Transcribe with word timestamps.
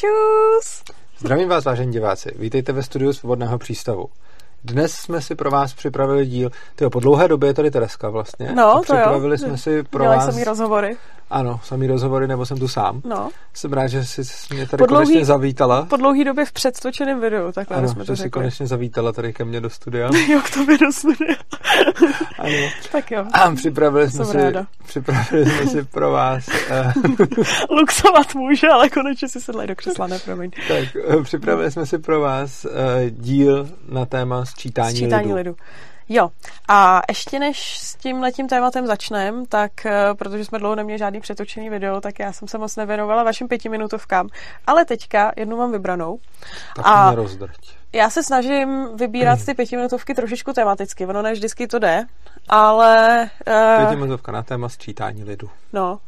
Čus! 0.00 0.82
Zdravím 1.18 1.48
vás, 1.48 1.64
vážení 1.64 1.92
diváci. 1.92 2.32
Vítejte 2.36 2.72
ve 2.72 2.82
studiu 2.82 3.12
Svobodného 3.12 3.58
přístavu. 3.58 4.06
Dnes 4.64 4.92
jsme 4.92 5.20
si 5.20 5.34
pro 5.34 5.50
vás 5.50 5.74
připravili 5.74 6.26
díl, 6.26 6.50
tyjo, 6.74 6.90
po 6.90 7.00
dlouhé 7.00 7.28
době 7.28 7.48
je 7.48 7.54
tady 7.54 7.70
Tereska 7.70 8.10
vlastně. 8.10 8.52
No, 8.54 8.70
a 8.70 8.74
to 8.74 8.82
připravili 8.82 9.34
jo. 9.34 9.38
jsme 9.38 9.58
si 9.58 9.82
pro 9.82 10.04
Dělají 10.04 10.18
vás... 10.18 10.30
samý 10.30 10.44
rozhovory. 10.44 10.96
Ano, 11.30 11.60
samý 11.64 11.86
rozhovory, 11.86 12.26
nebo 12.28 12.46
jsem 12.46 12.58
tu 12.58 12.68
sám. 12.68 13.00
No. 13.04 13.28
Jsem 13.54 13.72
rád, 13.72 13.86
že 13.86 14.04
jsi 14.04 14.22
mě 14.54 14.66
tady 14.66 14.78
Po 14.80 14.84
dlouhý- 14.86 15.04
konečně 15.04 15.24
zavítala. 15.24 15.82
Po 15.84 15.96
dlouhý 15.96 16.24
době 16.24 16.44
v 16.44 16.52
předtočeném 16.52 17.20
videu, 17.20 17.52
takhle 17.52 17.76
ano, 17.76 17.88
jsme 17.88 18.04
to 18.04 18.12
že 18.12 18.16
jsi 18.16 18.22
řekli. 18.22 18.30
konečně 18.30 18.66
zavítala 18.66 19.12
tady 19.12 19.32
ke 19.32 19.44
mně 19.44 19.60
do 19.60 19.70
studia. 19.70 20.10
Jo, 20.28 20.40
k 20.44 20.50
tobě 20.54 20.78
do 20.78 20.92
studia. 20.92 21.36
ano. 22.38 22.56
tak 22.92 23.10
jo. 23.10 23.24
A 23.32 23.50
připravili 23.54 24.10
jsme, 24.10 24.24
si, 24.24 24.38
připravili 24.86 25.46
jsme 25.50 25.66
si 25.66 25.82
pro 25.84 26.10
vás 26.10 26.48
Luxovat 27.70 28.34
může, 28.34 28.68
ale 28.68 28.88
konečně 28.88 29.28
si 29.28 29.40
sedlej 29.40 29.66
do 29.66 29.76
křesla, 29.76 30.06
ne, 30.06 30.18
promiň. 30.18 30.50
tak, 30.68 30.96
eh, 31.08 31.22
připravili 31.22 31.70
jsme 31.70 31.86
si 31.86 31.98
pro 31.98 32.20
vás 32.20 32.64
eh, 32.64 33.10
díl 33.10 33.68
na 33.88 34.06
téma 34.06 34.44
sčítání, 34.44 34.96
Sčítání 34.96 35.24
lidu. 35.26 35.36
lidu. 35.36 35.56
Jo, 36.12 36.30
a 36.68 37.00
ještě 37.08 37.38
než 37.38 37.78
s 37.78 37.94
tím 37.94 38.22
letím 38.22 38.48
tématem 38.48 38.86
začneme, 38.86 39.46
tak 39.48 39.86
eh, 39.86 40.14
protože 40.14 40.44
jsme 40.44 40.58
dlouho 40.58 40.74
neměli 40.74 40.98
žádný 40.98 41.20
přetočený 41.20 41.70
video, 41.70 42.00
tak 42.00 42.18
já 42.18 42.32
jsem 42.32 42.48
se 42.48 42.58
moc 42.58 42.76
nevěnovala 42.76 43.22
vašim 43.22 43.48
pětiminutovkám. 43.48 44.28
Ale 44.66 44.84
teďka 44.84 45.32
jednu 45.36 45.56
mám 45.56 45.72
vybranou. 45.72 46.18
Tak 46.76 46.86
A- 46.86 47.06
mě 47.06 47.16
rozdrť. 47.16 47.76
Já 47.92 48.10
se 48.10 48.22
snažím 48.22 48.88
vybírat 48.96 49.44
ty 49.46 49.54
pětiminutovky 49.54 50.14
trošičku 50.14 50.52
tematicky, 50.52 51.06
ono 51.06 51.22
ne 51.22 51.32
vždycky 51.32 51.66
to 51.66 51.78
jde, 51.78 52.04
ale... 52.48 53.20
Uh, 53.48 53.84
Pětiminutovka 53.84 54.32
na 54.32 54.42
téma 54.42 54.68
sčítání 54.68 55.24
lidu. 55.24 55.50
No. 55.72 55.98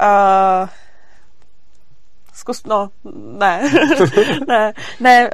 Uh, 0.00 0.68
zkus, 2.34 2.64
no, 2.66 2.88
ne. 3.14 3.62
ne, 4.48 4.72
ne, 5.00 5.30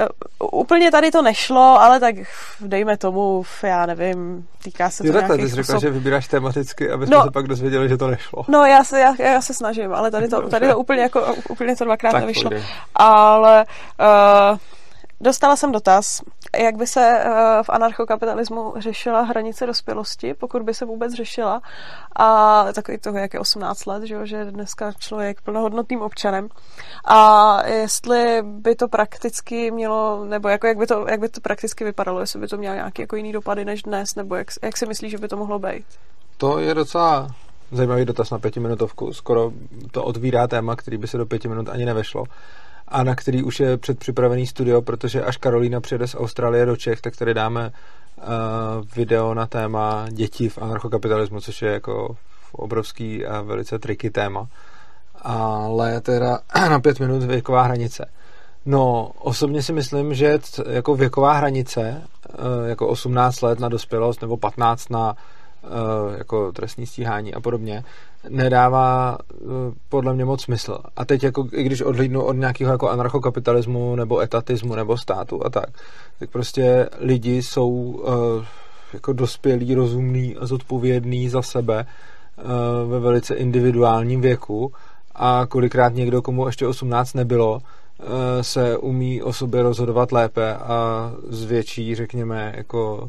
úplně 0.52 0.90
tady 0.90 1.10
to 1.10 1.22
nešlo, 1.22 1.80
ale 1.80 2.00
tak 2.00 2.14
dejme 2.60 2.96
tomu, 2.96 3.42
já 3.62 3.86
nevím, 3.86 4.46
týká 4.64 4.90
se 4.90 5.02
to 5.05 5.12
takhle, 5.12 5.36
ty 5.36 5.42
nějakých 5.42 5.50
jsi 5.55 5.62
řekla, 5.62 5.80
že 5.80 5.90
vybíráš 5.90 6.28
tematicky, 6.28 6.90
aby 6.90 7.06
jsme 7.06 7.16
No. 7.16 7.22
se 7.24 7.30
pak 7.30 7.46
dozvěděli, 7.48 7.88
že 7.88 7.96
to 7.96 8.08
nešlo. 8.08 8.44
No, 8.48 8.64
já 8.64 8.84
se, 8.84 9.00
já, 9.00 9.14
já 9.22 9.40
se 9.40 9.55
snažím, 9.55 9.94
ale 9.94 10.10
tady 10.10 10.28
to, 10.28 10.48
tady 10.48 10.68
to 10.68 10.78
úplně, 10.78 11.02
jako, 11.02 11.34
úplně 11.50 11.77
to 11.77 11.84
dvakrát 11.84 12.12
Tak 12.12 12.20
nevyšlo. 12.20 12.42
pojdej. 12.50 12.64
Ale 12.94 13.64
uh, 14.52 14.58
dostala 15.20 15.56
jsem 15.56 15.72
dotaz, 15.72 16.22
jak 16.58 16.77
by 16.77 16.86
se 16.86 17.24
uh, 17.24 17.33
v 17.62 17.70
anarchokapitalismu 17.70 18.74
řešila 18.77 19.22
hranice 19.22 19.66
dospělosti, 19.66 20.34
pokud 20.34 20.62
by 20.62 20.74
se 20.74 20.84
vůbec 20.84 21.12
řešila. 21.12 21.62
A 22.16 22.64
takový 22.72 22.98
toho, 22.98 23.19
jak 23.19 23.34
je 23.34 23.41
18 23.41 23.86
let, 23.86 24.02
že, 24.02 24.36
je 24.36 24.44
dneska 24.44 24.92
člověk 24.92 25.41
plnohodnotným 25.41 26.02
občanem. 26.02 26.48
A 27.05 27.66
jestli 27.66 28.42
by 28.42 28.74
to 28.74 28.89
prakticky 28.89 29.70
mělo, 29.70 30.24
nebo 30.24 30.48
jako 30.48 30.66
jak 30.66 30.78
by 30.78 30.86
to, 30.86 31.06
jak 31.08 31.20
by 31.20 31.28
to 31.28 31.41
prakticky 31.41 31.84
vypadalo, 31.84 32.20
jestli 32.20 32.41
by 32.41 32.48
to 32.48 32.56
mělo 32.56 32.74
nějaký 32.74 33.02
jako 33.02 33.16
jiný 33.16 33.33
dopady 33.33 33.64
než 33.64 33.83
dnes, 33.83 34.14
nebo 34.14 34.34
jak, 34.34 34.48
jak 34.62 34.77
si 34.77 34.86
myslíš, 34.86 35.11
že 35.11 35.19
by 35.19 35.28
to 35.28 35.36
mohlo 35.36 35.58
být? 35.58 35.84
To 36.36 36.58
je 36.58 36.74
docela 36.74 37.28
zajímavý 37.72 38.05
dotaz 38.05 38.30
na 38.30 38.39
pětiminutovku. 38.39 39.12
Skoro 39.12 39.52
to 39.91 40.05
otvírá 40.05 40.46
téma, 40.46 40.77
který 40.77 40.96
by 40.96 41.06
se 41.06 41.19
do 41.19 41.27
pěti 41.27 41.48
minut 41.48 41.69
ani 41.69 41.84
nevešlo. 41.84 42.24
A 42.89 43.03
na 43.03 43.14
který 43.14 43.42
už 43.42 43.61
je 43.61 43.77
předpřipravený 43.77 44.47
studio, 44.47 44.83
protože 44.83 45.22
až 45.25 45.36
Karolína 45.36 45.81
přijede 45.81 46.06
z 46.06 46.14
Austrálie 46.14 46.67
do 46.67 46.77
Čech, 46.77 47.00
tak 47.00 47.17
tady 47.17 47.34
dáme 47.34 47.72
uh, 48.17 48.25
video 48.97 49.34
na 49.34 49.47
téma 49.47 50.06
děti 50.11 50.48
v 50.48 50.58
anarchokapitalismu, 50.58 51.41
což 51.41 51.62
je 51.62 51.72
jako 51.72 52.17
obrovský 52.53 53.27
a 53.27 53.41
velice 53.41 53.78
triky 53.78 54.11
téma. 54.11 54.47
Ale 55.22 56.00
teda 56.00 56.39
na 56.70 56.80
pět 56.80 57.00
minut 57.00 57.22
věková 57.22 57.62
hranice. 57.62 58.11
No, 58.67 59.11
osobně 59.19 59.62
si 59.62 59.73
myslím, 59.73 60.14
že 60.14 60.39
jako 60.69 60.97
věková 60.97 61.33
hranice, 61.33 62.02
eh, 62.28 62.69
jako 62.69 62.89
18 62.89 63.41
let 63.41 63.61
na 63.61 63.69
dospělost 63.69 64.23
nebo 64.23 64.36
15 64.36 64.91
na 64.91 65.14
eh, 65.64 66.18
jako 66.18 66.52
trestní 66.52 66.86
stíhání 66.86 67.35
a 67.35 67.41
podobně, 67.41 67.85
nedává 68.29 69.18
eh, 69.33 69.45
podle 69.89 70.14
mě 70.14 70.24
moc 70.24 70.42
smysl. 70.42 70.79
A 70.96 71.05
teď 71.05 71.23
jako, 71.23 71.48
i 71.52 71.62
když 71.62 71.83
odhlídnu 71.83 72.23
od 72.23 72.33
nějakého 72.33 72.73
jako 72.73 72.90
anarchokapitalismu 72.90 73.96
nebo 73.96 74.20
etatismu 74.20 74.74
nebo 74.74 74.96
státu 74.96 75.46
a 75.46 75.51
tak, 75.51 75.68
tak 76.18 76.30
prostě 76.30 76.89
lidi 76.98 77.42
jsou 77.42 78.02
eh, 78.06 78.46
jako 78.92 79.12
dospělí, 79.12 79.74
rozumní 79.74 80.36
a 80.36 80.46
zodpovědní 80.46 81.29
za 81.29 81.42
sebe 81.42 81.86
eh, 81.86 82.42
ve 82.89 83.01
velice 83.01 83.34
individuálním 83.34 84.20
věku 84.20 84.73
a 85.14 85.46
kolikrát 85.48 85.95
někdo, 85.95 86.23
komu 86.23 86.46
ještě 86.46 86.67
18 86.67 87.14
nebylo, 87.14 87.61
eh, 88.00 88.45
se 88.45 88.79
umí 88.79 89.23
o 89.23 89.33
sobě 89.33 89.62
rozhodovat 89.62 90.12
lépe 90.12 90.55
a 90.55 91.12
s 91.29 91.45
větší, 91.45 91.95
řekněme, 91.95 92.55
jako 92.56 93.08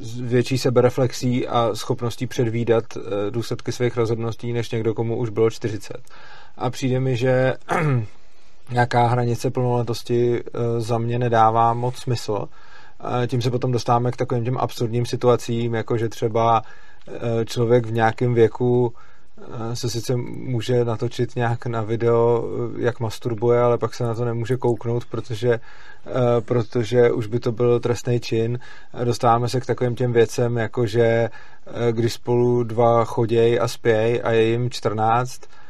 s 0.00 0.20
větší 0.20 0.58
sebereflexí 0.58 1.48
a 1.48 1.70
schopností 1.74 2.26
předvídat 2.26 2.84
eh, 2.96 3.30
důsledky 3.30 3.72
svých 3.72 3.96
rozhodností, 3.96 4.52
než 4.52 4.70
někdo, 4.70 4.94
komu 4.94 5.16
už 5.16 5.30
bylo 5.30 5.50
40. 5.50 5.96
A 6.56 6.70
přijde 6.70 7.00
mi, 7.00 7.16
že 7.16 7.54
nějaká 8.70 9.06
hranice 9.06 9.50
plnoletosti 9.50 10.40
eh, 10.40 10.80
za 10.80 10.98
mě 10.98 11.18
nedává 11.18 11.74
moc 11.74 11.96
smysl. 11.96 12.48
A 13.00 13.26
Tím 13.26 13.42
se 13.42 13.50
potom 13.50 13.72
dostáváme 13.72 14.12
k 14.12 14.16
takovým 14.16 14.44
těm 14.44 14.58
absurdním 14.58 15.06
situacím, 15.06 15.74
jako 15.74 15.98
že 15.98 16.08
třeba 16.08 16.62
eh, 17.08 17.44
člověk 17.44 17.86
v 17.86 17.92
nějakém 17.92 18.34
věku 18.34 18.94
eh, 18.96 19.11
se 19.74 19.90
sice 19.90 20.16
může 20.16 20.84
natočit 20.84 21.36
nějak 21.36 21.66
na 21.66 21.82
video, 21.82 22.44
eh, 22.78 22.82
jak 22.82 23.00
masturbuje, 23.00 23.60
ale 23.60 23.78
pak 23.78 23.94
se 23.94 24.04
na 24.04 24.14
to 24.14 24.24
nemůže 24.24 24.56
kouknout, 24.56 25.04
protože, 25.04 25.52
eh, 25.52 26.40
protože 26.40 27.10
už 27.10 27.26
by 27.26 27.40
to 27.40 27.52
byl 27.52 27.80
trestný 27.80 28.20
čin. 28.20 28.58
Dostáváme 29.04 29.48
se 29.48 29.60
k 29.60 29.66
takovým 29.66 29.94
těm 29.94 30.12
věcem, 30.12 30.56
jako 30.56 30.86
že 30.86 31.02
eh, 31.02 31.92
když 31.92 32.12
spolu 32.12 32.62
dva 32.62 33.04
choděj 33.04 33.58
a 33.62 33.68
spěj 33.68 34.20
a 34.24 34.30
je 34.30 34.42
jim 34.42 34.70
14, 34.70 35.40
eh, 35.44 35.61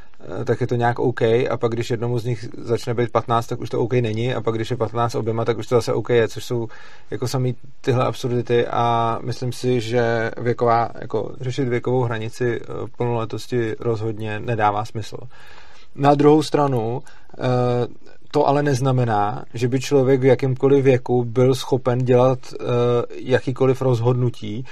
tak 0.45 0.61
je 0.61 0.67
to 0.67 0.75
nějak 0.75 0.99
OK. 0.99 1.23
A 1.23 1.57
pak 1.57 1.73
když 1.73 1.91
jednomu 1.91 2.19
z 2.19 2.25
nich 2.25 2.49
začne 2.59 2.95
být 2.95 3.13
15, 3.13 3.47
tak 3.47 3.61
už 3.61 3.71
to 3.71 3.81
OK 3.81 3.93
není. 3.93 4.35
A 4.35 4.41
pak 4.41 4.55
když 4.55 4.71
je 4.71 4.77
15 4.77 5.15
oběma, 5.15 5.45
tak 5.45 5.59
už 5.59 5.67
to 5.67 5.75
zase 5.75 5.93
OK 5.93 6.11
je, 6.11 6.29
což 6.29 6.45
jsou 6.45 6.69
jako 7.11 7.29
samý 7.29 7.55
tyhle 7.81 8.05
absurdity. 8.05 8.67
A 8.67 9.19
myslím 9.23 9.53
si, 9.53 9.81
že 9.81 10.31
věková, 10.41 10.91
jako 11.01 11.35
řešit 11.41 11.69
věkovou 11.69 12.03
hranici 12.03 12.61
eh, 12.63 12.67
plnoletosti 12.97 13.75
rozhodně 13.81 14.41
nedává 14.41 14.85
smysl. 14.85 15.17
Na 15.95 16.15
druhou 16.15 16.43
stranu 16.43 17.03
eh, 17.39 17.43
to 18.31 18.49
ale 18.49 18.63
neznamená, 18.63 19.45
že 19.55 19.69
by 19.69 19.81
člověk 19.81 20.21
v 20.21 20.25
jakýmkoliv 20.25 20.85
věku 20.85 21.25
byl 21.25 21.55
schopen 21.55 21.99
dělat 21.99 22.39
eh, 22.53 22.65
jakýkoliv 23.15 23.83
rozhodnutí 23.83 24.65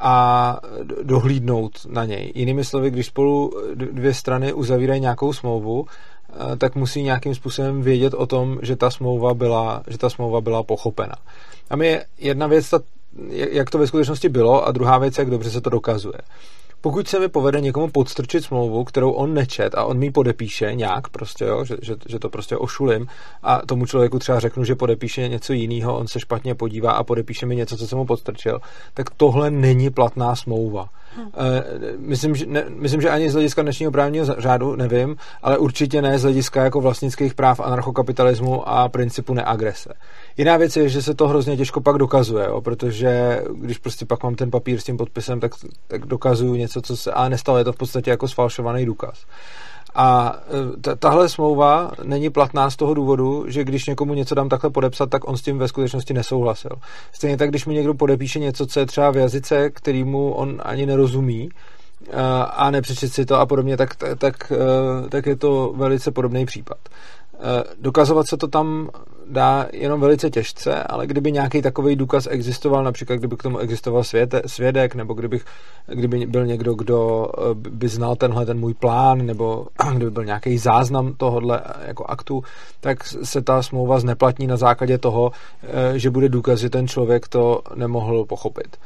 a 0.00 0.56
dohlídnout 1.02 1.72
na 1.88 2.04
něj. 2.04 2.32
Jinými 2.34 2.64
slovy, 2.64 2.90
když 2.90 3.06
spolu 3.06 3.52
dvě 3.74 4.14
strany 4.14 4.52
uzavírají 4.52 5.00
nějakou 5.00 5.32
smlouvu, 5.32 5.86
eh, 5.86 6.56
tak 6.56 6.74
musí 6.74 7.02
nějakým 7.02 7.34
způsobem 7.34 7.82
vědět 7.82 8.14
o 8.14 8.26
tom, 8.26 8.58
že 8.62 8.76
ta 8.76 8.90
smlouva 8.90 9.34
byla, 9.34 9.82
že 9.86 9.98
ta 9.98 10.10
smlouva 10.10 10.40
byla 10.40 10.62
pochopena. 10.62 11.14
A 11.70 11.82
je 11.82 12.04
jedna 12.18 12.46
věc, 12.46 12.70
ta, 12.70 12.80
jak 13.30 13.70
to 13.70 13.78
ve 13.78 13.86
skutečnosti 13.86 14.28
bylo, 14.28 14.66
a 14.66 14.72
druhá 14.72 14.98
věc, 14.98 15.18
jak 15.18 15.30
dobře 15.30 15.50
se 15.50 15.60
to 15.60 15.70
dokazuje. 15.70 16.18
Pokud 16.80 17.08
se 17.08 17.20
mi 17.20 17.28
povede 17.28 17.60
někomu 17.60 17.88
podstrčit 17.88 18.44
smlouvu, 18.44 18.84
kterou 18.84 19.10
on 19.10 19.34
nečet 19.34 19.74
a 19.74 19.84
on 19.84 19.98
mi 19.98 20.10
podepíše 20.10 20.74
nějak, 20.74 21.08
prostě, 21.08 21.44
jo, 21.44 21.64
že, 21.64 21.76
že, 21.82 21.96
že 22.08 22.18
to 22.18 22.28
prostě 22.28 22.56
ošulím 22.56 23.06
a 23.42 23.66
tomu 23.66 23.86
člověku 23.86 24.18
třeba 24.18 24.40
řeknu, 24.40 24.64
že 24.64 24.74
podepíše 24.74 25.28
něco 25.28 25.52
jiného, 25.52 25.98
on 25.98 26.08
se 26.08 26.20
špatně 26.20 26.54
podívá 26.54 26.92
a 26.92 27.04
podepíše 27.04 27.46
mi 27.46 27.56
něco, 27.56 27.76
co 27.76 27.86
jsem 27.86 27.98
mu 27.98 28.06
podstrčil, 28.06 28.60
tak 28.94 29.10
tohle 29.10 29.50
není 29.50 29.90
platná 29.90 30.36
smlouva. 30.36 30.88
Hmm. 31.18 31.30
Myslím, 31.98 32.34
že, 32.34 32.46
ne, 32.46 32.64
myslím, 32.68 33.00
že 33.00 33.10
ani 33.10 33.30
z 33.30 33.32
hlediska 33.32 33.62
dnešního 33.62 33.92
právního 33.92 34.26
řádu 34.38 34.76
nevím, 34.76 35.16
ale 35.42 35.58
určitě 35.58 36.02
ne 36.02 36.18
z 36.18 36.22
hlediska 36.22 36.64
jako 36.64 36.80
vlastnických 36.80 37.34
práv 37.34 37.60
anarchokapitalismu 37.60 38.68
a 38.68 38.88
principu 38.88 39.34
neagrese. 39.34 39.92
Jiná 40.36 40.56
věc 40.56 40.76
je, 40.76 40.88
že 40.88 41.02
se 41.02 41.14
to 41.14 41.28
hrozně 41.28 41.56
těžko 41.56 41.80
pak 41.80 41.98
dokazuje, 41.98 42.46
jo, 42.46 42.60
protože 42.60 43.42
když 43.54 43.78
prostě 43.78 44.06
pak 44.06 44.22
mám 44.22 44.34
ten 44.34 44.50
papír 44.50 44.80
s 44.80 44.84
tím 44.84 44.96
podpisem, 44.96 45.40
tak, 45.40 45.52
tak 45.86 46.06
dokazuju 46.06 46.54
něco, 46.54 46.82
co 46.82 46.96
se 46.96 47.12
ale 47.12 47.30
nestalo, 47.30 47.58
je 47.58 47.64
to 47.64 47.72
v 47.72 47.76
podstatě 47.76 48.10
jako 48.10 48.28
sfalšovaný 48.28 48.86
důkaz. 48.86 49.24
A 49.94 50.36
t- 50.80 50.96
tahle 50.96 51.28
smlouva 51.28 51.90
není 52.02 52.30
platná 52.30 52.70
z 52.70 52.76
toho 52.76 52.94
důvodu, 52.94 53.44
že 53.48 53.64
když 53.64 53.86
někomu 53.86 54.14
něco 54.14 54.34
dám 54.34 54.48
takhle 54.48 54.70
podepsat, 54.70 55.10
tak 55.10 55.28
on 55.28 55.36
s 55.36 55.42
tím 55.42 55.58
ve 55.58 55.68
skutečnosti 55.68 56.14
nesouhlasil. 56.14 56.70
Stejně 57.12 57.36
tak, 57.36 57.50
když 57.50 57.66
mi 57.66 57.74
někdo 57.74 57.94
podepíše 57.94 58.38
něco, 58.38 58.66
co 58.66 58.80
je 58.80 58.86
třeba 58.86 59.10
v 59.10 59.16
jazyce, 59.16 59.70
kterýmu 59.70 60.32
on 60.32 60.60
ani 60.64 60.86
nerozumí, 60.86 61.48
a 62.50 62.70
nepřečet 62.70 63.12
si 63.12 63.26
to 63.26 63.36
a 63.36 63.46
podobně, 63.46 63.76
tak, 63.76 63.96
tak, 64.18 64.52
tak 65.08 65.26
je 65.26 65.36
to 65.36 65.72
velice 65.76 66.10
podobný 66.10 66.46
případ. 66.46 66.78
Dokazovat 67.80 68.26
se 68.26 68.36
to 68.36 68.48
tam 68.48 68.88
dá 69.30 69.66
jenom 69.72 70.00
velice 70.00 70.30
těžce, 70.30 70.82
ale 70.82 71.06
kdyby 71.06 71.32
nějaký 71.32 71.62
takový 71.62 71.96
důkaz 71.96 72.28
existoval, 72.30 72.84
například 72.84 73.16
kdyby 73.16 73.36
k 73.36 73.42
tomu 73.42 73.58
existoval 73.58 74.04
světe, 74.04 74.42
svědek, 74.46 74.94
nebo 74.94 75.14
kdybych, 75.14 75.44
kdyby 75.86 76.26
byl 76.26 76.46
někdo, 76.46 76.74
kdo 76.74 77.28
eh, 77.38 77.54
by 77.54 77.88
znal 77.88 78.16
tenhle 78.16 78.46
ten 78.46 78.58
můj 78.58 78.74
plán, 78.74 79.26
nebo 79.26 79.66
kdyby 79.94 80.10
byl 80.10 80.24
nějaký 80.24 80.58
záznam 80.58 81.14
tohohle 81.16 81.60
jako 81.86 82.04
aktu, 82.04 82.42
tak 82.80 83.04
se 83.04 83.42
ta 83.42 83.62
smlouva 83.62 84.00
zneplatní 84.00 84.46
na 84.46 84.56
základě 84.56 84.98
toho, 84.98 85.32
eh, 85.62 85.98
že 85.98 86.10
bude 86.10 86.28
důkaz, 86.28 86.60
že 86.60 86.70
ten 86.70 86.88
člověk 86.88 87.28
to 87.28 87.62
nemohl 87.74 88.24
pochopit. 88.24 88.76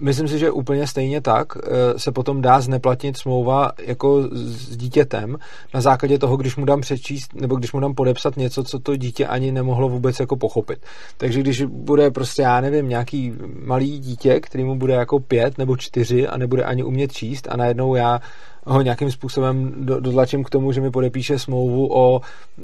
Myslím 0.00 0.28
si, 0.28 0.38
že 0.38 0.50
úplně 0.50 0.86
stejně 0.86 1.20
tak 1.20 1.46
eh, 1.56 1.98
se 1.98 2.12
potom 2.12 2.42
dá 2.42 2.60
zneplatnit 2.60 3.16
smlouva 3.16 3.72
jako 3.78 4.22
s 4.32 4.76
dítětem 4.76 5.36
na 5.74 5.80
základě 5.80 6.18
toho, 6.18 6.36
když 6.36 6.56
mu 6.56 6.64
dám 6.64 6.80
přečíst 6.80 7.34
nebo 7.34 7.56
když 7.56 7.72
mu 7.72 7.80
dám 7.80 7.94
podepsat 7.94 8.36
něco, 8.36 8.64
co 8.64 8.78
to 8.78 8.96
dítě 8.96 9.26
ani 9.26 9.52
nemohlo 9.52 9.88
vůbec 9.88 10.20
jako 10.20 10.36
pochopit. 10.36 10.78
Takže 11.16 11.40
když 11.40 11.62
bude 11.62 12.10
prostě, 12.10 12.42
já 12.42 12.60
nevím, 12.60 12.88
nějaký 12.88 13.32
malý 13.64 13.98
dítě, 13.98 14.40
který 14.40 14.64
mu 14.64 14.78
bude 14.78 14.94
jako 14.94 15.20
pět 15.20 15.58
nebo 15.58 15.76
čtyři 15.76 16.28
a 16.28 16.36
nebude 16.36 16.64
ani 16.64 16.82
umět 16.82 17.12
číst 17.12 17.48
a 17.50 17.56
najednou 17.56 17.94
já 17.94 18.20
ho 18.66 18.82
nějakým 18.82 19.10
způsobem 19.10 19.72
dotlačím 20.00 20.44
k 20.44 20.50
tomu, 20.50 20.72
že 20.72 20.80
mi 20.80 20.90
podepíše 20.90 21.38
smlouvu 21.38 21.96
o 21.96 22.20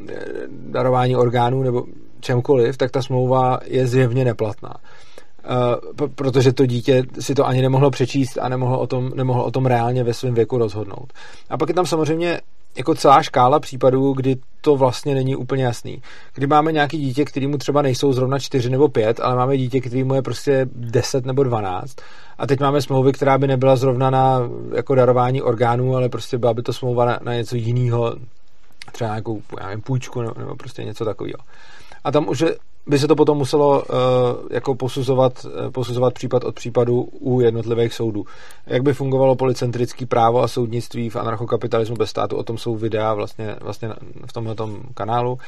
eh, 0.09 0.15
darování 0.49 1.17
orgánů 1.17 1.63
nebo 1.63 1.85
čemkoliv, 2.21 2.77
tak 2.77 2.91
ta 2.91 3.03
smlouva 3.03 3.59
je 3.65 3.87
zjevně 3.87 4.25
neplatná. 4.25 4.75
Uh, 5.49 6.09
protože 6.15 6.53
to 6.53 6.67
dítě 6.67 7.03
si 7.21 7.35
to 7.35 7.47
ani 7.47 7.63
nemohlo 7.63 7.91
přečíst 7.91 8.39
a 8.41 8.49
nemohlo 8.49 8.81
o 8.81 8.87
tom, 8.87 9.11
nemohlo 9.15 9.45
o 9.45 9.51
tom 9.51 9.67
reálně 9.67 10.05
ve 10.05 10.15
svém 10.15 10.35
věku 10.35 10.59
rozhodnout. 10.59 11.13
A 11.51 11.59
pak 11.59 11.69
je 11.69 11.75
tam 11.75 11.87
samozřejmě 11.87 12.41
jako 12.77 12.95
celá 12.95 13.23
škála 13.23 13.61
případů, 13.61 14.13
kdy 14.13 14.37
to 14.61 14.77
vlastně 14.77 15.15
není 15.15 15.37
úplně 15.37 15.65
jasný. 15.65 16.03
Kdy 16.35 16.47
máme 16.47 16.73
nějaký 16.73 16.99
dítě, 16.99 17.25
kterýmu 17.25 17.59
třeba 17.59 17.83
nejsou 17.83 18.13
zrovna 18.13 18.39
4 18.39 18.71
nebo 18.71 18.89
5, 18.89 19.21
ale 19.21 19.37
máme 19.37 19.57
dítě, 19.57 19.81
kterýmu 19.81 20.15
je 20.15 20.23
prostě 20.23 20.67
10 20.73 21.27
nebo 21.27 21.43
12 21.45 21.97
a 22.39 22.47
teď 22.47 22.61
máme 22.61 22.83
smlouvy, 22.83 23.13
která 23.13 23.39
by 23.39 23.47
nebyla 23.47 23.77
zrovna 23.77 24.11
na 24.11 24.41
jako 24.75 24.95
darování 24.95 25.43
orgánů, 25.43 25.97
ale 25.97 26.09
prostě 26.09 26.39
byla 26.39 26.55
by 26.55 26.63
to 26.63 26.73
smlouva 26.73 27.05
na, 27.05 27.19
na 27.23 27.35
něco 27.35 27.57
jiného, 27.57 28.17
třeba 28.93 29.11
nějakou 29.11 29.43
já 29.61 29.67
nevím, 29.67 29.83
půjčku 29.83 30.23
nebo, 30.23 30.35
nebo 30.39 30.57
prostě 30.57 30.85
něco 30.85 31.05
takového. 31.05 31.39
A 32.05 32.13
tam 32.13 32.29
už 32.29 32.45
by 32.89 32.99
se 32.99 33.09
to 33.09 33.17
potom 33.17 33.39
muselo 33.39 33.83
uh, 33.83 33.97
jako 34.51 34.75
posuzovat, 34.75 35.45
uh, 35.45 35.71
posuzovat 35.71 36.15
případ 36.15 36.45
od 36.45 36.55
případu 36.55 37.09
u 37.21 37.41
jednotlivých 37.41 37.95
soudů. 37.95 38.25
Jak 38.67 38.83
by 38.83 38.93
fungovalo 38.93 39.37
policentrické 39.37 40.07
právo 40.07 40.43
a 40.43 40.49
soudnictví 40.49 41.11
v 41.11 41.17
anarchokapitalismu 41.17 41.97
bez 41.97 42.11
státu, 42.11 42.37
o 42.37 42.43
tom 42.43 42.59
jsou 42.59 42.77
videa 42.77 43.15
vlastně, 43.15 43.57
vlastně 43.61 43.89
v 44.27 44.33
tomhle 44.33 44.55
kanálu. 44.95 45.39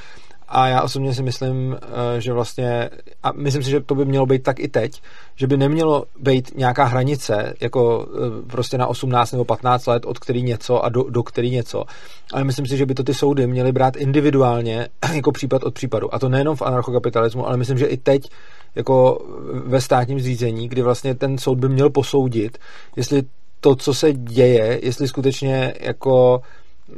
A 0.51 0.69
já 0.69 0.83
osobně 0.83 1.15
si 1.15 1.23
myslím, 1.23 1.77
eh, 1.83 2.21
že 2.21 2.33
vlastně, 2.33 2.91
a 3.23 3.33
myslím 3.33 3.63
si, 3.63 3.71
že 3.71 3.81
to 3.81 3.95
by 3.95 4.05
mělo 4.05 4.27
být 4.27 4.43
tak 4.43 4.61
i 4.61 4.69
teď, 4.69 5.03
že 5.37 5.47
by 5.47 5.57
nemělo 5.57 6.05
být 6.21 6.53
nějaká 6.57 6.85
hranice, 6.85 7.55
jako 7.61 8.07
eh, 8.09 8.47
prostě 8.47 8.79
na 8.79 8.87
18 8.87 9.33
nebo 9.33 9.45
15 9.45 9.87
let, 9.87 10.05
od 10.07 10.19
který 10.19 10.43
něco 10.43 10.85
a 10.85 10.89
do, 10.89 11.03
do 11.03 11.23
který 11.23 11.51
něco. 11.51 11.85
Ale 12.33 12.45
myslím 12.45 12.67
si, 12.67 12.77
že 12.77 12.87
by 12.87 12.95
to 12.95 13.03
ty 13.03 13.15
soudy 13.15 13.47
měly 13.47 13.73
brát 13.73 13.97
individuálně, 13.97 14.89
jako 15.15 15.33
případ 15.33 15.65
od 15.65 15.75
případu. 15.75 16.15
A 16.15 16.19
to 16.19 16.29
nejenom 16.29 16.57
v 16.57 16.63
anarchokapitalismu, 16.63 17.47
ale 17.47 17.57
myslím, 17.57 17.79
že 17.79 17.87
i 17.87 17.97
teď 17.97 18.31
jako 18.75 19.19
ve 19.65 19.81
státním 19.81 20.21
zřízení, 20.21 20.69
kdy 20.69 20.83
vlastně 20.83 21.15
ten 21.15 21.39
soud 21.39 21.59
by 21.59 21.69
měl 21.69 21.91
posoudit, 21.91 22.59
jestli 22.97 23.23
to, 23.61 23.77
co 23.77 23.95
se 23.95 24.13
děje, 24.13 24.81
jestli 24.83 25.09
skutečně 25.09 25.75
jako 25.81 26.43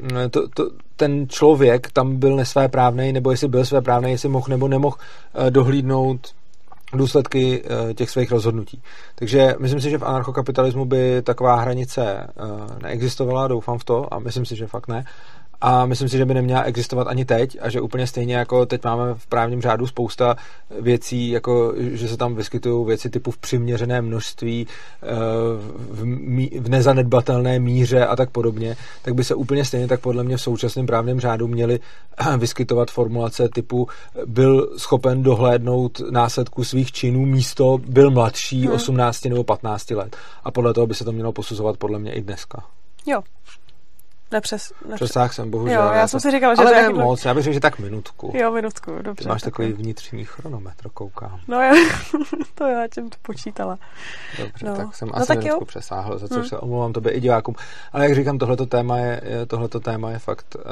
mm, 0.02 0.30
to, 0.30 0.48
to, 0.48 0.70
ten 1.02 1.28
člověk 1.28 1.90
tam 1.92 2.16
byl 2.16 2.36
nesvéprávný, 2.36 3.12
nebo 3.12 3.30
jestli 3.30 3.48
byl 3.48 3.64
svéprávný, 3.64 4.10
jestli 4.10 4.28
mohl 4.28 4.46
nebo 4.48 4.68
nemohl 4.68 4.96
eh, 5.34 5.50
dohlídnout 5.50 6.34
důsledky 6.94 7.62
eh, 7.64 7.94
těch 7.94 8.10
svých 8.10 8.30
rozhodnutí. 8.30 8.82
Takže 9.14 9.54
myslím 9.58 9.80
si, 9.80 9.90
že 9.90 9.98
v 9.98 10.02
anarchokapitalismu 10.02 10.84
by 10.84 11.22
taková 11.22 11.54
hranice 11.54 12.02
eh, 12.06 12.28
neexistovala, 12.82 13.48
doufám 13.48 13.78
v 13.78 13.84
to 13.84 14.14
a 14.14 14.18
myslím 14.18 14.46
si, 14.46 14.56
že 14.56 14.66
fakt 14.66 14.88
ne 14.88 15.04
a 15.64 15.86
myslím 15.86 16.08
si, 16.08 16.18
že 16.18 16.24
by 16.24 16.34
neměla 16.34 16.62
existovat 16.62 17.06
ani 17.08 17.24
teď 17.24 17.58
a 17.60 17.70
že 17.70 17.80
úplně 17.80 18.06
stejně 18.06 18.36
jako 18.36 18.66
teď 18.66 18.84
máme 18.84 19.14
v 19.14 19.26
právním 19.26 19.62
řádu 19.62 19.86
spousta 19.86 20.36
věcí, 20.80 21.30
jako 21.30 21.74
že 21.76 22.08
se 22.08 22.16
tam 22.16 22.34
vyskytují 22.34 22.86
věci 22.86 23.10
typu 23.10 23.30
v 23.30 23.38
přiměřené 23.38 24.02
množství, 24.02 24.66
eh, 25.02 25.06
v, 25.90 26.04
mí, 26.04 26.50
v 26.60 26.68
nezanedbatelné 26.68 27.58
míře 27.58 28.06
a 28.06 28.16
tak 28.16 28.30
podobně, 28.30 28.76
tak 29.02 29.14
by 29.14 29.24
se 29.24 29.34
úplně 29.34 29.64
stejně 29.64 29.88
tak 29.88 30.00
podle 30.00 30.24
mě 30.24 30.36
v 30.36 30.42
současném 30.42 30.86
právním 30.86 31.20
řádu 31.20 31.48
měly 31.48 31.80
vyskytovat 32.36 32.90
formulace 32.90 33.48
typu 33.48 33.88
byl 34.26 34.70
schopen 34.76 35.22
dohlédnout 35.22 36.00
následku 36.10 36.64
svých 36.64 36.92
činů 36.92 37.26
místo 37.26 37.78
byl 37.86 38.10
mladší 38.10 38.66
hmm. 38.66 38.74
18 38.74 39.24
nebo 39.24 39.44
15 39.44 39.90
let. 39.90 40.16
A 40.44 40.50
podle 40.50 40.74
toho 40.74 40.86
by 40.86 40.94
se 40.94 41.04
to 41.04 41.12
mělo 41.12 41.32
posuzovat 41.32 41.76
podle 41.76 41.98
mě 41.98 42.12
i 42.12 42.20
dneska. 42.20 42.64
Jo, 43.06 43.22
Nepřes, 44.32 44.72
nepřes. 44.88 45.10
Přesáhl 45.10 45.32
jsem, 45.32 45.50
bohužel. 45.50 45.82
Jo, 45.82 45.92
já, 45.92 46.08
jsem 46.08 46.20
si 46.20 46.30
říkal, 46.30 46.56
že... 46.56 46.62
Ale 46.62 46.82
ne 46.82 46.88
moc, 46.88 47.24
já 47.24 47.34
bych 47.34 47.44
řekl, 47.44 47.54
že 47.54 47.60
tak 47.60 47.78
minutku. 47.78 48.32
Jo, 48.34 48.52
minutku, 48.52 48.92
dobře. 49.02 49.24
Ty 49.24 49.28
máš 49.28 49.42
takový 49.42 49.72
vnitřní 49.72 50.24
chronometr, 50.24 50.88
koukám. 50.94 51.40
No 51.48 51.60
já, 51.60 51.72
to 52.54 52.66
já 52.66 52.88
tím 52.88 53.10
to 53.10 53.16
počítala. 53.22 53.78
Dobře, 54.38 54.66
no. 54.66 54.76
tak 54.76 54.94
jsem 54.94 55.08
no, 55.08 55.16
asi 55.16 55.26
tak 55.26 55.38
minutku 55.38 55.62
jo. 55.62 55.66
přesáhl, 55.66 56.18
za 56.18 56.28
což 56.28 56.36
hmm. 56.36 56.46
se 56.46 56.58
omlouvám 56.58 56.92
tobě 56.92 57.12
i 57.12 57.20
divákům. 57.20 57.54
Ale 57.92 58.04
jak 58.04 58.14
říkám, 58.14 58.38
tohleto 58.38 58.66
téma 58.66 58.98
je, 58.98 59.20
tohleto 59.46 59.80
téma 59.80 60.10
je 60.10 60.18
fakt, 60.18 60.56
uh, 60.56 60.62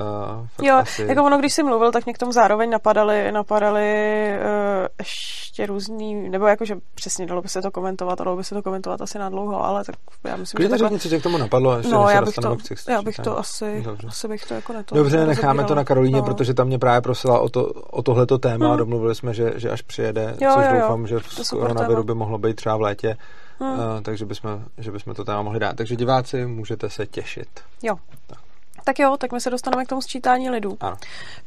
fakt 0.47 0.67
Jo, 0.67 0.77
asi... 0.77 1.03
jako 1.03 1.25
ono, 1.25 1.39
když 1.39 1.53
jsi 1.53 1.63
mluvil, 1.63 1.93
tak 1.93 2.05
mě 2.05 2.15
k 2.15 2.19
tomu 2.19 2.33
zároveň 2.33 2.71
napadaly, 2.71 3.33
napadaly 3.33 4.31
uh, 4.39 4.87
ještě 4.99 5.67
různý, 5.67 6.29
nebo 6.29 6.47
jakože 6.47 6.77
přesně 6.95 7.27
dalo 7.27 7.43
by 7.43 7.49
se 7.49 7.63
to 7.63 7.71
komentovat, 7.71 8.19
dalo 8.19 8.37
by 8.37 8.45
se 8.45 8.55
to 8.55 8.63
komentovat 8.63 9.01
asi 9.01 9.19
na 9.19 9.29
dlouho, 9.29 9.65
ale 9.65 9.85
tak 9.85 9.97
já 10.25 10.37
myslím, 10.37 10.57
Klidně 10.57 10.69
že 10.69 10.71
takhle... 10.71 10.89
řekni, 10.89 11.01
co 11.01 11.09
tě 11.09 11.21
k 11.21 11.23
tomu 11.23 11.39
napadlo, 11.39 11.77
ještě 11.77 11.93
no, 11.93 12.09
já 12.09 12.23
bych 12.23 12.35
to, 12.35 12.57
já 12.89 13.03
bych 13.03 13.17
to 13.17 13.39
asi, 13.51 13.83
Dobře. 13.83 14.07
asi 14.07 14.29
bych 14.29 14.47
to 14.47 14.55
jako 14.55 14.73
neto. 14.73 14.95
Dobře, 14.95 15.27
necháme 15.27 15.65
to 15.65 15.75
na 15.75 15.85
Karolíně, 15.85 16.17
no. 16.17 16.23
protože 16.23 16.55
tam 16.55 16.67
mě 16.67 16.79
právě 16.79 17.01
prosila 17.01 17.41
o, 17.41 17.49
to, 17.49 17.65
o 17.73 18.03
tohleto 18.03 18.39
téma 18.39 18.67
hmm. 18.67 18.75
a 18.75 18.77
domluvili 18.77 19.15
jsme, 19.15 19.35
že, 19.35 19.53
že 19.57 19.71
až 19.71 19.83
přijede, 19.83 20.37
jo, 20.41 20.51
což 20.55 20.65
jo, 20.65 20.81
doufám, 20.81 21.07
že 21.07 21.19
v 21.19 21.51
koronaviru 21.51 22.03
by 22.03 22.15
mohlo 22.15 22.39
být 22.39 22.57
třeba 22.57 22.77
v 22.77 22.81
létě, 22.81 23.17
hmm. 23.61 23.73
uh, 23.73 23.79
takže 24.03 24.27
bychom, 24.27 24.65
že 24.79 24.91
bychom 24.91 25.15
to 25.15 25.25
téma 25.25 25.43
mohli 25.43 25.61
dát. 25.61 25.77
Takže 25.77 25.97
diváci, 25.97 26.47
můžete 26.47 26.91
se 26.91 27.07
těšit. 27.07 27.49
Jo. 27.83 27.97
Tak. 28.27 28.39
Tak 28.85 28.99
jo, 28.99 29.17
tak 29.17 29.33
my 29.33 29.41
se 29.41 29.51
dostaneme 29.51 29.85
k 29.85 29.89
tomu 29.89 30.03
sčítání 30.03 30.51
lidů. 30.51 30.77
Ano. 30.81 30.97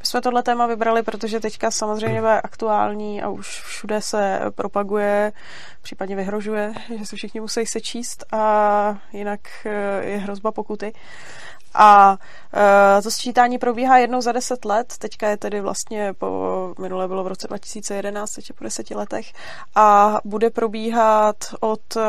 My 0.00 0.06
jsme 0.06 0.20
tohle 0.20 0.42
téma 0.42 0.66
vybrali, 0.66 1.02
protože 1.02 1.40
teďka 1.40 1.70
samozřejmě 1.70 2.18
je 2.18 2.40
aktuální 2.40 3.22
a 3.22 3.28
už 3.28 3.62
všude 3.62 4.00
se 4.00 4.40
propaguje, 4.54 5.32
případně 5.82 6.16
vyhrožuje, 6.16 6.72
že 6.98 7.06
se 7.06 7.16
všichni 7.16 7.40
musí 7.40 7.66
sečíst 7.66 8.24
a 8.32 8.98
jinak 9.12 9.40
eh, 9.64 10.04
je 10.04 10.18
hrozba 10.18 10.52
pokuty. 10.52 10.92
A 11.74 12.18
uh, 12.54 13.02
to 13.02 13.10
sčítání 13.10 13.58
probíhá 13.58 13.98
jednou 13.98 14.20
za 14.20 14.32
deset 14.32 14.64
let, 14.64 14.94
teďka 14.98 15.28
je 15.28 15.36
tedy 15.36 15.60
vlastně 15.60 16.12
po, 16.12 16.74
minule 16.78 17.08
bylo 17.08 17.24
v 17.24 17.26
roce 17.26 17.48
2011, 17.48 18.32
teď 18.32 18.48
je 18.48 18.54
po 18.54 18.64
deseti 18.64 18.94
letech. 18.94 19.32
A 19.74 20.18
bude 20.24 20.50
probíhat 20.50 21.36
od 21.60 21.96
uh, 21.96 22.02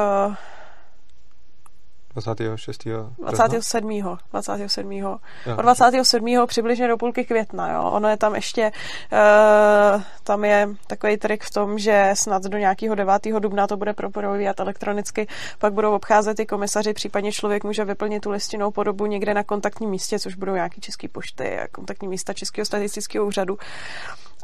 26. 2.15 2.87
27. 3.17 4.17
27. 4.31 4.91
Jo. 4.91 5.17
Od 5.57 5.61
27. 5.61 6.47
přibližně 6.47 6.87
do 6.87 6.97
půlky 6.97 7.25
května. 7.25 7.73
Jo. 7.73 7.83
Ono 7.83 8.09
je 8.09 8.17
tam 8.17 8.35
ještě, 8.35 8.71
uh, 9.11 10.01
tam 10.23 10.45
je 10.45 10.69
takový 10.87 11.17
trik 11.17 11.43
v 11.43 11.51
tom, 11.51 11.79
že 11.79 12.11
snad 12.13 12.43
do 12.43 12.57
nějakého 12.57 12.95
9. 12.95 13.23
dubna 13.39 13.67
to 13.67 13.77
bude 13.77 13.93
probíhat 13.93 14.59
elektronicky, 14.59 15.27
pak 15.59 15.73
budou 15.73 15.95
obcházet 15.95 16.39
i 16.39 16.45
komisaři, 16.45 16.93
případně 16.93 17.31
člověk 17.31 17.63
může 17.63 17.85
vyplnit 17.85 18.23
tu 18.23 18.31
listinou 18.31 18.71
podobu 18.71 19.05
někde 19.05 19.33
na 19.33 19.43
kontaktním 19.43 19.89
místě, 19.89 20.19
což 20.19 20.35
budou 20.35 20.53
nějaký 20.55 20.81
české 20.81 21.07
pošty 21.07 21.59
a 21.59 21.67
kontaktní 21.67 22.07
místa 22.07 22.33
Českého 22.33 22.65
statistického 22.65 23.25
úřadu. 23.25 23.57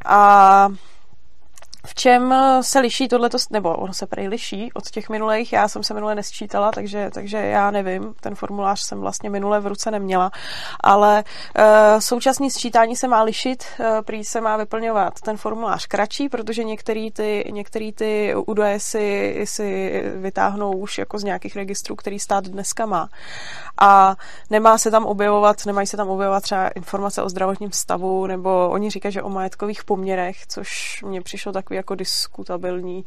A 0.05 0.67
v 1.85 1.95
čem 1.95 2.35
se 2.61 2.79
liší 2.79 3.07
tohleto, 3.07 3.37
nebo 3.49 3.75
ono 3.75 3.93
se 3.93 4.07
prej 4.07 4.27
liší 4.27 4.73
od 4.73 4.89
těch 4.89 5.09
minulých, 5.09 5.53
já 5.53 5.67
jsem 5.67 5.83
se 5.83 5.93
minule 5.93 6.15
nesčítala, 6.15 6.71
takže, 6.71 7.09
takže 7.13 7.37
já 7.37 7.71
nevím, 7.71 8.13
ten 8.19 8.35
formulář 8.35 8.81
jsem 8.81 8.99
vlastně 8.99 9.29
minule 9.29 9.59
v 9.59 9.67
ruce 9.67 9.91
neměla, 9.91 10.31
ale 10.79 11.23
uh, 11.57 11.63
současný 11.99 12.51
sčítání 12.51 12.95
se 12.95 13.07
má 13.07 13.23
lišit, 13.23 13.63
uh, 13.79 13.85
prý 14.01 14.23
se 14.23 14.41
má 14.41 14.57
vyplňovat 14.57 15.21
ten 15.21 15.37
formulář 15.37 15.85
kratší, 15.85 16.29
protože 16.29 16.63
některý 16.63 17.11
ty, 17.11 17.51
některý 17.51 17.93
ty 17.93 18.33
údaje 18.47 18.79
si, 18.79 19.35
si 19.43 20.03
vytáhnou 20.15 20.71
už 20.71 20.97
jako 20.97 21.19
z 21.19 21.23
nějakých 21.23 21.55
registrů, 21.55 21.95
který 21.95 22.19
stát 22.19 22.43
dneska 22.43 22.85
má. 22.85 23.09
A 23.81 24.15
nemá 24.49 24.77
se 24.77 24.91
tam 24.91 25.05
objevovat, 25.05 25.65
nemají 25.65 25.87
se 25.87 25.97
tam 25.97 26.09
objevovat 26.09 26.43
třeba 26.43 26.67
informace 26.67 27.23
o 27.23 27.29
zdravotním 27.29 27.71
stavu, 27.71 28.27
nebo 28.27 28.69
oni 28.69 28.89
říkají, 28.89 29.11
že 29.11 29.23
o 29.23 29.29
majetkových 29.29 29.83
poměrech, 29.83 30.47
což 30.47 31.01
mně 31.03 31.21
přišlo 31.21 31.51
tak 31.51 31.70
takový 31.71 31.77
jako 31.77 31.95
diskutabilní. 31.95 33.05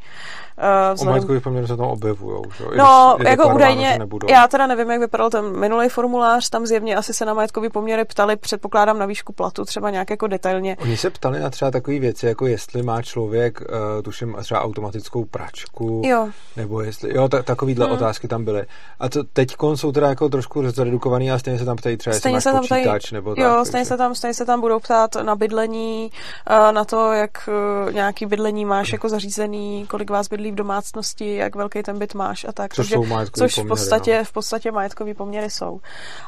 Uh, 0.95 1.01
o 1.01 1.05
majetkových 1.05 1.43
poměrech 1.43 1.69
se 1.69 1.77
tam 1.77 1.85
objevují. 1.85 2.41
No, 2.77 3.15
když 3.17 3.29
jako 3.29 3.55
údajně, 3.55 3.99
já 4.29 4.47
teda 4.47 4.67
nevím, 4.67 4.91
jak 4.91 4.99
vypadal 4.99 5.29
ten 5.29 5.59
minulý 5.59 5.89
formulář, 5.89 6.49
tam 6.49 6.65
zjevně 6.65 6.95
asi 6.95 7.13
se 7.13 7.25
na 7.25 7.33
majetkový 7.33 7.69
poměry 7.69 8.05
ptali, 8.05 8.35
předpokládám 8.35 8.99
na 8.99 9.05
výšku 9.05 9.33
platu, 9.33 9.65
třeba 9.65 9.89
nějak 9.89 10.09
jako 10.09 10.27
detailně. 10.27 10.77
Oni 10.81 10.97
se 10.97 11.09
ptali 11.09 11.39
na 11.39 11.49
třeba 11.49 11.71
takové 11.71 11.99
věci, 11.99 12.25
jako 12.25 12.45
jestli 12.45 12.83
má 12.83 13.01
člověk, 13.01 13.61
uh, 13.61 14.01
tuším, 14.01 14.35
třeba 14.41 14.61
automatickou 14.61 15.25
pračku, 15.25 16.01
jo. 16.05 16.29
nebo 16.55 16.81
jestli, 16.81 17.15
jo, 17.15 17.29
ta, 17.29 17.43
takovýhle 17.43 17.85
hmm. 17.85 17.95
otázky 17.95 18.27
tam 18.27 18.45
byly. 18.45 18.65
A 18.99 19.09
to 19.09 19.23
teď 19.23 19.55
jsou 19.75 19.91
teda 19.91 20.09
jako 20.09 20.29
trošku 20.29 20.69
zredukovaný 20.69 21.31
a 21.31 21.39
stejně 21.39 21.59
se 21.59 21.65
tam 21.65 21.77
ptají 21.77 21.97
třeba, 21.97 22.15
stejně 22.15 22.37
jestli 22.37 22.51
máš 22.51 22.61
se 22.63 22.69
tam 22.69 22.79
počítač, 22.79 23.05
ptají, 23.07 23.17
nebo 23.17 23.35
tak. 23.35 23.43
Jo, 23.43 23.65
stejně 23.65 23.85
se, 23.85 23.97
tam, 23.97 24.15
stejně 24.15 24.33
se 24.33 24.45
tam 24.45 24.61
budou 24.61 24.79
ptát 24.79 25.15
na 25.15 25.35
bydlení, 25.35 26.11
uh, 26.49 26.71
na 26.71 26.85
to, 26.85 27.11
jak 27.11 27.49
uh, 27.87 27.93
nějaký 27.93 28.25
bydlení 28.25 28.54
máš 28.63 28.91
jako 28.91 29.09
zařízený, 29.09 29.87
kolik 29.87 30.09
vás 30.09 30.27
bydlí 30.27 30.51
v 30.51 30.55
domácnosti, 30.55 31.35
jak 31.35 31.55
velký 31.55 31.83
ten 31.83 31.99
byt 31.99 32.13
máš 32.13 32.45
a 32.49 32.51
tak. 32.51 32.73
Což, 32.73 32.89
Takže, 32.89 32.95
což 33.33 33.55
poměry, 33.55 33.65
v 33.65 33.67
podstatě, 33.67 34.17
no. 34.17 34.23
v 34.23 34.31
podstatě 34.31 34.71
majetkový 34.71 35.13
poměry 35.13 35.49
jsou. 35.49 35.81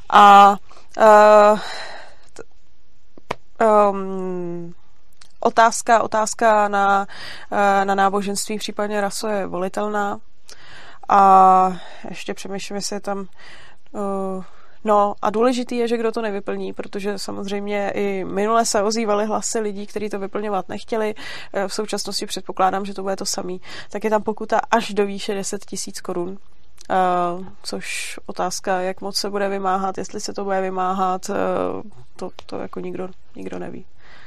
A 0.09 0.55
uh, 0.97 1.59
um, 3.91 4.73
otázka, 5.39 6.03
otázka 6.03 6.67
na, 6.67 7.07
na 7.83 7.95
náboženství, 7.95 8.57
případně 8.57 9.01
raso 9.01 9.27
je 9.27 9.47
volitelná. 9.47 10.19
A 11.09 11.71
ještě 12.09 12.33
přemýšlím, 12.33 12.75
jestli 12.75 12.95
je 12.95 12.99
tam 12.99 13.27
uh, 13.91 14.43
No 14.83 15.15
a 15.21 15.29
důležitý 15.29 15.77
je, 15.77 15.87
že 15.87 15.97
kdo 15.97 16.11
to 16.11 16.21
nevyplní, 16.21 16.73
protože 16.73 17.19
samozřejmě 17.19 17.91
i 17.95 18.23
minule 18.23 18.65
se 18.65 18.83
ozývaly 18.83 19.25
hlasy 19.25 19.59
lidí, 19.59 19.87
kteří 19.87 20.09
to 20.09 20.19
vyplňovat 20.19 20.69
nechtěli. 20.69 21.15
Eh, 21.53 21.67
v 21.67 21.73
současnosti 21.73 22.25
předpokládám, 22.25 22.85
že 22.85 22.93
to 22.93 23.03
bude 23.03 23.15
to 23.15 23.25
samý. 23.25 23.61
Tak 23.89 24.03
je 24.03 24.09
tam 24.09 24.23
pokuta 24.23 24.59
až 24.71 24.93
do 24.93 25.05
výše 25.05 25.33
10 25.33 25.65
tisíc 25.65 26.01
korun. 26.01 26.37
Uh, 26.89 27.45
což 27.63 28.19
otázka, 28.25 28.81
jak 28.81 29.01
moc 29.01 29.17
se 29.17 29.29
bude 29.29 29.49
vymáhat, 29.49 29.97
jestli 29.97 30.21
se 30.21 30.33
to 30.33 30.43
bude 30.43 30.61
vymáhat, 30.61 31.29
uh, 31.29 31.35
to, 32.15 32.29
to 32.45 32.59
jako 32.59 32.79
nikdo, 32.79 33.09
nikdo 33.35 33.59
neví. 33.59 33.85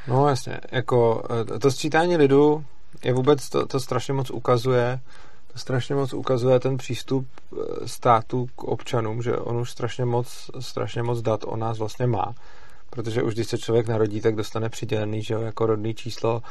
No 0.09 0.28
jasně, 0.28 0.61
jako 0.73 1.23
to 1.61 1.71
sčítání 1.71 2.16
lidu 2.16 2.64
je 3.04 3.12
vůbec, 3.12 3.49
to, 3.49 3.66
to 3.66 3.80
strašně 3.80 4.14
moc 4.14 4.30
ukazuje, 4.30 5.00
to 5.52 5.59
strašně 5.59 5.95
moc 5.95 6.12
ukazuje 6.12 6.61
ten 6.61 6.76
přístup 6.76 7.26
eh, 7.52 7.88
státu 7.88 8.49
k 8.57 8.64
občanům, 8.64 9.23
že 9.23 9.37
on 9.37 9.57
už 9.57 9.71
strašně 9.71 10.04
moc, 10.04 10.50
strašně 10.61 11.02
moc 11.02 11.23
dat 11.23 11.40
o 11.45 11.57
nás 11.57 11.78
vlastně 11.78 12.07
má. 12.07 12.35
Protože 12.90 13.23
už 13.23 13.35
když 13.35 13.47
se 13.47 13.59
člověk 13.59 13.88
narodí, 13.88 14.21
tak 14.21 14.37
dostane 14.37 14.69
přidělený, 14.69 15.23
že 15.23 15.35
jo, 15.35 15.40
jako 15.40 15.66
rodný 15.66 15.95
číslo, 15.95 16.42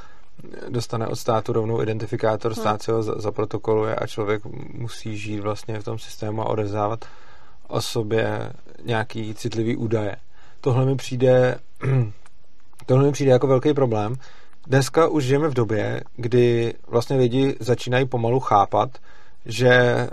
dostane 0.70 1.08
od 1.08 1.16
státu 1.16 1.54
rovnou 1.54 1.82
identifikátor, 1.82 2.54
hmm. 2.54 2.62
stát 2.62 2.82
si 2.82 2.92
ho 2.92 3.04
zaprotokoluje 3.04 3.96
a 3.96 4.08
člověk 4.08 4.46
musí 4.74 5.18
žít 5.18 5.40
vlastně 5.40 5.80
v 5.80 5.84
tom 5.84 6.00
systému 6.00 6.42
a 6.42 6.50
odevzávat 6.50 7.06
o 7.68 7.82
sobě 7.82 8.54
nějaký 8.84 9.34
citlivý 9.34 9.76
údaje. 9.76 10.16
Tohle 10.62 10.86
mi 10.86 10.96
přijde, 10.96 11.60
tohle 12.86 13.06
mi 13.06 13.12
přijde 13.12 13.32
jako 13.32 13.48
velký 13.48 13.74
problém, 13.74 14.16
dneska 14.70 15.08
už 15.08 15.24
žijeme 15.24 15.48
v 15.48 15.54
době, 15.54 16.04
kdy 16.16 16.74
vlastně 16.88 17.18
lidi 17.18 17.56
začínají 17.60 18.06
pomalu 18.06 18.40
chápat, 18.40 18.90
že 19.46 20.08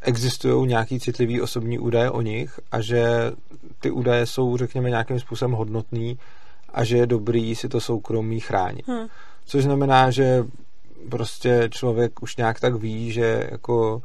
existují 0.00 0.68
nějaký 0.68 1.00
citlivý 1.00 1.40
osobní 1.40 1.78
údaje 1.78 2.10
o 2.10 2.20
nich 2.20 2.60
a 2.72 2.80
že 2.80 3.32
ty 3.80 3.90
údaje 3.90 4.26
jsou, 4.26 4.56
řekněme, 4.56 4.90
nějakým 4.90 5.20
způsobem 5.20 5.52
hodnotný 5.52 6.18
a 6.74 6.84
že 6.84 6.96
je 6.96 7.06
dobrý 7.06 7.54
si 7.54 7.68
to 7.68 7.80
soukromí 7.80 8.40
chránit. 8.40 8.88
Hmm. 8.88 9.06
Což 9.44 9.64
znamená, 9.64 10.10
že 10.10 10.44
prostě 11.08 11.68
člověk 11.70 12.22
už 12.22 12.36
nějak 12.36 12.60
tak 12.60 12.74
ví, 12.74 13.12
že 13.12 13.48
jako 13.50 14.02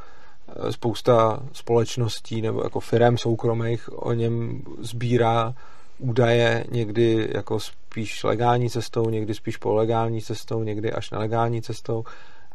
eh, 0.47 0.71
spousta 0.71 1.39
společností 1.53 2.41
nebo 2.41 2.63
jako 2.63 2.79
firm 2.79 3.17
soukromých 3.17 3.89
o 4.03 4.13
něm 4.13 4.61
sbírá 4.79 5.53
údaje 5.99 6.65
někdy 6.71 7.29
jako 7.35 7.59
spíš 7.59 8.23
legální 8.23 8.69
cestou, 8.69 9.09
někdy 9.09 9.33
spíš 9.33 9.57
polegální 9.57 10.21
cestou, 10.21 10.63
někdy 10.63 10.93
až 10.93 11.11
nelegální 11.11 11.61
cestou. 11.61 12.03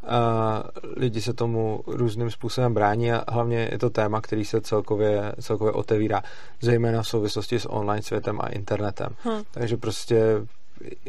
A 0.06 0.62
lidi 0.96 1.20
se 1.20 1.32
tomu 1.32 1.80
různým 1.86 2.30
způsobem 2.30 2.74
brání 2.74 3.12
a 3.12 3.24
hlavně 3.28 3.68
je 3.72 3.78
to 3.78 3.90
téma, 3.90 4.20
který 4.20 4.44
se 4.44 4.60
celkově, 4.60 5.32
celkově 5.40 5.72
otevírá, 5.72 6.22
zejména 6.60 7.02
v 7.02 7.08
souvislosti 7.08 7.60
s 7.60 7.68
online 7.70 8.02
světem 8.02 8.40
a 8.40 8.48
internetem. 8.48 9.08
Hmm. 9.22 9.42
Takže 9.50 9.76
prostě 9.76 10.22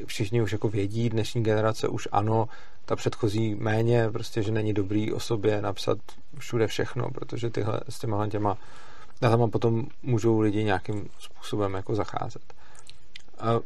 všichni 0.05 0.41
už 0.41 0.51
jako 0.51 0.69
vědí, 0.69 1.09
dnešní 1.09 1.43
generace 1.43 1.87
už 1.87 2.07
ano, 2.11 2.47
ta 2.85 2.95
předchozí 2.95 3.55
méně, 3.55 4.09
prostě, 4.11 4.43
že 4.43 4.51
není 4.51 4.73
dobrý 4.73 5.13
o 5.13 5.19
sobě 5.19 5.61
napsat 5.61 5.97
všude 6.37 6.67
všechno, 6.67 7.09
protože 7.11 7.49
tyhle, 7.49 7.79
s 7.89 7.99
těma 7.99 8.27
těma 8.27 8.57
a 9.21 9.29
tam 9.29 9.49
potom 9.49 9.85
můžou 10.03 10.39
lidi 10.39 10.63
nějakým 10.63 11.09
způsobem 11.19 11.73
jako 11.73 11.95
zacházet. 11.95 12.53
A 13.39 13.59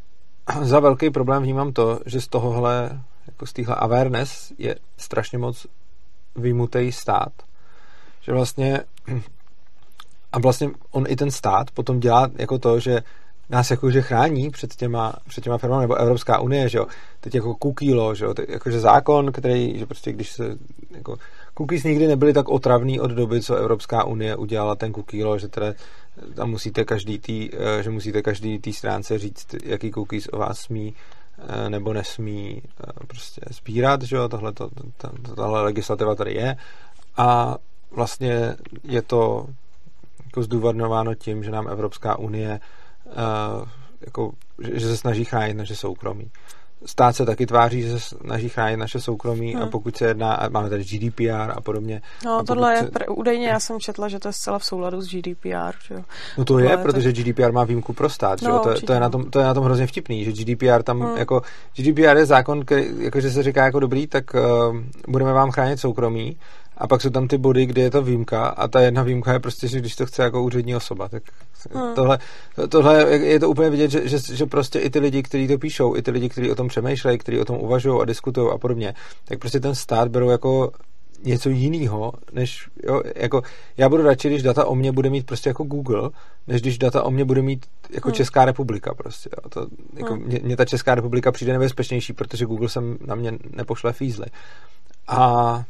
za 0.64 0.80
velký 0.80 1.10
problém 1.10 1.44
vnímám 1.44 1.74
to, 1.74 2.00
že 2.06 2.22
z 2.22 2.28
tohohle, 2.28 3.02
jako 3.28 3.46
z 3.46 3.54
téhle 3.54 3.76
awareness 3.76 4.52
je 4.58 4.76
strašně 4.98 5.38
moc 5.38 5.68
vymutej 6.36 6.92
stát. 6.92 7.34
Že 8.22 8.32
vlastně 8.34 8.80
a 10.32 10.40
vlastně 10.40 10.70
on 10.92 11.06
i 11.08 11.16
ten 11.16 11.32
stát 11.32 11.72
potom 11.72 12.00
dělá 12.00 12.30
jako 12.36 12.60
to, 12.60 12.80
že 12.80 13.04
nás 13.50 13.72
jakože 13.72 14.02
chrání 14.02 14.50
před 14.50 14.76
těma, 14.76 15.14
před 15.28 15.44
těma 15.44 15.58
firmami, 15.58 15.82
nebo 15.82 15.96
Evropská 15.96 16.40
unie, 16.40 16.70
že 16.70 16.78
jo, 16.78 16.86
teď 17.20 17.36
jako 17.36 17.56
law, 17.94 18.16
že 18.16 18.26
jo, 18.26 18.34
teď 18.34 18.50
jakože 18.50 18.80
zákon, 18.80 19.32
který, 19.32 19.80
že 19.80 19.86
prostě 19.86 20.12
když 20.12 20.32
se, 20.32 20.56
jako, 20.92 21.18
cookies 21.60 21.84
nikdy 21.84 22.08
nebyly 22.08 22.34
tak 22.34 22.50
otravný 22.50 23.00
od 23.00 23.12
doby, 23.12 23.42
co 23.42 23.56
Evropská 23.56 24.04
unie 24.04 24.36
udělala 24.36 24.76
ten 24.76 24.94
cookie 24.94 25.26
law, 25.26 25.40
že 25.40 25.48
teda 25.48 25.74
tam 26.36 26.50
musíte 26.50 26.86
každý 26.86 27.20
tý, 27.20 27.50
eh, 27.54 27.84
že 27.84 27.90
musíte 27.90 28.22
každý 28.22 28.60
té 28.60 28.74
stránce 28.74 29.18
říct, 29.18 29.56
jaký 29.64 29.92
cookies 29.92 30.30
o 30.32 30.38
vás 30.38 30.60
smí 30.60 30.96
eh, 31.38 31.70
nebo 31.70 31.94
nesmí 31.94 32.62
eh, 32.64 33.06
prostě 33.08 33.42
sbírat, 33.52 34.02
že 34.02 34.16
jo, 34.16 34.30
tohle, 34.30 34.54
to, 34.54 34.70
tahle 35.36 35.62
legislativa 35.62 36.16
tady 36.16 36.34
je. 36.34 36.56
A 37.18 37.58
vlastně 37.92 38.56
je 38.84 39.02
to 39.02 39.46
jako 40.26 40.44
zdůvodňováno 40.44 41.16
tím, 41.16 41.44
že 41.44 41.52
nám 41.52 41.68
Evropská 41.68 42.20
unie 42.20 42.60
jako, 44.02 44.32
že 44.74 44.88
se 44.88 44.98
snaží 44.98 45.26
chránit 45.26 45.54
naše 45.54 45.76
soukromí 45.76 46.32
stát 46.86 47.16
se 47.16 47.26
taky 47.26 47.46
tváří, 47.46 47.82
že 47.82 48.00
se 48.00 48.00
snaží 48.00 48.50
chránit 48.50 48.78
naše 48.78 49.02
soukromí 49.02 49.54
hmm. 49.54 49.64
a 49.64 49.68
pokud 49.68 49.98
se 49.98 50.06
jedná, 50.06 50.34
a 50.34 50.50
máme 50.50 50.70
tady 50.70 50.84
GDPR 50.84 51.52
a 51.56 51.62
podobně. 51.62 52.02
No 52.26 52.38
a 52.40 52.44
tohle 52.44 52.78
se... 52.78 52.84
je, 52.84 52.90
pr- 52.90 53.14
údajně 53.18 53.48
já 53.48 53.60
jsem 53.60 53.80
četla, 53.80 54.08
že 54.08 54.20
to 54.20 54.28
je 54.28 54.34
zcela 54.34 54.60
v 54.60 54.66
souladu 54.66 55.02
s 55.02 55.08
GDPR. 55.08 55.76
Že 55.88 55.94
jo? 55.94 56.02
No 56.38 56.46
to 56.46 56.54
tohle 56.54 56.72
je, 56.72 56.78
protože 56.78 57.14
tak... 57.14 57.26
GDPR 57.26 57.52
má 57.52 57.64
výjimku 57.64 57.94
pro 57.94 58.10
stát, 58.10 58.42
no, 58.42 58.46
že 58.46 58.52
jo? 58.52 58.60
To, 58.60 58.86
to, 58.86 58.94
je 58.94 59.00
na 59.00 59.10
tom, 59.10 59.32
to 59.32 59.40
je 59.40 59.46
na 59.46 59.54
tom 59.54 59.64
hrozně 59.64 59.88
vtipný, 59.88 60.26
že 60.26 60.32
GDPR 60.32 60.84
tam 60.84 61.00
hmm. 61.02 61.18
jako, 61.18 61.42
GDPR 61.76 62.18
je 62.18 62.26
zákon, 62.26 62.66
který, 62.66 62.88
jako, 62.98 63.22
že 63.22 63.32
se 63.32 63.44
říká 63.44 63.66
jako 63.66 63.80
dobrý, 63.80 64.08
tak 64.08 64.34
uh, 64.34 64.78
budeme 65.08 65.34
vám 65.34 65.52
chránit 65.52 65.80
soukromí, 65.80 66.38
a 66.80 66.88
pak 66.88 67.02
jsou 67.02 67.10
tam 67.10 67.28
ty 67.28 67.38
body, 67.38 67.66
kde 67.66 67.82
je 67.82 67.92
to 67.92 68.02
výjimka 68.02 68.48
a 68.48 68.68
ta 68.68 68.82
jedna 68.82 69.04
výjimka 69.04 69.34
je 69.34 69.40
prostě, 69.40 69.68
že 69.68 69.80
když 69.80 69.96
to 69.96 70.06
chce 70.06 70.24
jako 70.24 70.44
úřední 70.44 70.76
osoba, 70.76 71.10
tak 71.10 71.24
hmm. 71.74 71.96
tohle, 71.96 72.20
tohle 72.70 73.18
je 73.18 73.40
to 73.40 73.50
úplně 73.50 73.70
vidět, 73.70 73.92
že, 73.92 74.08
že, 74.08 74.18
že 74.36 74.46
prostě 74.46 74.80
i 74.80 74.90
ty 74.90 75.00
lidi, 75.00 75.24
kteří 75.24 75.48
to 75.48 75.58
píšou, 75.58 75.96
i 75.96 76.02
ty 76.02 76.12
lidi, 76.12 76.30
kteří 76.30 76.52
o 76.52 76.56
tom 76.56 76.68
přemýšlejí, 76.68 77.18
kteří 77.18 77.40
o 77.40 77.46
tom 77.46 77.58
uvažují 77.58 78.02
a 78.02 78.06
diskutují 78.06 78.50
a 78.54 78.58
podobně, 78.58 78.94
tak 79.26 79.40
prostě 79.40 79.60
ten 79.60 79.76
stát 79.76 80.08
berou 80.08 80.30
jako 80.30 80.72
něco 81.24 81.50
jiného, 81.50 82.14
než, 82.32 82.70
jo, 82.84 83.02
jako, 83.16 83.42
já 83.78 83.90
budu 83.90 84.04
radši, 84.04 84.30
když 84.30 84.44
data 84.44 84.66
o 84.66 84.76
mě 84.76 84.92
bude 84.92 85.10
mít 85.10 85.26
prostě 85.26 85.50
jako 85.50 85.64
Google, 85.64 86.10
než 86.48 86.62
když 86.62 86.78
data 86.78 87.04
o 87.04 87.12
mě 87.12 87.26
bude 87.26 87.42
mít 87.42 87.66
jako 87.90 88.08
hmm. 88.08 88.16
Česká 88.16 88.46
republika 88.46 88.94
prostě, 88.94 89.30
jo. 89.38 89.50
To, 89.50 89.68
jako, 89.98 90.14
hmm. 90.14 90.24
mě, 90.24 90.40
mě, 90.44 90.58
ta 90.58 90.66
Česká 90.66 90.96
republika 90.96 91.32
přijde 91.32 91.54
nebezpečnější, 91.54 92.14
protože 92.14 92.46
Google 92.46 92.70
sem 92.70 92.98
na 93.06 93.16
mě 93.16 93.34
nepošle 93.56 93.94
fízly. 93.94 94.26
A 95.08 95.64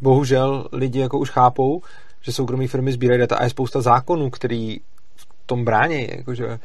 bohužel 0.00 0.68
lidi 0.72 1.00
jako 1.00 1.18
už 1.18 1.30
chápou, 1.30 1.82
že 2.20 2.32
soukromí 2.32 2.68
firmy 2.68 2.92
sbírají 2.92 3.20
data 3.20 3.36
a 3.36 3.44
je 3.44 3.50
spousta 3.50 3.80
zákonů, 3.80 4.30
který 4.30 4.80
v 5.16 5.26
tom 5.46 5.64
brání, 5.64 6.08
jakože 6.16 6.58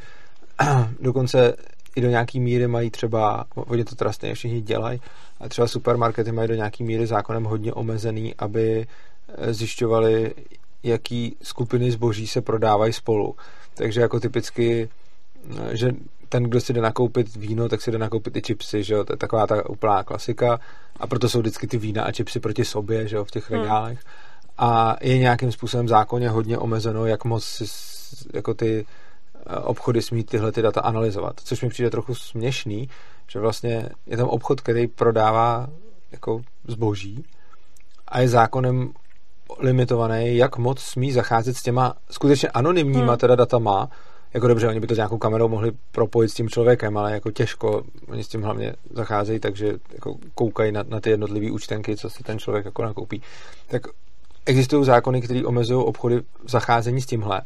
dokonce 1.00 1.56
i 1.96 2.00
do 2.00 2.08
nějaký 2.08 2.40
míry 2.40 2.68
mají 2.68 2.90
třeba, 2.90 3.44
oni 3.54 3.84
to 3.84 3.94
teda 3.94 4.12
stejně 4.12 4.34
všichni 4.34 4.60
dělají, 4.60 5.00
a 5.40 5.48
třeba 5.48 5.68
supermarkety 5.68 6.32
mají 6.32 6.48
do 6.48 6.54
nějaký 6.54 6.84
míry 6.84 7.06
zákonem 7.06 7.44
hodně 7.44 7.72
omezený, 7.72 8.34
aby 8.38 8.86
eh, 9.28 9.54
zjišťovali, 9.54 10.34
jaký 10.82 11.36
skupiny 11.42 11.90
zboží 11.90 12.26
se 12.26 12.40
prodávají 12.40 12.92
spolu. 12.92 13.36
Takže 13.74 14.00
jako 14.00 14.20
typicky, 14.20 14.88
eh, 15.50 15.76
že 15.76 15.92
ten, 16.28 16.42
kdo 16.42 16.60
si 16.60 16.72
jde 16.72 16.80
nakoupit 16.80 17.36
víno, 17.36 17.68
tak 17.68 17.82
si 17.82 17.92
jde 17.92 17.98
nakoupit 17.98 18.36
i 18.36 18.42
chipsy, 18.46 18.84
že 18.84 18.94
jo, 18.94 19.04
to 19.04 19.12
je 19.12 19.16
taková 19.16 19.46
ta 19.46 19.68
úplná 19.68 20.02
klasika 20.02 20.60
a 20.96 21.06
proto 21.06 21.28
jsou 21.28 21.40
vždycky 21.40 21.66
ty 21.66 21.78
vína 21.78 22.04
a 22.04 22.12
chipsy 22.12 22.40
proti 22.40 22.64
sobě, 22.64 23.08
že 23.08 23.16
jo, 23.16 23.24
v 23.24 23.30
těch 23.30 23.50
hmm. 23.50 23.60
regálech 23.60 24.00
a 24.58 24.96
je 25.00 25.18
nějakým 25.18 25.52
způsobem 25.52 25.88
zákonně 25.88 26.28
hodně 26.28 26.58
omezeno, 26.58 27.06
jak 27.06 27.24
moc 27.24 27.44
si, 27.44 27.64
jako 28.34 28.54
ty 28.54 28.86
obchody 29.62 30.02
smí 30.02 30.24
tyhle 30.24 30.52
ty 30.52 30.62
data 30.62 30.80
analyzovat, 30.80 31.40
což 31.44 31.62
mi 31.62 31.68
přijde 31.68 31.90
trochu 31.90 32.14
směšný, 32.14 32.88
že 33.28 33.38
vlastně 33.38 33.88
je 34.06 34.16
tam 34.16 34.28
obchod, 34.28 34.60
který 34.60 34.86
prodává 34.86 35.68
jako 36.12 36.40
zboží 36.68 37.24
a 38.08 38.20
je 38.20 38.28
zákonem 38.28 38.92
limitovaný, 39.58 40.36
jak 40.36 40.58
moc 40.58 40.80
smí 40.80 41.12
zacházet 41.12 41.56
s 41.56 41.62
těma 41.62 41.94
skutečně 42.10 42.48
anonymníma 42.48 43.12
hmm. 43.12 43.18
teda 43.18 43.36
datama, 43.36 43.90
jako 44.34 44.48
dobře, 44.48 44.68
oni 44.68 44.80
by 44.80 44.86
to 44.86 44.94
nějakou 44.94 45.18
kamerou 45.18 45.48
mohli 45.48 45.72
propojit 45.92 46.30
s 46.30 46.34
tím 46.34 46.48
člověkem, 46.48 46.96
ale 46.96 47.12
jako 47.12 47.30
těžko, 47.30 47.82
oni 48.08 48.24
s 48.24 48.28
tím 48.28 48.42
hlavně 48.42 48.74
zacházejí, 48.90 49.40
takže 49.40 49.72
jako 49.92 50.16
koukají 50.34 50.72
na, 50.72 50.84
na 50.88 51.00
ty 51.00 51.10
jednotlivé 51.10 51.50
účtenky, 51.50 51.96
co 51.96 52.10
si 52.10 52.22
ten 52.22 52.38
člověk 52.38 52.64
jako 52.64 52.82
nakoupí. 52.82 53.22
Tak 53.66 53.82
existují 54.46 54.84
zákony, 54.84 55.22
které 55.22 55.44
omezují 55.44 55.84
obchody 55.84 56.20
v 56.44 56.50
zacházení 56.50 57.02
s 57.02 57.06
tímhle. 57.06 57.42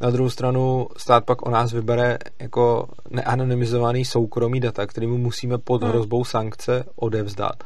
Na 0.00 0.10
druhou 0.10 0.30
stranu 0.30 0.88
stát 0.96 1.24
pak 1.24 1.46
o 1.46 1.50
nás 1.50 1.72
vybere 1.72 2.18
jako 2.38 2.88
neanonymizovaný 3.10 4.04
soukromý 4.04 4.60
data, 4.60 4.86
kterým 4.86 5.10
musíme 5.10 5.58
pod 5.58 5.82
hmm. 5.82 5.90
hrozbou 5.90 6.24
sankce 6.24 6.84
odevzdat. 6.96 7.64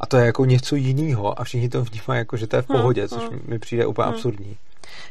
A 0.00 0.06
to 0.06 0.16
je 0.16 0.26
jako 0.26 0.44
něco 0.44 0.76
jiného 0.76 1.40
a 1.40 1.44
všichni 1.44 1.68
to 1.68 1.84
vnímají 1.84 2.18
jako, 2.18 2.36
že 2.36 2.46
to 2.46 2.56
je 2.56 2.62
v 2.62 2.68
hmm. 2.68 2.78
pohodě, 2.78 3.08
což 3.08 3.22
mi 3.46 3.58
přijde 3.58 3.86
úplně 3.86 4.06
hmm. 4.06 4.14
absurdní. 4.14 4.56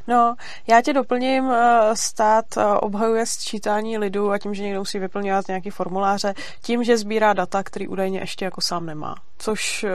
No, 0.08 0.36
já 0.68 0.82
tě 0.82 0.94
doplním, 0.94 1.52
eh, 1.52 1.80
stát 1.94 2.46
eh, 2.58 2.66
obhajuje 2.66 3.26
sčítání 3.26 3.98
lidu 3.98 4.32
a 4.32 4.38
tím, 4.38 4.54
že 4.54 4.64
někdo 4.64 4.80
musí 4.80 5.00
vyplňovat 5.00 5.48
nějaký 5.48 5.70
formuláře, 5.70 6.34
tím, 6.62 6.84
že 6.84 6.98
sbírá 6.98 7.34
data, 7.34 7.64
který 7.64 7.88
údajně 7.88 8.20
ještě 8.20 8.46
jako 8.46 8.62
sám 8.62 8.86
nemá. 8.86 9.16
Což 9.38 9.84
eh, 9.84 9.90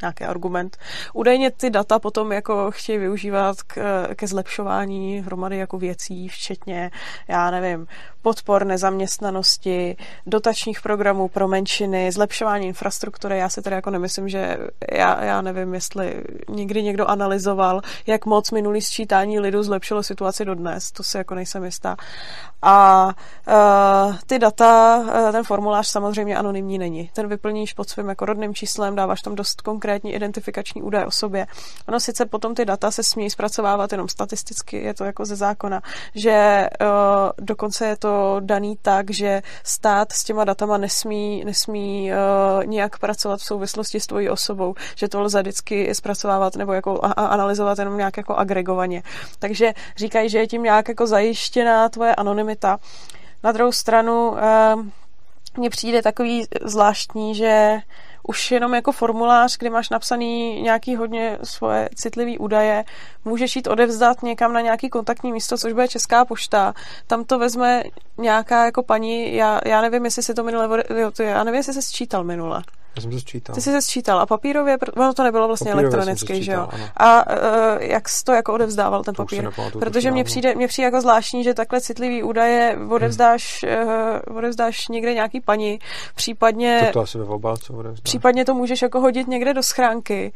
nějaký 0.00 0.24
argument. 0.24 0.76
Údajně 1.12 1.50
ty 1.50 1.70
data 1.70 1.98
potom 1.98 2.32
jako 2.32 2.70
chtějí 2.70 2.98
využívat 2.98 3.62
k, 3.62 4.06
ke 4.14 4.26
zlepšování 4.26 5.20
hromady 5.20 5.56
jako 5.56 5.78
věcí, 5.78 6.28
včetně, 6.28 6.90
já 7.28 7.50
nevím, 7.50 7.86
podpor 8.22 8.66
nezaměstnanosti, 8.66 9.96
dotačních 10.26 10.80
programů 10.80 11.28
pro 11.28 11.48
menšiny, 11.48 12.12
zlepšování 12.12 12.66
infrastruktury. 12.66 13.38
Já 13.38 13.48
si 13.48 13.62
teda 13.62 13.76
jako 13.76 13.90
nemyslím, 13.90 14.28
že 14.28 14.58
já, 14.92 15.24
já 15.24 15.40
nevím, 15.40 15.74
jestli 15.74 16.24
někdy 16.48 16.82
někdo 16.82 17.06
analyzoval, 17.06 17.80
jak 18.06 18.26
moc 18.26 18.50
minulý 18.50 18.82
sčítání 18.82 19.40
lidu 19.40 19.62
zlepšilo 19.62 20.02
situaci 20.02 20.44
do 20.44 20.54
dnes. 20.54 20.92
To 20.92 21.02
si 21.02 21.16
jako 21.16 21.34
nejsem 21.34 21.64
jistá. 21.64 21.96
A 22.62 23.06
uh, 23.06 24.14
ty 24.26 24.38
data, 24.38 24.98
uh, 24.98 25.32
ten 25.32 25.44
formulář 25.44 25.86
samozřejmě 25.86 26.36
anonymní 26.36 26.78
není. 26.78 27.10
Ten 27.12 27.28
vyplníš 27.28 27.72
pod 27.72 27.88
svým 27.88 28.08
jako 28.08 28.24
rodným 28.24 28.54
číslem, 28.54 28.96
dáváš 28.96 29.20
tam 29.20 29.34
dost 29.34 29.60
konkrétní 29.60 29.85
identifikační 29.94 30.82
údaje 30.82 31.06
o 31.06 31.10
sobě. 31.10 31.46
Ono 31.88 32.00
sice 32.00 32.26
potom 32.26 32.54
ty 32.54 32.64
data 32.64 32.90
se 32.90 33.02
smí 33.02 33.30
zpracovávat 33.30 33.92
jenom 33.92 34.08
statisticky, 34.08 34.76
je 34.76 34.94
to 34.94 35.04
jako 35.04 35.24
ze 35.24 35.36
zákona, 35.36 35.82
že 36.14 36.68
uh, 36.80 36.86
dokonce 37.38 37.86
je 37.86 37.96
to 37.96 38.36
daný 38.40 38.78
tak, 38.82 39.10
že 39.10 39.42
stát 39.64 40.12
s 40.12 40.24
těma 40.24 40.44
datama 40.44 40.78
nesmí, 40.78 41.44
nesmí 41.44 42.10
uh, 42.10 42.66
nějak 42.66 42.98
pracovat 42.98 43.40
v 43.40 43.44
souvislosti 43.44 44.00
s 44.00 44.06
tvojí 44.06 44.30
osobou, 44.30 44.74
že 44.94 45.08
to 45.08 45.20
lze 45.20 45.42
vždycky 45.42 45.94
zpracovávat 45.94 46.56
nebo 46.56 46.72
jako 46.72 47.00
a 47.02 47.12
analyzovat 47.12 47.78
jenom 47.78 47.96
nějak 47.96 48.16
jako 48.16 48.34
agregovaně. 48.34 49.02
Takže 49.38 49.72
říkají, 49.96 50.28
že 50.28 50.38
je 50.38 50.46
tím 50.46 50.62
nějak 50.62 50.88
jako 50.88 51.06
zajištěná 51.06 51.88
tvoje 51.88 52.14
anonymita. 52.14 52.78
Na 53.44 53.52
druhou 53.52 53.72
stranu 53.72 54.30
uh, 54.30 54.38
mně 55.56 55.70
přijde 55.70 56.02
takový 56.02 56.46
zvláštní, 56.64 57.34
že 57.34 57.78
už 58.28 58.50
jenom 58.50 58.74
jako 58.74 58.92
formulář, 58.92 59.58
kde 59.58 59.70
máš 59.70 59.90
napsaný 59.90 60.62
nějaký 60.62 60.96
hodně 60.96 61.38
svoje 61.42 61.88
citlivé 61.94 62.38
údaje, 62.38 62.84
můžeš 63.24 63.56
jít 63.56 63.66
odevzdat 63.66 64.22
někam 64.22 64.52
na 64.52 64.60
nějaký 64.60 64.88
kontaktní 64.88 65.32
místo, 65.32 65.58
což 65.58 65.72
bude 65.72 65.88
Česká 65.88 66.24
pošta. 66.24 66.74
Tam 67.06 67.24
to 67.24 67.38
vezme 67.38 67.82
nějaká 68.18 68.64
jako 68.64 68.82
paní, 68.82 69.34
já, 69.34 69.60
já 69.66 69.80
nevím, 69.80 70.04
jestli 70.04 70.22
si 70.22 70.34
to 70.34 70.42
minule, 70.42 70.84
jo, 70.98 71.10
to 71.10 71.22
je, 71.22 71.28
já 71.28 71.44
nevím, 71.44 71.58
jestli 71.58 71.72
se 71.72 71.82
sčítal 71.82 72.24
minule. 72.24 72.62
Já 72.96 73.02
jsem 73.02 73.10
to 73.10 73.18
sčítal. 73.18 73.54
Ty 73.54 73.60
jsi 73.60 73.70
se 73.70 73.82
sčítal 73.82 74.20
a 74.20 74.26
papírově, 74.26 74.76
ono 74.96 75.14
to 75.14 75.22
nebylo 75.22 75.46
vlastně 75.46 75.72
papírově 75.72 75.96
elektronické, 75.96 76.42
že 76.42 76.52
jo? 76.52 76.68
Ano. 76.72 76.84
A 76.96 77.30
uh, 77.30 77.82
jak 77.82 78.08
jsi 78.08 78.24
to 78.24 78.32
jako 78.32 78.54
odevzdával 78.54 79.04
ten 79.04 79.14
to 79.14 79.22
papír? 79.22 79.50
Protože 79.78 80.10
mně 80.10 80.24
přijde, 80.24 80.54
mně 80.54 80.68
přijde 80.68 80.84
jako 80.84 81.00
zvláštní, 81.00 81.44
že 81.44 81.54
takhle 81.54 81.80
citlivý 81.80 82.22
údaje 82.22 82.78
odevzdáš, 82.90 83.64
hmm. 83.68 83.88
uh, 84.28 84.36
odevzdáš 84.36 84.88
někde 84.88 85.14
nějaký 85.14 85.40
paní, 85.40 85.78
případně... 86.14 86.82
To, 86.86 86.92
to 86.92 87.00
asi 87.00 87.18
ve 87.18 87.24
obálce 87.24 87.72
odevzdáš. 87.72 88.02
Případně 88.16 88.44
to 88.44 88.54
můžeš 88.54 88.82
jako 88.82 89.00
hodit 89.00 89.28
někde 89.28 89.54
do 89.54 89.62
schránky. 89.62 90.32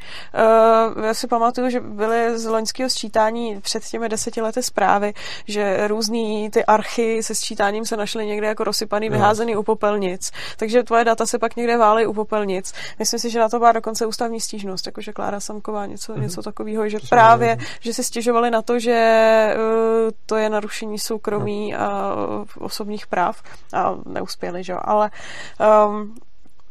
Uh, 0.96 1.04
já 1.04 1.14
si 1.14 1.26
pamatuju, 1.26 1.70
že 1.70 1.80
byly 1.80 2.38
z 2.38 2.46
loňského 2.46 2.90
sčítání 2.90 3.60
před 3.60 3.84
těmi 3.84 4.08
deseti 4.08 4.40
lety 4.40 4.62
zprávy, 4.62 5.14
že 5.46 5.88
různý 5.88 6.50
ty 6.50 6.64
archy 6.64 7.22
se 7.22 7.34
sčítáním 7.34 7.86
se 7.86 7.96
našly 7.96 8.26
někde 8.26 8.46
jako 8.46 8.64
rozsypaný, 8.64 9.10
vyházený 9.10 9.56
u 9.56 9.62
popelnic. 9.62 10.30
Takže 10.56 10.82
tvoje 10.82 11.04
data 11.04 11.26
se 11.26 11.38
pak 11.38 11.56
někde 11.56 11.76
válí 11.76 12.06
u 12.06 12.12
popelnic 12.12 12.50
nic. 12.50 12.72
Myslím 12.98 13.20
si, 13.20 13.30
že 13.30 13.38
na 13.38 13.48
to 13.48 13.58
byla 13.58 13.72
dokonce 13.72 14.06
ústavní 14.06 14.40
stížnost, 14.40 14.86
jakože 14.86 15.12
Klára 15.12 15.40
Samková 15.40 15.86
něco, 15.86 16.12
mm-hmm. 16.12 16.20
něco 16.20 16.42
takového, 16.42 16.88
že 16.88 17.00
to 17.00 17.06
právě, 17.06 17.58
že 17.80 17.94
si 17.94 18.04
stěžovali 18.04 18.50
na 18.50 18.62
to, 18.62 18.78
že 18.78 19.54
uh, 19.56 20.10
to 20.26 20.36
je 20.36 20.50
narušení 20.50 20.98
soukromí 20.98 21.72
no. 21.72 21.80
a 21.80 22.16
osobních 22.58 23.06
práv 23.06 23.42
a 23.72 23.94
neuspěli, 24.06 24.64
že 24.64 24.72
jo. 24.72 24.78
Ale 24.82 25.10
um, 25.88 26.14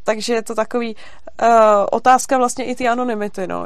takže 0.09 0.33
je 0.33 0.41
to 0.41 0.55
takový 0.55 0.95
uh, 0.95 1.47
otázka 1.91 2.37
vlastně 2.37 2.65
i 2.65 2.75
ty 2.75 2.87
anonymity, 2.87 3.47
no. 3.47 3.65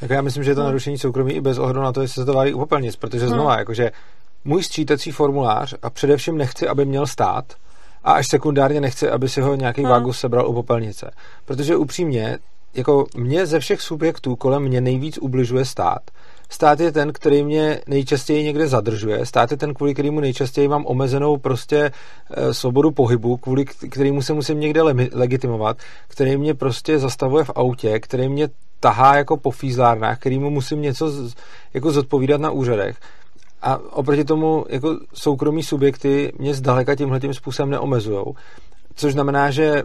Tak 0.00 0.10
já 0.10 0.22
myslím, 0.22 0.44
že 0.44 0.50
je 0.50 0.54
to 0.54 0.62
narušení 0.62 0.98
soukromí 0.98 1.32
i 1.32 1.40
bez 1.40 1.58
ohledu 1.58 1.80
na 1.80 1.92
to, 1.92 2.02
jestli 2.02 2.22
se 2.22 2.26
to 2.26 2.32
válí 2.32 2.54
u 2.54 2.58
popelnic, 2.58 2.96
protože 2.96 3.26
hmm. 3.26 3.28
znova, 3.28 3.50
hmm. 3.50 3.58
jakože 3.58 3.92
můj 4.44 4.62
sčítací 4.62 5.10
formulář 5.10 5.74
a 5.82 5.90
především 5.90 6.36
nechci, 6.36 6.68
aby 6.68 6.84
měl 6.84 7.06
stát, 7.06 7.44
a 8.04 8.12
až 8.12 8.26
sekundárně 8.28 8.80
nechci, 8.80 9.10
aby 9.10 9.28
si 9.28 9.40
ho 9.40 9.54
nějaký 9.54 9.82
hmm. 9.82 9.90
vágus 9.90 10.18
sebral 10.18 10.48
u 10.48 10.52
popelnice. 10.52 11.10
Protože 11.44 11.76
upřímně, 11.76 12.38
jako 12.74 13.06
mě 13.16 13.46
ze 13.46 13.60
všech 13.60 13.82
subjektů 13.82 14.36
kolem 14.36 14.62
mě 14.62 14.80
nejvíc 14.80 15.18
ubližuje 15.18 15.64
stát. 15.64 16.02
Stát 16.48 16.80
je 16.80 16.92
ten, 16.92 17.12
který 17.12 17.44
mě 17.44 17.80
nejčastěji 17.86 18.44
někde 18.44 18.68
zadržuje. 18.68 19.26
Stát 19.26 19.50
je 19.50 19.56
ten, 19.56 19.74
kvůli 19.74 19.94
kterému 19.94 20.20
nejčastěji 20.20 20.68
mám 20.68 20.86
omezenou 20.86 21.36
prostě 21.36 21.90
e, 22.30 22.54
svobodu 22.54 22.90
pohybu, 22.90 23.36
kvůli 23.36 23.64
kterému 23.64 24.22
se 24.22 24.32
musím 24.32 24.60
někde 24.60 24.82
le- 24.82 25.08
legitimovat, 25.12 25.76
který 26.08 26.36
mě 26.36 26.54
prostě 26.54 26.98
zastavuje 26.98 27.44
v 27.44 27.50
autě, 27.54 28.00
který 28.00 28.28
mě 28.28 28.48
tahá 28.80 29.16
jako 29.16 29.36
po 29.36 29.50
fízlárnách, 29.50 30.18
kterýmu 30.18 30.50
musím 30.50 30.82
něco 30.82 31.10
z, 31.10 31.34
jako 31.74 31.90
zodpovídat 31.90 32.40
na 32.40 32.50
úřadech. 32.50 32.96
A 33.62 33.78
oproti 33.92 34.24
tomu 34.24 34.64
jako 34.68 34.96
soukromí 35.14 35.62
subjekty 35.62 36.32
mě 36.38 36.54
zdaleka 36.54 36.94
tímhle 36.94 37.20
tím 37.20 37.34
způsobem 37.34 37.70
neomezují. 37.70 38.24
Což 38.94 39.12
znamená, 39.12 39.50
že 39.50 39.82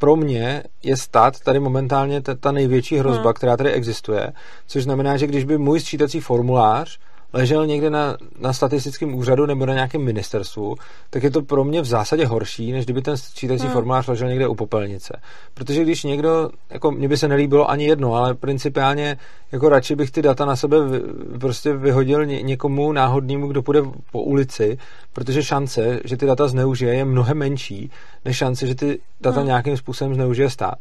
pro 0.00 0.16
mě 0.16 0.62
je 0.82 0.96
stát 0.96 1.40
tady 1.40 1.60
momentálně 1.60 2.20
ta, 2.20 2.34
ta 2.34 2.52
největší 2.52 2.96
hrozba, 2.96 3.24
hmm. 3.24 3.34
která 3.34 3.56
tady 3.56 3.72
existuje. 3.72 4.32
Což 4.66 4.84
znamená, 4.84 5.16
že 5.16 5.26
když 5.26 5.44
by 5.44 5.58
můj 5.58 5.80
sčítací 5.80 6.20
formulář 6.20 6.98
ležel 7.32 7.66
někde 7.66 7.90
na, 7.90 8.16
na 8.38 8.52
statistickém 8.52 9.14
úřadu 9.14 9.46
nebo 9.46 9.66
na 9.66 9.74
nějakém 9.74 10.04
ministerstvu, 10.04 10.74
tak 11.10 11.22
je 11.22 11.30
to 11.30 11.42
pro 11.42 11.64
mě 11.64 11.80
v 11.80 11.84
zásadě 11.84 12.26
horší, 12.26 12.72
než 12.72 12.84
kdyby 12.84 13.02
ten 13.02 13.16
sčítací 13.16 13.64
hmm. 13.64 13.72
formulář 13.72 14.06
ležel 14.06 14.28
někde 14.28 14.48
u 14.48 14.54
popelnice. 14.54 15.20
Protože 15.54 15.82
když 15.82 16.04
někdo, 16.04 16.50
jako 16.70 16.90
mně 16.90 17.08
by 17.08 17.16
se 17.16 17.28
nelíbilo 17.28 17.70
ani 17.70 17.84
jedno, 17.84 18.14
ale 18.14 18.34
principiálně 18.34 19.16
jako 19.52 19.68
radši 19.68 19.96
bych 19.96 20.10
ty 20.10 20.22
data 20.22 20.44
na 20.44 20.56
sebe 20.56 20.88
vy, 20.88 21.00
prostě 21.38 21.72
vyhodil 21.72 22.26
ně, 22.26 22.42
někomu 22.42 22.92
náhodnému, 22.92 23.46
kdo 23.46 23.62
půjde 23.62 23.82
po 24.12 24.22
ulici, 24.22 24.78
protože 25.12 25.42
šance, 25.42 26.00
že 26.04 26.16
ty 26.16 26.26
data 26.26 26.48
zneužije, 26.48 26.94
je 26.94 27.04
mnohem 27.04 27.38
menší, 27.38 27.90
než 28.24 28.36
šance, 28.36 28.66
že 28.66 28.74
ty 28.74 29.00
data 29.20 29.40
hmm. 29.40 29.46
nějakým 29.46 29.76
způsobem 29.76 30.14
zneužije 30.14 30.50
stát. 30.50 30.78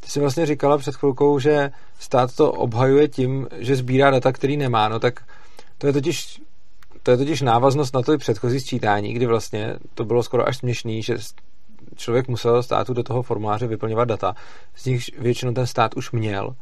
Ty 0.00 0.08
jsi 0.08 0.20
vlastně 0.20 0.46
říkala 0.46 0.78
před 0.78 0.96
chvilkou, 0.96 1.38
že 1.38 1.70
stát 1.98 2.36
to 2.36 2.52
obhajuje 2.52 3.08
tím, 3.08 3.48
že 3.58 3.76
sbírá 3.76 4.10
data, 4.10 4.32
který 4.32 4.56
nemá. 4.56 4.88
No 4.88 4.98
tak 4.98 5.20
to 5.82 5.86
je 5.86 5.92
totiž 5.92 6.40
to 7.02 7.10
je 7.10 7.16
totiž 7.16 7.40
návaznost 7.40 7.94
na 7.94 8.02
to 8.02 8.18
předchozí 8.18 8.60
sčítání, 8.60 9.12
kdy 9.12 9.26
vlastně 9.26 9.76
to 9.94 10.04
bylo 10.04 10.22
skoro 10.22 10.48
až 10.48 10.56
směšný, 10.56 11.02
že 11.02 11.16
člověk 11.96 12.28
musel 12.28 12.62
státu 12.62 12.94
do 12.94 13.02
toho 13.02 13.22
formuláře 13.22 13.66
vyplňovat 13.66 14.08
data, 14.08 14.34
z 14.76 14.84
nich 14.86 15.18
většinou 15.18 15.52
ten 15.52 15.66
stát 15.66 15.94
už 15.94 16.10
měl. 16.10 16.54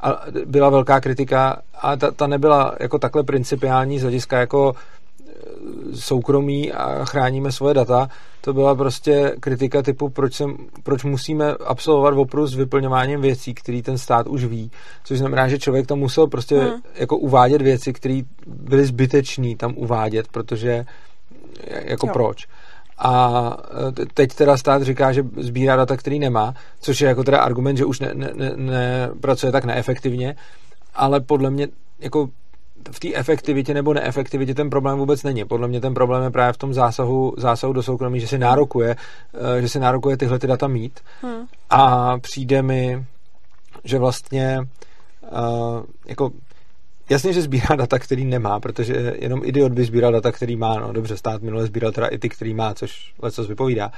A 0.00 0.22
byla 0.44 0.70
velká 0.70 1.00
kritika, 1.00 1.62
a 1.74 1.96
ta, 1.96 2.10
ta 2.10 2.26
nebyla 2.26 2.74
jako 2.80 2.98
takhle 2.98 3.22
principiální 3.22 3.98
z 3.98 4.02
hlediska 4.02 4.38
jako 4.38 4.74
soukromí 5.94 6.72
a 6.72 7.04
chráníme 7.04 7.52
svoje 7.52 7.74
data, 7.74 8.08
to 8.40 8.52
byla 8.52 8.74
prostě 8.74 9.34
kritika 9.40 9.82
typu, 9.82 10.08
proč, 10.08 10.34
sem, 10.34 10.56
proč 10.82 11.04
musíme 11.04 11.54
absolvovat 11.54 12.14
opravdu 12.14 12.46
s 12.46 12.54
vyplňováním 12.54 13.20
věcí, 13.20 13.54
které 13.54 13.82
ten 13.82 13.98
stát 13.98 14.26
už 14.26 14.44
ví. 14.44 14.70
Což 15.04 15.18
znamená, 15.18 15.48
že 15.48 15.58
člověk 15.58 15.86
tam 15.86 15.98
musel 15.98 16.26
prostě 16.26 16.58
hmm. 16.58 16.80
jako 16.94 17.16
uvádět 17.16 17.62
věci, 17.62 17.92
které 17.92 18.20
byly 18.46 18.84
zbytečné 18.84 19.56
tam 19.56 19.74
uvádět, 19.76 20.28
protože 20.28 20.84
jako 21.66 22.06
jo. 22.06 22.12
proč. 22.12 22.46
A 22.98 23.56
teď 24.14 24.34
teda 24.34 24.56
stát 24.56 24.82
říká, 24.82 25.12
že 25.12 25.24
sbírá 25.36 25.76
data, 25.76 25.96
který 25.96 26.18
nemá, 26.18 26.54
což 26.80 27.00
je 27.00 27.08
jako 27.08 27.24
teda 27.24 27.38
argument, 27.38 27.76
že 27.76 27.84
už 27.84 28.00
nepracuje 28.00 28.42
ne, 28.42 28.56
ne, 28.56 29.46
ne, 29.46 29.52
tak 29.52 29.64
neefektivně, 29.64 30.36
ale 30.94 31.20
podle 31.20 31.50
mě 31.50 31.68
jako 31.98 32.28
v 32.90 33.00
té 33.00 33.14
efektivitě 33.14 33.74
nebo 33.74 33.94
neefektivitě 33.94 34.54
ten 34.54 34.70
problém 34.70 34.98
vůbec 34.98 35.22
není. 35.22 35.44
Podle 35.44 35.68
mě 35.68 35.80
ten 35.80 35.94
problém 35.94 36.22
je 36.22 36.30
právě 36.30 36.52
v 36.52 36.56
tom 36.56 36.74
zásahu, 36.74 37.34
zásahu 37.36 37.72
do 37.72 37.82
soukromí, 37.82 38.20
že 38.20 38.26
si 38.26 38.38
nárokuje, 38.38 38.96
že 39.60 39.68
si 39.68 39.80
nárokuje 39.80 40.16
tyhle 40.16 40.38
ty 40.38 40.46
data 40.46 40.68
mít 40.68 41.00
hmm. 41.22 41.46
a 41.70 42.18
přijde 42.18 42.62
mi, 42.62 43.04
že 43.84 43.98
vlastně 43.98 44.58
uh, 45.32 45.82
jako 46.06 46.30
Jasně, 47.10 47.32
že 47.32 47.42
sbírá 47.42 47.76
data, 47.76 47.98
který 47.98 48.24
nemá, 48.24 48.60
protože 48.60 49.14
jenom 49.18 49.40
idiot 49.44 49.72
by 49.72 49.84
sbíral 49.84 50.12
data, 50.12 50.32
který 50.32 50.56
má. 50.56 50.80
No 50.80 50.92
dobře, 50.92 51.16
stát 51.16 51.42
minule 51.42 51.66
sbíral 51.66 51.92
teda 51.92 52.06
i 52.06 52.18
ty, 52.18 52.28
který 52.28 52.54
má, 52.54 52.74
což 52.74 53.14
leco 53.22 53.44
vypovídá. 53.44 53.92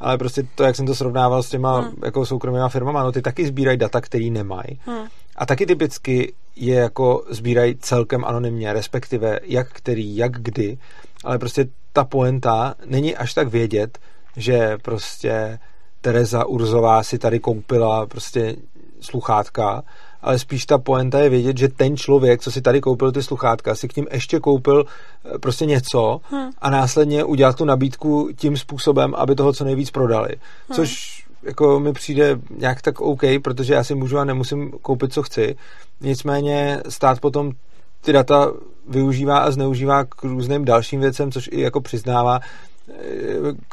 Ale 0.00 0.18
prostě 0.18 0.42
to, 0.54 0.62
jak 0.62 0.76
jsem 0.76 0.86
to 0.86 0.94
srovnával 0.94 1.42
s 1.42 1.48
těma 1.48 1.80
hmm. 1.80 1.92
jako 2.04 2.26
soukromými 2.26 2.64
firmama, 2.68 3.02
no 3.02 3.12
ty 3.12 3.22
taky 3.22 3.46
sbírají 3.46 3.78
data, 3.78 4.00
který 4.00 4.30
nemají. 4.30 4.80
Hmm. 4.86 5.06
A 5.38 5.46
taky 5.46 5.66
typicky 5.66 6.32
je 6.56 6.74
jako 6.74 7.24
sbírají 7.28 7.76
celkem 7.76 8.24
anonymně, 8.24 8.72
respektive 8.72 9.38
jak 9.42 9.72
který, 9.72 10.16
jak 10.16 10.32
kdy. 10.32 10.78
Ale 11.24 11.38
prostě 11.38 11.66
ta 11.92 12.04
poenta 12.04 12.74
není 12.86 13.16
až 13.16 13.34
tak 13.34 13.48
vědět, 13.48 13.98
že 14.36 14.78
prostě 14.82 15.58
Tereza 16.00 16.44
Urzová 16.44 17.02
si 17.02 17.18
tady 17.18 17.40
koupila 17.40 18.06
prostě 18.06 18.56
sluchátka, 19.00 19.82
ale 20.22 20.38
spíš 20.38 20.66
ta 20.66 20.78
poenta 20.78 21.18
je 21.20 21.28
vědět, 21.28 21.58
že 21.58 21.68
ten 21.68 21.96
člověk, 21.96 22.40
co 22.40 22.50
si 22.50 22.62
tady 22.62 22.80
koupil 22.80 23.12
ty 23.12 23.22
sluchátka, 23.22 23.74
si 23.74 23.88
k 23.88 23.96
ním 23.96 24.06
ještě 24.12 24.40
koupil 24.40 24.84
eh, 24.84 25.38
prostě 25.38 25.66
něco 25.66 26.20
hmm. 26.30 26.50
a 26.58 26.70
následně 26.70 27.24
udělat 27.24 27.56
tu 27.56 27.64
nabídku 27.64 28.28
tím 28.36 28.56
způsobem, 28.56 29.14
aby 29.14 29.34
toho 29.34 29.52
co 29.52 29.64
nejvíc 29.64 29.90
prodali. 29.90 30.28
Hmm. 30.28 30.76
Což 30.76 31.24
jako 31.42 31.80
mi 31.80 31.92
přijde 31.92 32.38
nějak 32.56 32.82
tak 32.82 33.00
OK, 33.00 33.22
protože 33.42 33.74
já 33.74 33.84
si 33.84 33.94
můžu 33.94 34.18
a 34.18 34.24
nemusím 34.24 34.70
koupit, 34.70 35.12
co 35.12 35.22
chci. 35.22 35.56
Nicméně 36.00 36.82
stát 36.88 37.20
potom 37.20 37.52
ty 38.00 38.12
data 38.12 38.52
využívá 38.88 39.38
a 39.38 39.50
zneužívá 39.50 40.04
k 40.04 40.24
různým 40.24 40.64
dalším 40.64 41.00
věcem, 41.00 41.32
což 41.32 41.48
i 41.52 41.60
jako 41.60 41.80
přiznává, 41.80 42.40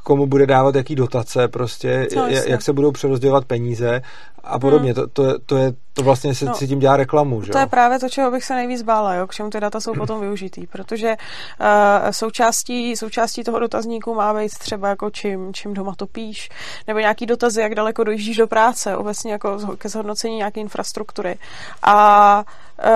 komu 0.03 0.27
bude 0.27 0.45
dávat 0.45 0.75
jaký 0.75 0.95
dotace, 0.95 1.47
prostě, 1.47 2.07
Co, 2.13 2.27
jak, 2.27 2.47
jak 2.47 2.61
se 2.61 2.73
budou 2.73 2.91
přerozdělovat 2.91 3.45
peníze 3.45 4.01
a 4.43 4.59
podobně. 4.59 4.93
Hmm. 4.93 4.95
To, 4.95 5.07
to, 5.07 5.39
to, 5.39 5.57
je, 5.57 5.73
to 5.93 6.03
vlastně 6.03 6.35
se, 6.35 6.45
no, 6.45 6.53
si 6.53 6.67
tím 6.67 6.79
dělá 6.79 6.97
reklamu. 6.97 7.41
Že? 7.41 7.51
To 7.51 7.57
je 7.57 7.67
právě 7.67 7.99
to, 7.99 8.09
čeho 8.09 8.31
bych 8.31 8.43
se 8.43 8.55
nejvíc 8.55 8.81
bála, 8.81 9.13
jo, 9.13 9.27
k 9.27 9.33
čemu 9.33 9.49
ty 9.49 9.59
data 9.59 9.79
jsou 9.79 9.93
potom 9.97 10.21
využitý, 10.21 10.67
protože 10.67 11.07
uh, 11.07 12.11
součástí, 12.11 12.95
součástí 12.95 13.43
toho 13.43 13.59
dotazníku 13.59 14.13
má 14.13 14.33
být 14.33 14.51
třeba 14.57 14.89
jako 14.89 15.09
čím, 15.09 15.53
čím 15.53 15.73
doma 15.73 15.95
to 15.95 16.07
píš, 16.07 16.49
nebo 16.87 16.99
nějaký 16.99 17.25
dotazy, 17.25 17.61
jak 17.61 17.75
daleko 17.75 18.03
dojíždíš 18.03 18.37
do 18.37 18.47
práce, 18.47 18.97
obecně 18.97 19.31
jako 19.31 19.57
ke 19.77 19.89
zhodnocení 19.89 20.37
nějaké 20.37 20.61
infrastruktury. 20.61 21.35
A 21.83 22.43
uh, 22.83 22.89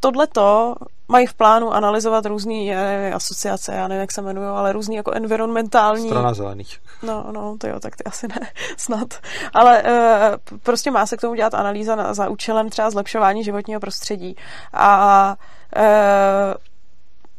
tohleto 0.00 0.74
mají 1.08 1.26
v 1.26 1.34
plánu 1.34 1.72
analyzovat 1.72 2.26
různé 2.26 3.12
asociace, 3.14 3.74
já 3.74 3.88
nevím, 3.88 4.00
jak 4.00 4.12
se 4.12 4.20
jmenují, 4.20 4.48
ale 4.48 4.72
různý 4.72 4.96
jako 4.96 5.12
environmentální... 5.12 6.08
Strana 6.08 6.34
zelených. 6.34 6.80
No, 7.02 7.26
no, 7.32 7.56
to 7.58 7.66
jo, 7.66 7.80
tak 7.80 7.96
ty 7.96 8.04
asi 8.04 8.28
ne, 8.28 8.40
snad. 8.76 9.14
Ale 9.54 9.82
uh, 9.82 10.58
prostě 10.62 10.90
má 10.90 11.06
se 11.06 11.16
k 11.16 11.20
tomu 11.20 11.34
dělat 11.34 11.54
analýza 11.54 11.96
na, 11.96 12.14
za 12.14 12.28
účelem 12.28 12.70
třeba 12.70 12.90
zlepšování 12.90 13.44
životního 13.44 13.80
prostředí. 13.80 14.36
A 14.72 15.36
uh, 15.76 16.54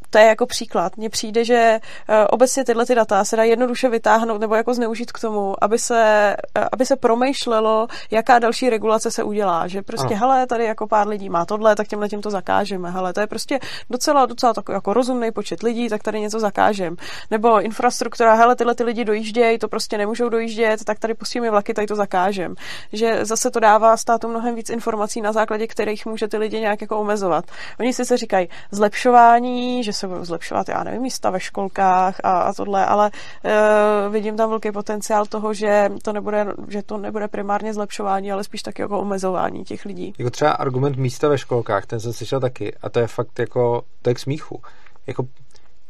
to 0.09 0.17
je 0.17 0.25
jako 0.25 0.45
příklad. 0.45 0.97
Mně 0.97 1.09
přijde, 1.09 1.45
že 1.45 1.79
eh, 2.09 2.27
obecně 2.27 2.65
tyhle 2.65 2.85
ty 2.85 2.95
data 2.95 3.25
se 3.25 3.35
dá 3.35 3.43
jednoduše 3.43 3.89
vytáhnout 3.89 4.41
nebo 4.41 4.55
jako 4.55 4.73
zneužít 4.73 5.11
k 5.11 5.19
tomu, 5.19 5.63
aby 5.63 5.79
se, 5.79 6.35
eh, 6.57 6.65
aby 6.71 6.85
se 6.85 6.95
promýšlelo, 6.95 7.87
jaká 8.11 8.39
další 8.39 8.69
regulace 8.69 9.11
se 9.11 9.23
udělá. 9.23 9.67
Že 9.67 9.81
prostě, 9.81 10.15
ano. 10.15 10.17
hele, 10.17 10.47
tady 10.47 10.63
jako 10.63 10.87
pár 10.87 11.07
lidí 11.07 11.29
má 11.29 11.45
tohle, 11.45 11.75
tak 11.75 11.87
těmhle 11.87 12.09
tím 12.09 12.21
to 12.21 12.29
zakážeme. 12.29 12.91
Hele, 12.91 13.13
to 13.13 13.19
je 13.19 13.27
prostě 13.27 13.59
docela, 13.89 14.25
docela 14.25 14.53
takový 14.53 14.73
jako 14.73 14.93
rozumný 14.93 15.31
počet 15.31 15.63
lidí, 15.63 15.89
tak 15.89 16.03
tady 16.03 16.19
něco 16.19 16.39
zakážem. 16.39 16.95
Nebo 17.31 17.61
infrastruktura, 17.61 18.33
hele, 18.33 18.55
tyhle 18.55 18.75
ty 18.75 18.83
lidi 18.83 19.05
dojíždějí, 19.05 19.59
to 19.59 19.67
prostě 19.67 19.97
nemůžou 19.97 20.29
dojíždět, 20.29 20.83
tak 20.83 20.99
tady 20.99 21.13
pustíme 21.13 21.49
vlaky, 21.49 21.73
tady 21.73 21.87
to 21.87 21.95
zakážem. 21.95 22.55
Že 22.93 23.25
zase 23.25 23.51
to 23.51 23.59
dává 23.59 23.97
státu 23.97 24.27
mnohem 24.27 24.55
víc 24.55 24.69
informací, 24.69 25.21
na 25.21 25.31
základě 25.31 25.67
kterých 25.67 26.05
může 26.05 26.27
ty 26.27 26.37
lidi 26.37 26.59
nějak 26.59 26.81
jako 26.81 26.97
omezovat. 26.97 27.45
Oni 27.79 27.93
si 27.93 28.05
se 28.05 28.17
říkají 28.17 28.49
zlepšování, 28.71 29.83
že 29.83 29.93
se 29.97 30.07
budou 30.07 30.25
zlepšovat, 30.25 30.69
já 30.69 30.83
nevím, 30.83 31.01
místa 31.01 31.29
ve 31.29 31.39
školkách 31.39 32.15
a, 32.23 32.31
a 32.41 32.53
tohle, 32.53 32.85
ale 32.85 33.11
uh, 33.45 34.13
vidím 34.13 34.37
tam 34.37 34.49
velký 34.49 34.71
potenciál 34.71 35.25
toho, 35.25 35.53
že 35.53 35.89
to 36.03 36.13
nebude, 36.13 36.45
že 36.67 36.83
to 36.83 36.97
nebude 36.97 37.27
primárně 37.27 37.73
zlepšování, 37.73 38.31
ale 38.31 38.43
spíš 38.43 38.61
taky 38.61 38.81
jako 38.81 38.99
omezování 38.99 39.63
těch 39.63 39.85
lidí. 39.85 40.13
Jako 40.17 40.29
třeba 40.31 40.51
argument 40.51 40.97
místa 40.97 41.27
ve 41.29 41.37
školkách, 41.37 41.85
ten 41.85 41.99
jsem 41.99 42.13
slyšel 42.13 42.39
taky 42.39 42.75
a 42.81 42.89
to 42.89 42.99
je 42.99 43.07
fakt 43.07 43.39
jako, 43.39 43.81
to 44.01 44.09
je 44.09 44.13
k 44.13 44.19
smíchu. 44.19 44.61
Jako 45.07 45.23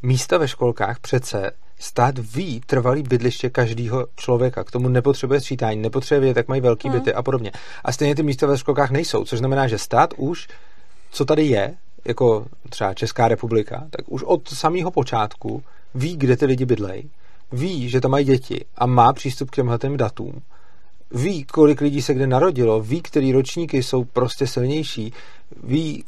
místa 0.01 0.37
ve 0.37 0.47
školkách 0.47 0.99
přece 0.99 1.51
stát 1.79 2.15
ví 2.35 2.61
trvalý 2.65 3.03
bydliště 3.03 3.49
každého 3.49 4.07
člověka. 4.15 4.63
K 4.63 4.71
tomu 4.71 4.89
nepotřebuje 4.89 5.41
sčítání, 5.41 5.81
nepotřebuje 5.81 6.19
vědět, 6.19 6.37
jak 6.37 6.47
mají 6.47 6.61
velký 6.61 6.89
hmm. 6.89 6.97
byty 6.97 7.13
a 7.13 7.23
podobně. 7.23 7.51
A 7.83 7.91
stejně 7.91 8.15
ty 8.15 8.23
místa 8.23 8.47
ve 8.47 8.57
školkách 8.57 8.91
nejsou, 8.91 9.25
což 9.25 9.39
znamená, 9.39 9.67
že 9.67 9.77
stát 9.77 10.13
už, 10.17 10.47
co 11.11 11.25
tady 11.25 11.43
je, 11.45 11.75
jako 12.07 12.45
třeba 12.69 12.93
Česká 12.93 13.27
republika, 13.27 13.87
tak 13.89 14.01
už 14.07 14.23
od 14.23 14.47
samého 14.49 14.91
počátku 14.91 15.63
ví, 15.95 16.17
kde 16.17 16.37
ty 16.37 16.45
lidi 16.45 16.65
bydlejí, 16.65 17.09
ví, 17.51 17.89
že 17.89 18.01
tam 18.01 18.11
mají 18.11 18.25
děti 18.25 18.65
a 18.77 18.85
má 18.85 19.13
přístup 19.13 19.51
k 19.51 19.55
těmhle 19.55 19.79
datům, 19.95 20.41
ví, 21.11 21.43
kolik 21.43 21.81
lidí 21.81 22.01
se 22.01 22.13
kde 22.13 22.27
narodilo, 22.27 22.81
ví, 22.81 23.01
který 23.01 23.31
ročníky 23.31 23.83
jsou 23.83 24.03
prostě 24.03 24.47
silnější, 24.47 25.13
ví, 25.63 26.03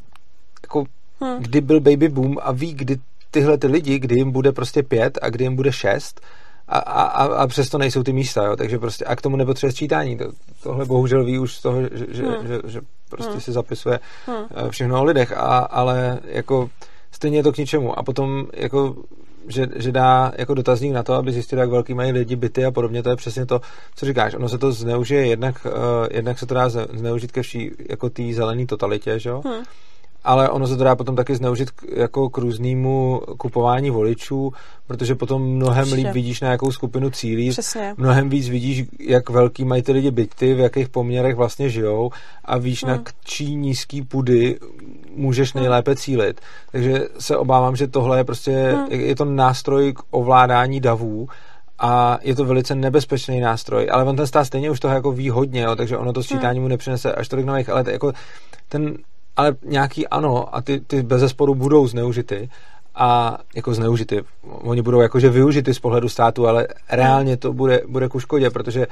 jako, 0.63 0.83
hmm. 1.21 1.37
kdy 1.39 1.61
byl 1.61 1.79
baby 1.79 2.09
boom 2.09 2.37
a 2.41 2.51
ví, 2.51 2.73
kdy 2.73 2.97
tyhle 3.31 3.57
ty 3.57 3.67
lidi, 3.67 3.99
kdy 3.99 4.15
jim 4.15 4.31
bude 4.31 4.51
prostě 4.51 4.83
pět 4.83 5.17
a 5.21 5.29
kdy 5.29 5.45
jim 5.45 5.55
bude 5.55 5.71
šest 5.71 6.21
a, 6.69 6.79
a, 6.79 7.23
a 7.25 7.47
přesto 7.47 7.77
nejsou 7.77 8.03
ty 8.03 8.13
místa, 8.13 8.45
jo? 8.45 8.55
takže 8.55 8.79
prostě 8.79 9.05
a 9.05 9.15
k 9.15 9.21
tomu 9.21 9.35
nepotřebuje 9.35 9.71
sčítání. 9.71 10.17
To, 10.17 10.31
tohle 10.63 10.85
bohužel 10.85 11.25
ví 11.25 11.39
už 11.39 11.55
z 11.55 11.61
toho, 11.61 11.81
že, 11.81 11.89
že, 12.09 12.23
hmm. 12.23 12.47
že, 12.47 12.59
že 12.67 12.81
prostě 13.09 13.31
hmm. 13.31 13.41
si 13.41 13.51
zapisuje 13.51 13.99
hmm. 14.25 14.45
Eh, 14.55 14.69
všechno 14.69 15.01
o 15.01 15.03
lidech, 15.03 15.31
a, 15.31 15.57
ale 15.57 16.19
jako 16.23 16.69
stejně 17.11 17.37
je 17.37 17.43
to 17.43 17.51
k 17.51 17.57
ničemu. 17.57 17.99
A 17.99 18.03
potom 18.03 18.47
jako 18.53 18.95
že, 19.47 19.67
že 19.75 19.91
dá 19.91 20.31
jako 20.37 20.53
dotazník 20.53 20.93
na 20.93 21.03
to, 21.03 21.13
aby 21.13 21.31
zjistil, 21.31 21.59
jak 21.59 21.69
velký 21.69 21.93
mají 21.93 22.11
lidi 22.11 22.35
byty 22.35 22.65
a 22.65 22.71
podobně, 22.71 23.03
to 23.03 23.09
je 23.09 23.15
přesně 23.15 23.45
to, 23.45 23.61
co 23.95 24.05
říkáš. 24.05 24.33
Ono 24.33 24.49
se 24.49 24.57
to 24.57 24.71
zneužije, 24.71 25.27
jednak, 25.27 25.65
uh, 25.65 25.71
jednak 26.11 26.39
se 26.39 26.45
to 26.45 26.53
dá 26.53 26.69
zneužít 26.69 27.31
ke 27.31 27.41
vší 27.41 27.71
jako 27.89 28.09
té 28.09 28.23
zelené 28.33 28.65
totalitě, 28.65 29.19
že 29.19 29.29
jo? 29.29 29.41
Hmm 29.45 29.63
ale 30.23 30.49
ono 30.49 30.67
se 30.67 30.77
to 30.77 30.83
dá 30.83 30.95
potom 30.95 31.15
taky 31.15 31.35
zneužit 31.35 31.71
k, 31.71 31.83
jako 31.95 32.29
k 32.29 32.37
různému 32.37 33.21
kupování 33.37 33.89
voličů, 33.89 34.53
protože 34.87 35.15
potom 35.15 35.41
mnohem 35.41 35.83
Určitě. 35.83 36.07
líp 36.07 36.13
vidíš, 36.13 36.41
na 36.41 36.51
jakou 36.51 36.71
skupinu 36.71 37.09
cílí, 37.09 37.49
Přesně. 37.49 37.93
mnohem 37.97 38.29
víc 38.29 38.49
vidíš, 38.49 38.83
jak 38.99 39.29
velký 39.29 39.65
mají 39.65 39.81
ty 39.81 39.91
lidi 39.91 40.11
byty, 40.11 40.53
v 40.53 40.59
jakých 40.59 40.89
poměrech 40.89 41.35
vlastně 41.35 41.69
žijou 41.69 42.11
a 42.45 42.57
víš, 42.57 42.83
hmm. 42.83 42.91
na 42.91 43.03
čí 43.23 43.55
nízký 43.55 44.01
pudy 44.01 44.59
můžeš 45.15 45.53
hmm. 45.53 45.63
nejlépe 45.63 45.95
cílit. 45.95 46.41
Takže 46.71 47.07
se 47.19 47.37
obávám, 47.37 47.75
že 47.75 47.87
tohle 47.87 48.17
je 48.17 48.23
prostě, 48.23 48.51
hmm. 48.51 48.87
je 48.91 49.15
to 49.15 49.25
nástroj 49.25 49.93
k 49.93 49.99
ovládání 50.11 50.79
davů 50.79 51.27
a 51.79 52.19
je 52.21 52.35
to 52.35 52.45
velice 52.45 52.75
nebezpečný 52.75 53.39
nástroj, 53.39 53.87
ale 53.91 54.03
on 54.03 54.15
ten 54.15 54.27
stát 54.27 54.45
stejně 54.45 54.71
už 54.71 54.79
toho 54.79 54.93
jako 54.93 55.11
ví 55.11 55.29
hodně, 55.29 55.61
jo, 55.61 55.75
takže 55.75 55.97
ono 55.97 56.13
to 56.13 56.23
sčítání 56.23 56.59
hmm. 56.59 56.63
mu 56.63 56.67
nepřinese 56.67 57.13
až 57.13 57.27
tolik 57.27 57.45
nových, 57.45 57.69
ale 57.69 57.83
jako 57.91 58.13
ten 58.69 58.97
ale 59.39 59.55
nějaký 59.65 60.07
ano 60.07 60.55
a 60.55 60.61
ty, 60.61 60.79
ty 60.79 61.03
bez 61.03 61.19
zesporu 61.19 61.55
budou 61.55 61.87
zneužity 61.87 62.49
a 62.95 63.37
jako 63.55 63.73
zneužity. 63.73 64.23
Oni 64.43 64.81
budou 64.81 64.99
jakože 64.99 65.29
využity 65.29 65.73
z 65.73 65.79
pohledu 65.79 66.09
státu, 66.09 66.47
ale 66.47 66.67
reálně 66.91 67.37
to 67.37 67.53
bude, 67.53 67.81
bude 67.87 68.07
ku 68.07 68.19
škodě, 68.19 68.49
protože 68.49 68.87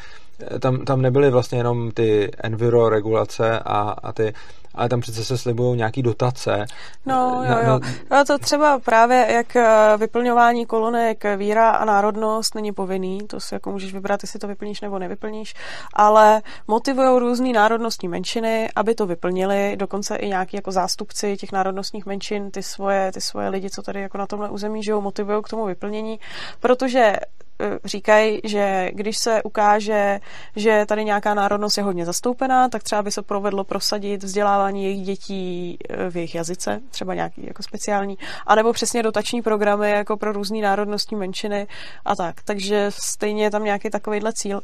tam, 0.60 0.86
tam 0.86 1.02
nebyly 1.02 1.30
vlastně 1.32 1.58
jenom 1.58 1.92
ty 1.92 2.32
enviro 2.44 2.90
regulace 2.90 3.60
a, 3.60 3.96
a 4.04 4.12
ty 4.12 4.34
ale 4.78 4.90
tam 4.90 5.02
přece 5.02 5.26
se 5.26 5.38
slibují 5.38 5.78
nějaký 5.78 6.02
dotace. 6.02 6.66
No, 7.06 7.44
jo, 7.50 7.58
jo. 7.68 7.80
No, 8.12 8.26
to 8.26 8.38
třeba 8.38 8.80
právě 8.80 9.28
jak 9.32 9.56
eh, 9.56 9.98
vyplňování 9.98 10.66
kolonek 10.66 11.24
víra 11.38 11.70
a 11.70 11.86
národnost 11.86 12.56
není 12.56 12.72
povinný, 12.72 13.20
to 13.28 13.40
si 13.40 13.54
jako 13.56 13.72
můžeš 13.72 13.94
vybrat, 13.94 14.24
jestli 14.24 14.40
to 14.40 14.48
vyplníš 14.48 14.82
nebo 14.82 15.00
nevyplníš, 15.00 15.54
ale 15.94 16.42
motivují 16.68 17.20
různé 17.20 17.54
národnostní 17.54 18.08
menšiny, 18.08 18.70
aby 18.76 18.96
to 18.96 19.06
vyplnili, 19.06 19.76
dokonce 19.76 20.16
i 20.16 20.28
nějaký 20.28 20.58
jako 20.58 20.72
zástupci 20.72 21.38
těch 21.38 21.52
národnostních 21.52 22.06
menšin, 22.06 22.52
ty 22.52 22.64
svoje, 22.64 23.12
ty 23.12 23.22
svoje 23.22 23.50
lidi, 23.50 23.70
co 23.70 23.82
tady 23.82 24.02
jako 24.02 24.18
na 24.18 24.28
tomhle 24.28 24.50
území 24.50 24.84
žijou, 24.84 25.02
motivují 25.02 25.44
k 25.44 25.50
tomu 25.50 25.66
vyplnění, 25.66 26.20
protože 26.60 27.00
eh, 27.00 27.47
říkají, 27.86 28.42
že 28.44 28.92
když 28.94 29.18
se 29.18 29.44
ukáže, 29.44 30.20
že 30.56 30.86
tady 30.88 31.06
nějaká 31.06 31.34
národnost 31.34 31.78
je 31.78 31.84
hodně 31.84 32.06
zastoupená, 32.06 32.70
tak 32.70 32.84
třeba 32.84 33.02
by 33.02 33.12
se 33.12 33.22
provedlo 33.22 33.64
prosadit 33.64 34.24
vzdělávání 34.24 34.84
jejich 34.84 35.06
dětí 35.06 35.78
eh, 35.90 36.10
v 36.10 36.16
jejich 36.16 36.36
jazyce, 36.36 36.82
třeba 36.90 37.14
nějaký 37.14 37.48
jako 37.48 37.64
speciální, 37.64 38.18
anebo 38.48 38.74
přesně 38.74 39.04
dotační 39.04 39.42
programy 39.42 39.92
jako 39.92 40.18
pro 40.18 40.32
různé 40.32 40.62
národnostní 40.62 41.18
menšiny 41.18 41.68
a 42.06 42.16
tak. 42.16 42.36
Takže 42.44 42.88
stejně 42.90 43.44
je 43.44 43.52
tam 43.52 43.64
nějaký 43.64 43.90
takovýhle 43.90 44.34
cíl. 44.34 44.62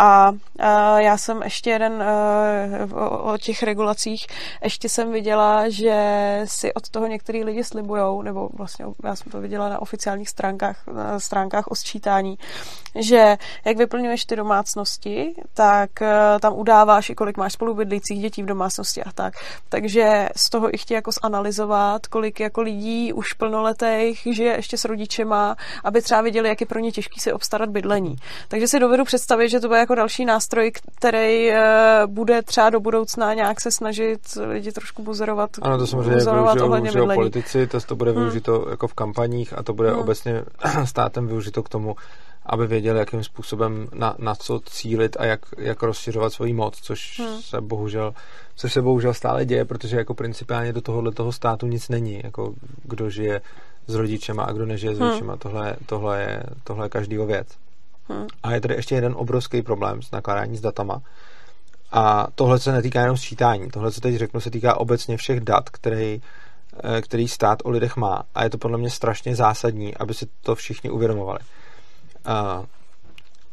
A, 0.00 0.32
a 0.58 1.00
já 1.00 1.18
jsem 1.18 1.42
ještě 1.42 1.70
jeden 1.70 2.04
o, 2.94 3.32
o 3.32 3.38
těch 3.38 3.62
regulacích, 3.62 4.26
ještě 4.62 4.88
jsem 4.88 5.12
viděla, 5.12 5.68
že 5.68 6.40
si 6.44 6.74
od 6.74 6.88
toho 6.88 7.06
některý 7.06 7.44
lidi 7.44 7.64
slibujou, 7.64 8.22
nebo 8.22 8.48
vlastně 8.52 8.86
já 9.04 9.16
jsem 9.16 9.32
to 9.32 9.40
viděla 9.40 9.68
na 9.68 9.82
oficiálních 9.82 10.28
stránkách, 10.28 10.86
na 10.86 11.20
stránkách 11.20 11.66
o 11.66 11.74
sčítání, 11.74 12.33
že 12.94 13.36
jak 13.64 13.76
vyplňuješ 13.76 14.24
ty 14.24 14.36
domácnosti, 14.36 15.34
tak 15.54 16.02
eh, 16.02 16.38
tam 16.40 16.52
udáváš 16.56 17.10
i 17.10 17.14
kolik 17.14 17.36
máš 17.36 17.52
spolubydlících 17.52 18.20
dětí 18.20 18.42
v 18.42 18.46
domácnosti 18.46 19.04
a 19.04 19.12
tak. 19.12 19.34
Takže 19.68 20.28
z 20.36 20.50
toho 20.50 20.74
i 20.74 20.78
chtějí 20.78 20.96
jako 20.96 21.10
zanalizovat, 21.22 22.06
kolik 22.06 22.40
jako 22.40 22.60
lidí 22.60 23.12
už 23.12 23.32
plnoletých 23.32 24.28
žije 24.32 24.56
ještě 24.56 24.78
s 24.78 24.84
rodičema, 24.84 25.56
aby 25.84 26.02
třeba 26.02 26.20
viděli, 26.20 26.48
jak 26.48 26.60
je 26.60 26.66
pro 26.66 26.78
ně 26.78 26.92
těžký 26.92 27.20
si 27.20 27.32
obstarat 27.32 27.68
bydlení. 27.68 28.16
Takže 28.48 28.68
si 28.68 28.80
dovedu 28.80 29.04
představit, 29.04 29.48
že 29.48 29.60
to 29.60 29.68
bude 29.68 29.78
jako 29.78 29.94
další 29.94 30.24
nástroj, 30.24 30.72
který 30.96 31.50
eh, 31.50 31.62
bude 32.06 32.42
třeba 32.42 32.70
do 32.70 32.80
budoucna 32.80 33.34
nějak 33.34 33.60
se 33.60 33.70
snažit 33.70 34.20
lidi 34.46 34.72
trošku 34.72 35.02
buzerovat. 35.02 35.50
Ano, 35.62 35.78
to 35.78 35.86
samozřejmě 35.86 36.24
využijou 36.80 37.14
politici, 37.14 37.66
to, 37.66 37.80
to 37.80 37.96
bude 37.96 38.10
hmm. 38.10 38.20
využito 38.20 38.66
jako 38.70 38.88
v 38.88 38.94
kampaních 38.94 39.58
a 39.58 39.62
to 39.62 39.72
bude 39.72 39.90
hmm. 39.90 39.98
obecně 39.98 40.42
státem 40.84 41.26
využito 41.26 41.62
k 41.62 41.68
tomu, 41.68 41.96
aby 42.46 42.66
věděli, 42.66 42.98
jakým 42.98 43.24
způsobem 43.24 43.88
na, 43.94 44.14
na 44.18 44.34
co 44.34 44.60
cílit 44.60 45.16
a 45.20 45.24
jak, 45.24 45.40
jak 45.58 45.82
rozšiřovat 45.82 46.32
svoji 46.32 46.52
moc, 46.52 46.78
což 46.80 47.20
hmm. 47.20 47.42
se 47.42 47.60
bohužel 47.60 48.14
což 48.56 48.72
se 48.72 48.82
bohužel 48.82 49.14
stále 49.14 49.44
děje, 49.44 49.64
protože 49.64 49.96
jako 49.96 50.14
principiálně 50.14 50.72
do 50.72 50.80
tohohle 50.80 51.12
toho 51.12 51.32
státu 51.32 51.66
nic 51.66 51.88
není, 51.88 52.20
jako 52.24 52.54
kdo 52.82 53.10
žije 53.10 53.40
s 53.86 53.94
rodičema 53.94 54.42
a 54.42 54.52
kdo 54.52 54.66
nežije 54.66 54.94
s 54.94 54.98
hmm. 54.98 55.08
rodičema, 55.08 55.36
tohle, 55.36 55.76
tohle, 55.86 56.20
je, 56.20 56.42
tohle 56.64 56.86
je 56.86 56.88
každýho 56.88 57.26
věc. 57.26 57.48
Hmm. 58.08 58.26
A 58.42 58.52
je 58.52 58.60
tady 58.60 58.74
ještě 58.74 58.94
jeden 58.94 59.14
obrovský 59.16 59.62
problém 59.62 60.02
s 60.02 60.10
nakládání 60.10 60.56
s 60.56 60.60
datama. 60.60 61.02
A 61.92 62.26
tohle 62.34 62.58
se 62.58 62.72
netýká 62.72 63.00
jenom 63.00 63.16
sčítání. 63.16 63.70
Tohle, 63.70 63.92
co 63.92 64.00
teď 64.00 64.16
řeknu, 64.16 64.40
se 64.40 64.50
týká 64.50 64.76
obecně 64.76 65.16
všech 65.16 65.40
dat, 65.40 65.70
který, 65.70 66.22
eh, 66.84 67.02
který 67.02 67.28
stát 67.28 67.58
o 67.64 67.70
lidech 67.70 67.96
má. 67.96 68.22
A 68.34 68.44
je 68.44 68.50
to 68.50 68.58
podle 68.58 68.78
mě 68.78 68.90
strašně 68.90 69.36
zásadní, 69.36 69.96
aby 69.96 70.14
si 70.14 70.26
to 70.42 70.54
všichni 70.54 70.90
uvědomovali. 70.90 71.38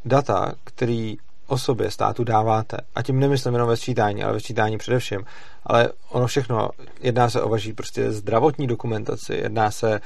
Data, 0.05 0.53
který 0.63 1.17
o 1.47 1.57
sobě 1.57 1.91
státu 1.91 2.23
dáváte, 2.23 2.77
a 2.95 3.01
tím 3.01 3.19
nemyslím 3.19 3.53
jenom 3.53 3.69
ve 3.69 3.77
sčítání, 3.77 4.23
ale 4.23 4.33
ve 4.33 4.39
sčítání 4.39 4.77
především, 4.77 5.25
ale 5.63 5.89
ono 6.09 6.27
všechno, 6.27 6.69
jedná 7.01 7.29
se 7.29 7.41
o 7.41 7.49
vaší 7.49 7.73
prostě 7.73 8.11
zdravotní 8.11 8.67
dokumentaci, 8.67 9.33
jedná 9.33 9.71
se 9.71 9.99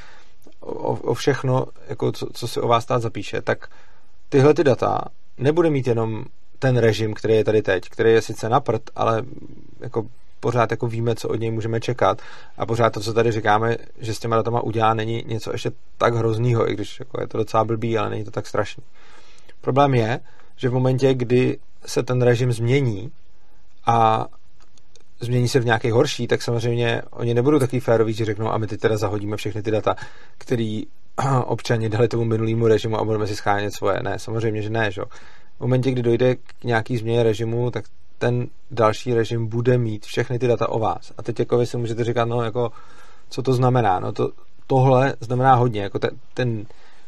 o, 0.60 0.94
o 0.94 1.14
všechno, 1.14 1.66
jako 1.88 2.12
co, 2.12 2.28
co 2.34 2.48
si 2.48 2.60
o 2.60 2.68
vás 2.68 2.84
stát 2.84 3.02
zapíše, 3.02 3.42
tak 3.42 3.70
tyhle 4.30 4.54
ty 4.54 4.64
data 4.64 5.02
nebude 5.38 5.70
mít 5.70 5.88
jenom 5.88 6.26
ten 6.60 6.78
režim, 6.78 7.14
který 7.14 7.34
je 7.34 7.44
tady 7.44 7.62
teď, 7.62 7.90
který 7.90 8.12
je 8.12 8.22
sice 8.22 8.50
na 8.50 8.60
prd, 8.60 8.82
ale 8.96 9.24
jako 9.80 10.06
pořád 10.46 10.72
jako 10.72 10.88
víme, 10.88 11.16
co 11.16 11.30
od 11.30 11.40
něj 11.40 11.52
můžeme 11.52 11.80
čekat 11.80 12.22
a 12.58 12.66
pořád 12.66 12.94
to, 12.94 13.00
co 13.00 13.14
tady 13.14 13.32
říkáme, 13.32 13.78
že 14.00 14.14
s 14.14 14.20
těma 14.20 14.36
datama 14.36 14.62
udělá, 14.62 14.94
není 14.94 15.24
něco 15.28 15.52
ještě 15.52 15.72
tak 15.98 16.16
hroznýho, 16.16 16.72
i 16.72 16.74
když 16.74 17.00
jako 17.00 17.22
je 17.22 17.28
to 17.28 17.38
docela 17.38 17.64
blbý, 17.64 17.98
ale 17.98 18.10
není 18.10 18.24
to 18.24 18.32
tak 18.32 18.48
strašný. 18.48 18.84
Problém 19.62 19.94
je, 19.94 20.20
že 20.56 20.70
v 20.70 20.74
momentě, 20.74 21.14
kdy 21.14 21.58
se 21.86 22.04
ten 22.04 22.22
režim 22.22 22.52
změní 22.52 23.12
a 23.86 24.26
změní 25.20 25.48
se 25.48 25.60
v 25.60 25.66
nějaký 25.66 25.92
horší, 25.92 26.28
tak 26.28 26.42
samozřejmě 26.42 27.02
oni 27.12 27.34
nebudou 27.34 27.60
takový 27.60 27.80
féroví, 27.80 28.14
že 28.14 28.26
řeknou, 28.26 28.52
a 28.52 28.58
my 28.58 28.68
teď 28.68 28.80
teda 28.80 28.98
zahodíme 28.98 29.38
všechny 29.38 29.62
ty 29.62 29.72
data, 29.72 29.96
který 30.38 30.84
občani 31.46 31.90
dali 31.90 32.08
tomu 32.08 32.26
minulýmu 32.26 32.68
režimu 32.68 33.00
a 33.00 33.04
budeme 33.04 33.28
si 33.28 33.36
schánět 33.36 33.74
svoje. 33.74 34.00
Ne, 34.04 34.20
samozřejmě, 34.20 34.62
že 34.62 34.70
ne, 34.70 34.92
že? 34.92 35.02
V 35.58 35.60
momentě, 35.60 35.92
kdy 35.92 36.02
dojde 36.02 36.36
k 36.36 36.64
nějaký 36.64 36.98
změně 36.98 37.24
režimu, 37.24 37.72
tak 37.72 37.86
ten 38.18 38.48
další 38.72 39.14
režim 39.14 39.48
bude 39.48 39.78
mít 39.78 40.06
všechny 40.06 40.40
ty 40.40 40.48
data 40.48 40.70
o 40.70 40.80
vás. 40.80 41.12
A 41.18 41.24
teď 41.24 41.40
jako 41.40 41.58
vy 41.58 41.66
si 41.66 41.78
můžete 41.78 42.04
říkat, 42.04 42.26
no 42.26 42.42
jako, 42.42 42.72
co 43.30 43.42
to 43.42 43.54
znamená? 43.54 44.00
No 44.00 44.12
to, 44.12 44.32
tohle 44.68 45.14
znamená 45.20 45.56
hodně, 45.56 45.82
jako 45.82 46.00
ten, 46.00 46.10
ten 46.34 46.66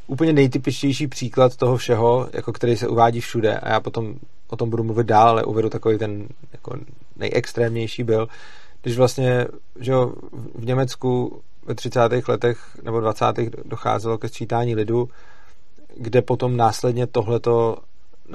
úplně 0.08 0.34
nejtypičtější 0.34 1.08
příklad 1.08 1.56
toho 1.56 1.78
všeho, 1.78 2.30
jako 2.34 2.54
který 2.54 2.78
se 2.78 2.88
uvádí 2.88 3.20
všude 3.20 3.60
a 3.60 3.70
já 3.70 3.80
potom 3.80 4.15
o 4.48 4.56
tom 4.56 4.70
budu 4.70 4.84
mluvit 4.84 5.08
dál, 5.08 5.30
ale 5.30 5.43
uvedu 5.43 5.70
takový 5.70 5.98
ten 5.98 6.28
jako 6.54 6.78
nejextrémnější 7.15 8.04
byl, 8.04 8.28
když 8.82 8.98
vlastně 8.98 9.48
že 9.80 9.91
jo, 9.91 10.13
v 10.56 10.65
Německu 10.65 11.41
ve 11.65 11.76
30. 11.76 12.00
letech 12.28 12.78
nebo 12.84 13.00
20. 13.00 13.26
docházelo 13.65 14.17
ke 14.17 14.28
sčítání 14.28 14.76
lidu, 14.76 15.10
kde 15.98 16.22
potom 16.22 16.58
následně 16.58 17.08
tohleto 17.08 17.78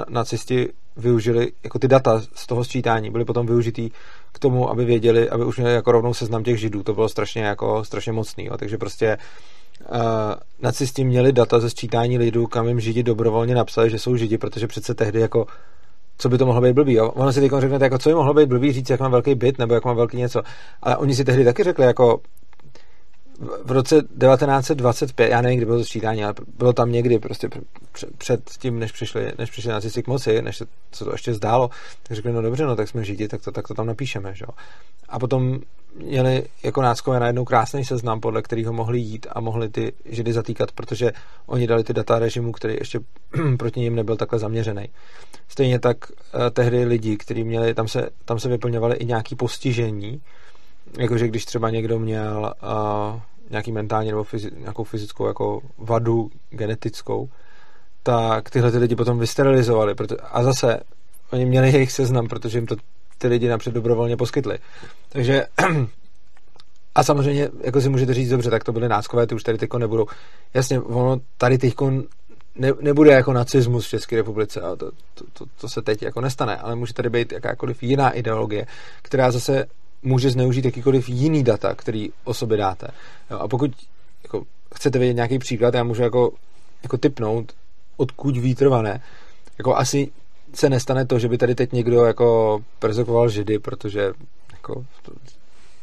nacisti 0.08 0.68
využili, 0.96 1.52
jako 1.64 1.78
ty 1.78 1.88
data 1.88 2.22
z 2.34 2.46
toho 2.46 2.64
sčítání 2.64 3.10
byly 3.10 3.24
potom 3.24 3.46
využitý 3.46 3.90
k 4.32 4.38
tomu, 4.38 4.70
aby 4.70 4.84
věděli, 4.84 5.30
aby 5.30 5.44
už 5.44 5.58
měli 5.58 5.74
jako 5.74 5.92
rovnou 5.92 6.14
seznam 6.14 6.44
těch 6.44 6.58
židů. 6.58 6.82
To 6.82 6.94
bylo 6.94 7.08
strašně 7.08 7.42
jako 7.42 7.84
strašně 7.84 8.12
mocný. 8.12 8.44
Jo. 8.44 8.56
Takže 8.56 8.78
prostě 8.78 9.18
uh, 9.80 9.96
nacisti 10.62 11.04
měli 11.04 11.32
data 11.32 11.60
ze 11.60 11.70
sčítání 11.70 12.18
lidů, 12.18 12.46
kam 12.46 12.68
jim 12.68 12.80
židi 12.80 13.02
dobrovolně 13.02 13.54
napsali, 13.54 13.90
že 13.90 13.98
jsou 13.98 14.16
židi, 14.16 14.38
protože 14.38 14.66
přece 14.66 14.94
tehdy 14.94 15.20
jako 15.20 15.46
co 16.18 16.28
by 16.28 16.38
to 16.38 16.46
mohlo 16.46 16.62
být 16.62 16.72
blbý. 16.72 16.92
Jo? 16.92 17.10
Ono 17.10 17.32
si 17.32 17.40
teď 17.40 17.52
řeknete, 17.58 17.84
jako, 17.84 17.98
co 17.98 18.08
by 18.08 18.14
mohlo 18.14 18.34
být 18.34 18.48
blbý 18.48 18.72
říct, 18.72 18.90
jak 18.90 19.00
mám 19.00 19.10
velký 19.10 19.34
byt 19.34 19.58
nebo 19.58 19.74
jak 19.74 19.84
mám 19.84 19.96
velký 19.96 20.16
něco. 20.16 20.42
Ale 20.82 20.96
oni 20.96 21.14
si 21.14 21.24
tehdy 21.24 21.44
taky 21.44 21.64
řekli, 21.64 21.84
jako 21.84 22.20
v 23.64 23.70
roce 23.70 23.94
1925, 23.96 25.30
já 25.30 25.42
nevím, 25.42 25.58
kdy 25.58 25.66
bylo 25.66 25.78
to 25.78 25.84
sčítání, 25.84 26.24
ale 26.24 26.34
bylo 26.58 26.72
tam 26.72 26.92
někdy 26.92 27.18
prostě 27.18 27.48
před 28.18 28.50
tím, 28.58 28.78
než 28.78 28.92
přišli, 28.92 29.32
než 29.38 29.50
přišli 29.50 29.70
nacisti 29.70 30.02
k 30.02 30.06
moci, 30.06 30.42
než 30.42 30.56
se, 30.56 30.66
se 30.92 31.04
to 31.04 31.12
ještě 31.12 31.34
zdálo, 31.34 31.70
tak 32.02 32.16
řekli, 32.16 32.32
no 32.32 32.42
dobře, 32.42 32.64
no 32.64 32.76
tak 32.76 32.88
jsme 32.88 33.04
židi, 33.04 33.28
tak 33.28 33.42
to, 33.42 33.52
tak 33.52 33.68
to 33.68 33.74
tam 33.74 33.86
napíšeme, 33.86 34.34
že 34.34 34.44
jo. 34.48 34.54
A 35.08 35.18
potom 35.18 35.60
měli 35.94 36.44
jako 36.62 36.82
náckové 36.82 37.20
najednou 37.20 37.44
krásný 37.44 37.84
seznam, 37.84 38.20
podle 38.20 38.42
kterého 38.42 38.72
mohli 38.72 38.98
jít 38.98 39.26
a 39.30 39.40
mohli 39.40 39.68
ty 39.68 39.92
židy 40.04 40.32
zatýkat, 40.32 40.72
protože 40.72 41.12
oni 41.46 41.66
dali 41.66 41.84
ty 41.84 41.92
data 41.92 42.18
režimu, 42.18 42.52
který 42.52 42.74
ještě 42.74 43.00
proti 43.58 43.80
ním 43.80 43.94
nebyl 43.94 44.16
takhle 44.16 44.38
zaměřený. 44.38 44.88
Stejně 45.48 45.78
tak 45.78 45.96
eh, 46.12 46.50
tehdy 46.50 46.84
lidi, 46.84 47.16
kteří 47.16 47.44
měli, 47.44 47.74
tam 47.74 47.88
se, 47.88 48.08
tam 48.24 48.38
se 48.38 48.48
vyplňovali 48.48 48.96
i 48.96 49.04
nějaký 49.04 49.34
postižení, 49.34 50.22
jakože 50.98 51.28
když 51.28 51.44
třeba 51.44 51.70
někdo 51.70 51.98
měl 51.98 52.54
uh, 52.62 53.20
nějaký 53.50 53.72
mentální 53.72 54.10
nebo 54.10 54.22
fyzi- 54.22 54.58
nějakou 54.58 54.84
fyzickou 54.84 55.26
jako 55.26 55.60
vadu 55.78 56.30
genetickou, 56.50 57.28
tak 58.02 58.50
tyhle 58.50 58.72
ty 58.72 58.78
lidi 58.78 58.96
potom 58.96 59.18
vysterilizovali. 59.18 59.94
Proto, 59.94 60.16
a 60.30 60.42
zase 60.42 60.80
oni 61.32 61.44
měli 61.44 61.72
jejich 61.72 61.92
seznam, 61.92 62.28
protože 62.28 62.58
jim 62.58 62.66
to 62.66 62.76
ty 63.18 63.28
lidi 63.28 63.48
napřed 63.48 63.74
dobrovolně 63.74 64.16
poskytli. 64.16 64.58
Takže 65.08 65.46
a 66.94 67.02
samozřejmě, 67.02 67.48
jako 67.60 67.80
si 67.80 67.88
můžete 67.88 68.14
říct, 68.14 68.28
dobře, 68.30 68.50
tak 68.50 68.64
to 68.64 68.72
byly 68.72 68.88
náckové, 68.88 69.26
ty 69.26 69.34
už 69.34 69.42
tady 69.42 69.58
teďko 69.58 69.78
nebudou. 69.78 70.06
Jasně, 70.54 70.80
ono 70.80 71.20
tady 71.38 71.58
teďko 71.58 71.92
ne, 72.56 72.72
nebude 72.80 73.10
jako 73.10 73.32
nacismus 73.32 73.86
v 73.86 73.90
České 73.90 74.16
republice 74.16 74.60
a 74.60 74.76
to, 74.76 74.90
to, 75.14 75.24
to, 75.32 75.44
to, 75.60 75.68
se 75.68 75.82
teď 75.82 76.02
jako 76.02 76.20
nestane, 76.20 76.56
ale 76.56 76.74
může 76.74 76.94
tady 76.94 77.10
být 77.10 77.32
jakákoliv 77.32 77.82
jiná 77.82 78.10
ideologie, 78.10 78.66
která 79.02 79.30
zase 79.30 79.66
může 80.02 80.30
zneužít 80.30 80.64
jakýkoliv 80.64 81.08
jiný 81.08 81.44
data, 81.44 81.74
který 81.74 82.10
o 82.24 82.34
sobě 82.34 82.56
dáte. 82.56 82.88
Jo, 83.30 83.38
a 83.38 83.48
pokud 83.48 83.70
jako, 84.22 84.44
chcete 84.74 84.98
vědět 84.98 85.14
nějaký 85.14 85.38
příklad, 85.38 85.74
já 85.74 85.84
můžu 85.84 86.02
jako, 86.02 86.32
jako 86.82 86.98
typnout, 86.98 87.52
odkud 87.96 88.36
výtrvané. 88.36 89.00
Jako 89.58 89.76
asi 89.76 90.10
se 90.54 90.70
nestane 90.70 91.06
to, 91.06 91.18
že 91.18 91.28
by 91.28 91.38
tady 91.38 91.54
teď 91.54 91.72
někdo 91.72 92.04
jako 92.04 92.58
persekoval 92.78 93.28
židy, 93.28 93.58
protože 93.58 94.12
jako 94.52 94.84
to, 95.02 95.12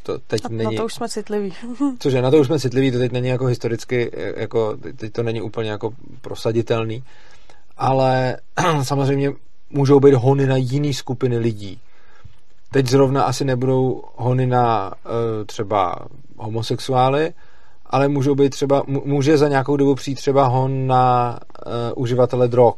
to 0.02 0.18
teď 0.18 0.42
na, 0.42 0.48
není... 0.48 0.76
Na 0.76 0.80
to 0.80 0.84
už 0.84 0.94
jsme 0.94 1.08
citliví. 1.08 1.52
Cože, 1.98 2.22
na 2.22 2.30
to 2.30 2.38
už 2.38 2.46
jsme 2.46 2.60
citliví, 2.60 2.90
to 2.90 2.98
teď 2.98 3.12
není 3.12 3.28
jako 3.28 3.46
historicky, 3.46 4.10
jako, 4.36 4.76
teď 4.96 5.12
to 5.12 5.22
není 5.22 5.40
úplně 5.40 5.70
jako 5.70 5.90
prosaditelný, 6.20 7.04
ale 7.76 8.36
samozřejmě 8.82 9.32
můžou 9.70 10.00
být 10.00 10.14
hony 10.14 10.46
na 10.46 10.56
jiný 10.56 10.94
skupiny 10.94 11.38
lidí. 11.38 11.80
Teď 12.72 12.86
zrovna 12.86 13.22
asi 13.22 13.44
nebudou 13.44 14.02
hony 14.16 14.46
na 14.46 14.92
uh, 15.04 15.46
třeba 15.46 15.96
homosexuály, 16.36 17.32
ale 17.86 18.08
můžou 18.08 18.34
být 18.34 18.50
třeba, 18.50 18.82
může 18.86 19.38
za 19.38 19.48
nějakou 19.48 19.76
dobu 19.76 19.94
přijít 19.94 20.14
třeba 20.14 20.46
hon 20.46 20.86
na 20.86 21.38
uh, 21.66 22.02
uživatele 22.02 22.48
drog, 22.48 22.74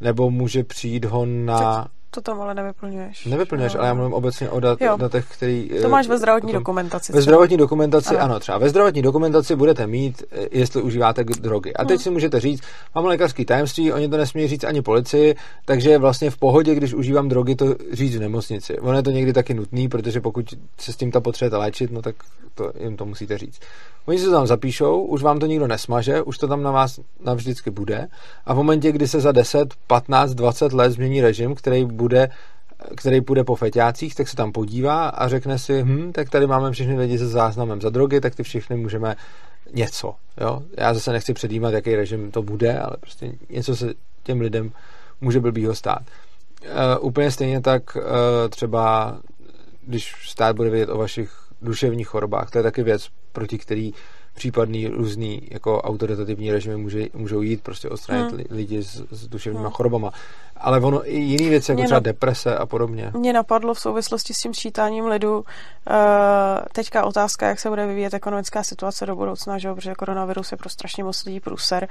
nebo 0.00 0.30
může 0.30 0.64
přijít 0.64 1.04
hon 1.04 1.46
na... 1.46 1.88
To 2.10 2.20
tam 2.20 2.40
ale 2.40 2.54
nevyplňuješ. 2.54 3.26
Nevyplňuješ, 3.26 3.74
ale 3.74 3.86
já 3.86 3.94
mluvím 3.94 4.14
obecně 4.14 4.50
o 4.50 4.60
dat, 4.60 4.78
datech, 4.96 5.26
který... 5.28 5.70
To 5.82 5.88
máš 5.88 6.08
ve 6.08 6.18
zdravotní 6.18 6.52
dokumentaci. 6.52 7.12
Ve 7.12 7.22
zdravotní 7.22 7.56
dokumentaci, 7.56 8.16
ano. 8.16 8.24
ano, 8.24 8.40
třeba 8.40 8.58
ve 8.58 8.68
zdravotní 8.68 9.02
dokumentaci 9.02 9.56
budete 9.56 9.86
mít, 9.86 10.22
eh, 10.32 10.46
jestli 10.50 10.82
užíváte 10.82 11.24
drogy. 11.24 11.72
A 11.74 11.84
teď 11.84 11.96
hmm. 11.96 12.02
si 12.02 12.10
můžete 12.10 12.40
říct, 12.40 12.62
mám 12.94 13.04
lékařský 13.04 13.44
tajemství, 13.44 13.92
oni 13.92 14.08
to 14.08 14.16
nesmí 14.16 14.48
říct 14.48 14.64
ani 14.64 14.82
policii, 14.82 15.34
takže 15.64 15.98
vlastně 15.98 16.30
v 16.30 16.36
pohodě, 16.36 16.74
když 16.74 16.94
užívám 16.94 17.28
drogy, 17.28 17.54
to 17.56 17.74
říct 17.92 18.16
v 18.16 18.20
nemocnici. 18.20 18.78
Ono 18.78 18.96
je 18.96 19.02
to 19.02 19.10
někdy 19.10 19.32
taky 19.32 19.54
nutný, 19.54 19.88
protože 19.88 20.20
pokud 20.20 20.54
se 20.78 20.92
s 20.92 20.96
tím 20.96 21.10
ta 21.10 21.20
potřebujete 21.20 21.56
léčit, 21.56 21.90
no 21.90 22.02
tak 22.02 22.14
to, 22.54 22.72
jim 22.80 22.96
to 22.96 23.04
musíte 23.06 23.38
říct. 23.38 23.60
Oni 24.06 24.18
se 24.18 24.24
to 24.24 24.32
tam 24.32 24.46
zapíšou, 24.46 25.02
už 25.02 25.22
vám 25.22 25.38
to 25.38 25.46
nikdo 25.46 25.66
nesmaže, 25.66 26.22
už 26.22 26.38
to 26.38 26.48
tam 26.48 26.62
na 26.62 26.70
vás 26.70 27.00
navždycky 27.24 27.70
bude 27.70 28.08
a 28.46 28.54
v 28.54 28.56
momentě, 28.56 28.92
kdy 28.92 29.08
se 29.08 29.20
za 29.20 29.32
10, 29.32 29.74
15, 29.86 30.34
20 30.34 30.72
let 30.72 30.92
změní 30.92 31.20
režim, 31.20 31.54
který 31.54 31.84
bude 31.84 32.28
který 32.96 33.20
půjde 33.20 33.44
po 33.44 33.56
feťácích, 33.56 34.14
tak 34.14 34.28
se 34.28 34.36
tam 34.36 34.52
podívá 34.52 35.08
a 35.08 35.28
řekne 35.28 35.58
si, 35.58 35.82
hm, 35.82 36.12
tak 36.12 36.30
tady 36.30 36.46
máme 36.46 36.72
všechny 36.72 36.98
lidi 36.98 37.18
se 37.18 37.28
záznamem 37.28 37.80
za 37.80 37.90
drogy, 37.90 38.20
tak 38.20 38.34
ty 38.34 38.42
všechny 38.42 38.76
můžeme 38.76 39.16
něco. 39.74 40.14
Jo? 40.40 40.62
Já 40.76 40.94
zase 40.94 41.12
nechci 41.12 41.34
předjímat, 41.34 41.74
jaký 41.74 41.96
režim 41.96 42.30
to 42.30 42.42
bude, 42.42 42.78
ale 42.78 42.96
prostě 43.00 43.32
něco 43.50 43.76
se 43.76 43.94
těm 44.22 44.40
lidem 44.40 44.72
může 45.20 45.40
blbýho 45.40 45.74
stát. 45.74 46.02
Uh, 46.62 47.06
úplně 47.06 47.30
stejně 47.30 47.60
tak 47.60 47.96
uh, 47.96 48.02
třeba, 48.50 49.16
když 49.86 50.14
stát 50.28 50.56
bude 50.56 50.70
vědět 50.70 50.92
o 50.92 50.98
vašich 50.98 51.32
duševních 51.62 52.08
chorobách, 52.08 52.50
to 52.50 52.58
je 52.58 52.62
taky 52.62 52.82
věc, 52.82 53.08
proti 53.32 53.58
který 53.58 53.92
případný 54.34 54.86
různý 54.86 55.42
jako 55.50 55.82
autoritativní 55.82 56.52
režimy 56.52 56.76
může, 56.76 57.06
můžou 57.14 57.42
jít, 57.42 57.62
prostě 57.62 57.88
odstranit 57.88 58.32
hmm. 58.32 58.44
lidi 58.50 58.82
s, 58.82 59.02
s 59.10 59.28
duševníma 59.28 59.64
hmm. 59.64 59.72
chorobama. 59.72 60.10
Ale 60.56 60.80
ono 60.80 61.10
i 61.10 61.16
jiný 61.16 61.48
věci, 61.48 61.72
jako 61.72 61.82
třeba 61.82 61.96
na, 61.96 62.00
deprese 62.00 62.56
a 62.56 62.66
podobně. 62.66 63.10
Mě 63.16 63.32
napadlo 63.32 63.74
v 63.74 63.80
souvislosti 63.80 64.34
s 64.34 64.40
tím 64.40 64.54
sčítáním 64.54 65.06
lidu 65.06 65.38
uh, 65.38 65.44
teďka 66.72 67.04
otázka, 67.04 67.48
jak 67.48 67.60
se 67.60 67.68
bude 67.68 67.86
vyvíjet 67.86 68.14
ekonomická 68.14 68.62
situace 68.62 69.06
do 69.06 69.16
budoucna, 69.16 69.58
že? 69.58 69.74
protože 69.74 69.94
koronavirus 69.94 70.52
je 70.52 70.58
pro 70.58 70.68
strašně 70.68 71.04
moc 71.04 71.24
lidí 71.24 71.40
průser. 71.40 71.88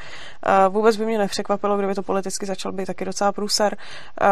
Uh, 0.67 0.73
vůbec 0.73 0.97
by 0.97 1.06
mě 1.06 1.17
nepřekvapilo, 1.17 1.78
kdyby 1.78 1.95
to 1.95 2.04
politicky 2.04 2.45
začal 2.45 2.71
být 2.71 2.86
taky 2.86 3.06
docela 3.06 3.32
průser. 3.32 3.78
Uh, 4.21 4.28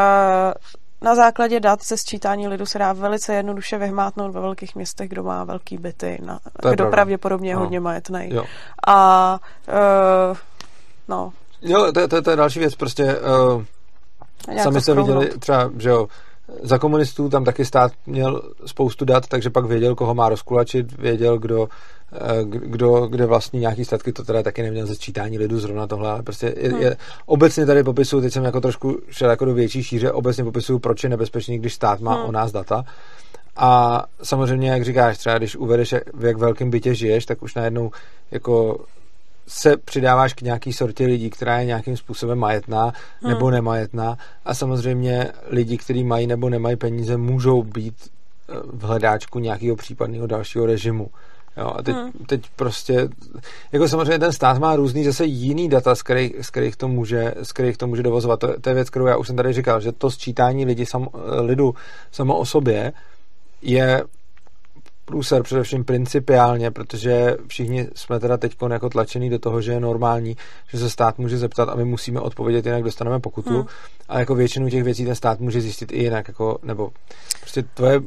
na 1.02 1.16
základě 1.16 1.60
dat 1.60 1.84
ze 1.84 1.98
sčítání 1.98 2.48
lidu 2.48 2.66
se 2.66 2.80
dá 2.80 2.94
velice 2.94 3.34
jednoduše 3.34 3.78
vyhmátnout 3.78 4.34
ve 4.34 4.42
velkých 4.42 4.76
městech, 4.76 5.10
kdo 5.10 5.24
má 5.24 5.44
velký 5.44 5.78
byty, 5.78 6.20
na, 6.26 6.40
kdo 6.44 6.62
pravda. 6.62 6.90
pravděpodobně 6.90 7.50
je 7.50 7.56
no. 7.56 7.62
hodně 7.62 7.80
majetný. 7.80 8.30
A 8.88 9.40
uh, 10.32 10.38
no. 11.08 11.34
Jo, 11.62 11.92
to, 11.92 12.08
to, 12.08 12.22
to 12.22 12.30
je 12.30 12.36
další 12.36 12.60
věc, 12.60 12.76
prostě 12.76 13.18
uh, 13.18 13.64
sami 14.64 14.82
jste 14.82 14.94
viděli 14.94 15.30
třeba, 15.40 15.72
že 15.78 15.90
jo, 15.90 16.08
za 16.62 16.78
komunistů 16.78 17.30
tam 17.30 17.44
taky 17.44 17.66
stát 17.66 17.92
měl 18.06 18.42
spoustu 18.66 19.06
dat, 19.06 19.28
takže 19.28 19.50
pak 19.50 19.66
věděl, 19.66 19.96
koho 19.96 20.16
má 20.16 20.30
rozkulačit, 20.30 20.98
věděl, 20.98 21.38
kdo, 21.38 21.70
eh, 22.14 22.44
kdo 22.46 23.08
kde 23.08 23.26
vlastní 23.26 23.60
nějaký 23.60 23.86
statky, 23.86 24.14
to 24.14 24.24
teda 24.24 24.44
taky 24.44 24.64
neměl 24.64 24.86
ze 24.86 24.96
sčítání 24.96 25.38
lidu 25.38 25.60
zrovna 25.60 25.88
tohle, 25.88 26.12
ale 26.12 26.24
prostě 26.24 26.54
je, 26.58 26.70
hmm. 26.70 26.82
je, 26.82 26.98
obecně 27.26 27.66
tady 27.66 27.84
popisuju, 27.84 28.22
teď 28.22 28.34
jsem 28.34 28.44
jako 28.44 28.62
trošku 28.62 29.00
šel 29.10 29.30
jako 29.30 29.46
do 29.46 29.54
větší 29.54 29.84
šíře, 29.84 30.12
obecně 30.12 30.44
popisuju, 30.44 30.80
proč 30.80 31.04
je 31.04 31.10
nebezpečný, 31.10 31.60
když 31.60 31.74
stát 31.74 32.00
má 32.00 32.16
hmm. 32.16 32.26
o 32.26 32.32
nás 32.32 32.52
data. 32.52 32.84
A 33.56 34.04
samozřejmě, 34.24 34.70
jak 34.70 34.86
říkáš, 34.86 35.18
třeba 35.18 35.38
když 35.38 35.56
uvedeš, 35.56 35.96
v 36.14 36.26
jak 36.26 36.38
velkém 36.38 36.70
bytě 36.70 36.96
žiješ, 36.96 37.26
tak 37.26 37.44
už 37.44 37.56
najednou 37.56 37.92
jako 38.32 38.80
se 39.48 39.78
přidáváš 39.78 40.34
k 40.34 40.42
nějaký 40.42 40.74
sortě 40.74 41.06
lidí, 41.06 41.30
která 41.30 41.60
je 41.60 41.66
nějakým 41.66 41.98
způsobem 41.98 42.40
majetná 42.40 42.94
hmm. 43.22 43.32
nebo 43.32 43.52
nemajetná 43.52 44.18
a 44.46 44.54
samozřejmě 44.54 45.28
lidi, 45.50 45.78
kteří 45.78 46.04
mají 46.04 46.28
nebo 46.28 46.50
nemají 46.50 46.76
peníze, 46.76 47.18
můžou 47.18 47.64
být 47.64 47.96
eh, 48.04 48.54
v 48.74 48.84
hledáčku 48.84 49.40
nějakého 49.40 49.76
případného 49.76 50.28
dalšího 50.28 50.66
režimu. 50.66 51.10
Jo, 51.58 51.74
a 51.76 51.84
teď, 51.84 51.96
hmm. 51.96 52.12
teď 52.12 52.42
prostě, 52.56 53.10
jako 53.72 53.88
samozřejmě 53.88 54.20
ten 54.20 54.32
stát 54.32 54.58
má 54.58 54.76
různý 54.76 55.04
zase 55.04 55.26
jiný 55.26 55.70
data, 55.70 55.96
z 55.96 56.04
kterých, 56.04 56.34
z 56.42 56.50
kterých, 56.50 56.76
to, 56.76 56.88
může, 56.88 57.34
z 57.44 57.52
kterých 57.52 57.78
to 57.78 57.88
může 57.88 58.04
dovozovat. 58.04 58.40
To, 58.40 58.60
to 58.62 58.70
je 58.70 58.76
věc, 58.76 58.90
kterou 58.90 59.06
já 59.06 59.18
už 59.18 59.28
jsem 59.28 59.36
tady 59.36 59.54
říkal, 59.54 59.82
že 59.82 59.92
to 59.92 60.12
sčítání 60.12 60.66
lidi 60.66 60.86
sam, 60.86 61.08
lidu 61.42 61.76
samo 62.12 62.38
o 62.38 62.46
sobě 62.46 62.94
je 63.62 64.04
průser 65.08 65.44
především 65.44 65.84
principiálně, 65.84 66.72
protože 66.72 67.38
všichni 67.48 67.88
jsme 67.96 68.20
teda 68.20 68.38
teď 68.38 68.56
jako 68.72 68.90
tlačený 68.90 69.30
do 69.30 69.40
toho, 69.40 69.62
že 69.62 69.72
je 69.72 69.80
normální, 69.80 70.38
že 70.68 70.78
se 70.78 70.90
stát 70.90 71.18
může 71.18 71.38
zeptat 71.38 71.70
a 71.70 71.76
my 71.76 71.86
musíme 71.86 72.20
odpovědět, 72.20 72.66
jinak 72.66 72.84
dostaneme 72.84 73.20
pokutu. 73.20 73.54
Hmm. 73.54 73.66
A 74.10 74.20
jako 74.20 74.36
většinu 74.36 74.70
těch 74.70 74.84
věcí 74.84 75.06
ten 75.06 75.16
stát 75.16 75.40
může 75.40 75.62
zjistit 75.62 75.92
i 75.92 76.04
jinak, 76.04 76.28
jako, 76.28 76.60
nebo 76.64 76.90
prostě 77.42 77.64
tvoje 77.74 78.02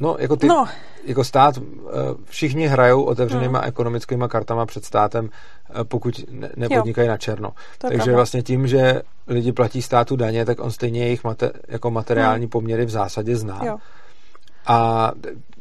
No, 0.00 0.16
jako, 0.18 0.36
ty, 0.36 0.46
no. 0.46 0.68
jako 1.04 1.24
stát, 1.24 1.58
eh, 1.58 1.90
všichni 2.24 2.66
hrajou 2.66 3.02
otevřenýma 3.02 3.58
hmm. 3.58 3.68
ekonomickýma 3.68 4.28
kartama 4.28 4.66
před 4.66 4.84
státem, 4.84 5.30
eh, 5.70 5.84
pokud 5.84 6.24
ne, 6.30 6.50
nepodnikají 6.56 7.06
jo. 7.06 7.12
na 7.12 7.18
černo. 7.18 7.48
To 7.78 7.88
Takže 7.88 7.96
pravda. 7.96 8.16
vlastně 8.16 8.42
tím, 8.42 8.66
že 8.66 9.02
lidi 9.26 9.52
platí 9.52 9.82
státu 9.82 10.16
daně, 10.16 10.44
tak 10.44 10.60
on 10.60 10.70
stejně 10.70 11.00
jejich 11.04 11.24
mate, 11.24 11.50
jako 11.68 11.90
materiální 11.90 12.44
hmm. 12.44 12.50
poměry 12.50 12.84
v 12.84 12.90
zásadě 12.90 13.36
zná. 13.36 13.60
Jo. 13.64 13.78
A 14.66 15.12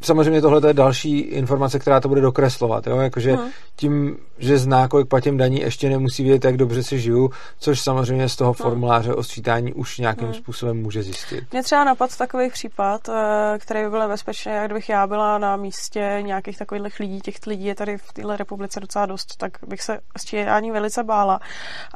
samozřejmě 0.01 0.41
tohle 0.41 0.69
je 0.69 0.73
další 0.73 1.19
informace, 1.19 1.79
která 1.79 1.99
to 1.99 2.07
bude 2.07 2.21
dokreslovat. 2.21 2.87
Jo? 2.87 2.97
Jakože 2.97 3.35
hmm. 3.35 3.49
tím, 3.75 4.17
že 4.37 4.57
zná, 4.57 4.87
kolik 4.87 5.07
platím 5.07 5.37
daní, 5.37 5.59
ještě 5.59 5.89
nemusí 5.89 6.23
vědět, 6.23 6.45
jak 6.45 6.57
dobře 6.57 6.83
si 6.83 6.99
žiju, 6.99 7.31
což 7.59 7.81
samozřejmě 7.81 8.29
z 8.29 8.35
toho 8.35 8.53
hmm. 8.53 8.63
formuláře 8.63 9.13
o 9.13 9.23
sčítání 9.23 9.73
už 9.73 9.97
nějakým 9.97 10.27
hmm. 10.27 10.33
způsobem 10.33 10.77
může 10.77 11.03
zjistit. 11.03 11.43
Mě 11.51 11.63
třeba 11.63 11.83
napad 11.83 12.17
takový 12.17 12.49
případ, 12.49 13.09
eh, 13.09 13.57
který 13.59 13.83
by 13.83 13.89
byl 13.89 13.99
nebezpečný, 13.99 14.51
jak 14.51 14.65
kdybych 14.65 14.89
já 14.89 15.07
byla 15.07 15.37
na 15.37 15.55
místě 15.55 16.17
nějakých 16.21 16.57
takových 16.57 16.99
lidí, 16.99 17.21
těch 17.21 17.35
lidí 17.47 17.65
je 17.65 17.75
tady 17.75 17.97
v 17.97 18.13
této 18.13 18.37
republice 18.37 18.79
docela 18.79 19.05
dost, 19.05 19.37
tak 19.37 19.51
bych 19.67 19.81
se 19.81 19.99
sčítání 20.17 20.71
velice 20.71 21.03
bála. 21.03 21.39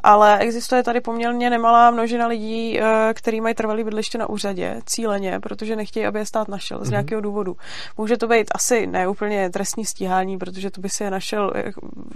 Ale 0.02 0.38
existuje 0.38 0.82
tady 0.82 1.00
poměrně 1.00 1.50
nemalá 1.50 1.90
množina 1.90 2.26
lidí, 2.26 2.80
eh, 2.80 3.14
kteří 3.14 3.40
mají 3.40 3.54
trvalý 3.54 3.84
bydliště 3.84 4.18
na 4.18 4.28
úřadě, 4.28 4.80
cíleně, 4.86 5.40
protože 5.40 5.76
nechtějí, 5.76 6.06
aby 6.06 6.18
je 6.18 6.26
stát 6.26 6.48
našel 6.48 6.78
z 6.78 6.82
hmm 6.82 6.94
nějakého 6.94 7.20
důvodu. 7.20 7.56
Může 7.96 8.16
to 8.16 8.28
být 8.28 8.46
asi 8.54 8.86
neúplně 8.86 9.50
trestní 9.50 9.84
stíhání, 9.84 10.38
protože 10.38 10.70
to 10.70 10.80
by 10.80 10.88
si 10.88 11.04
je 11.04 11.10
našel 11.10 11.52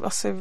asi 0.03 0.35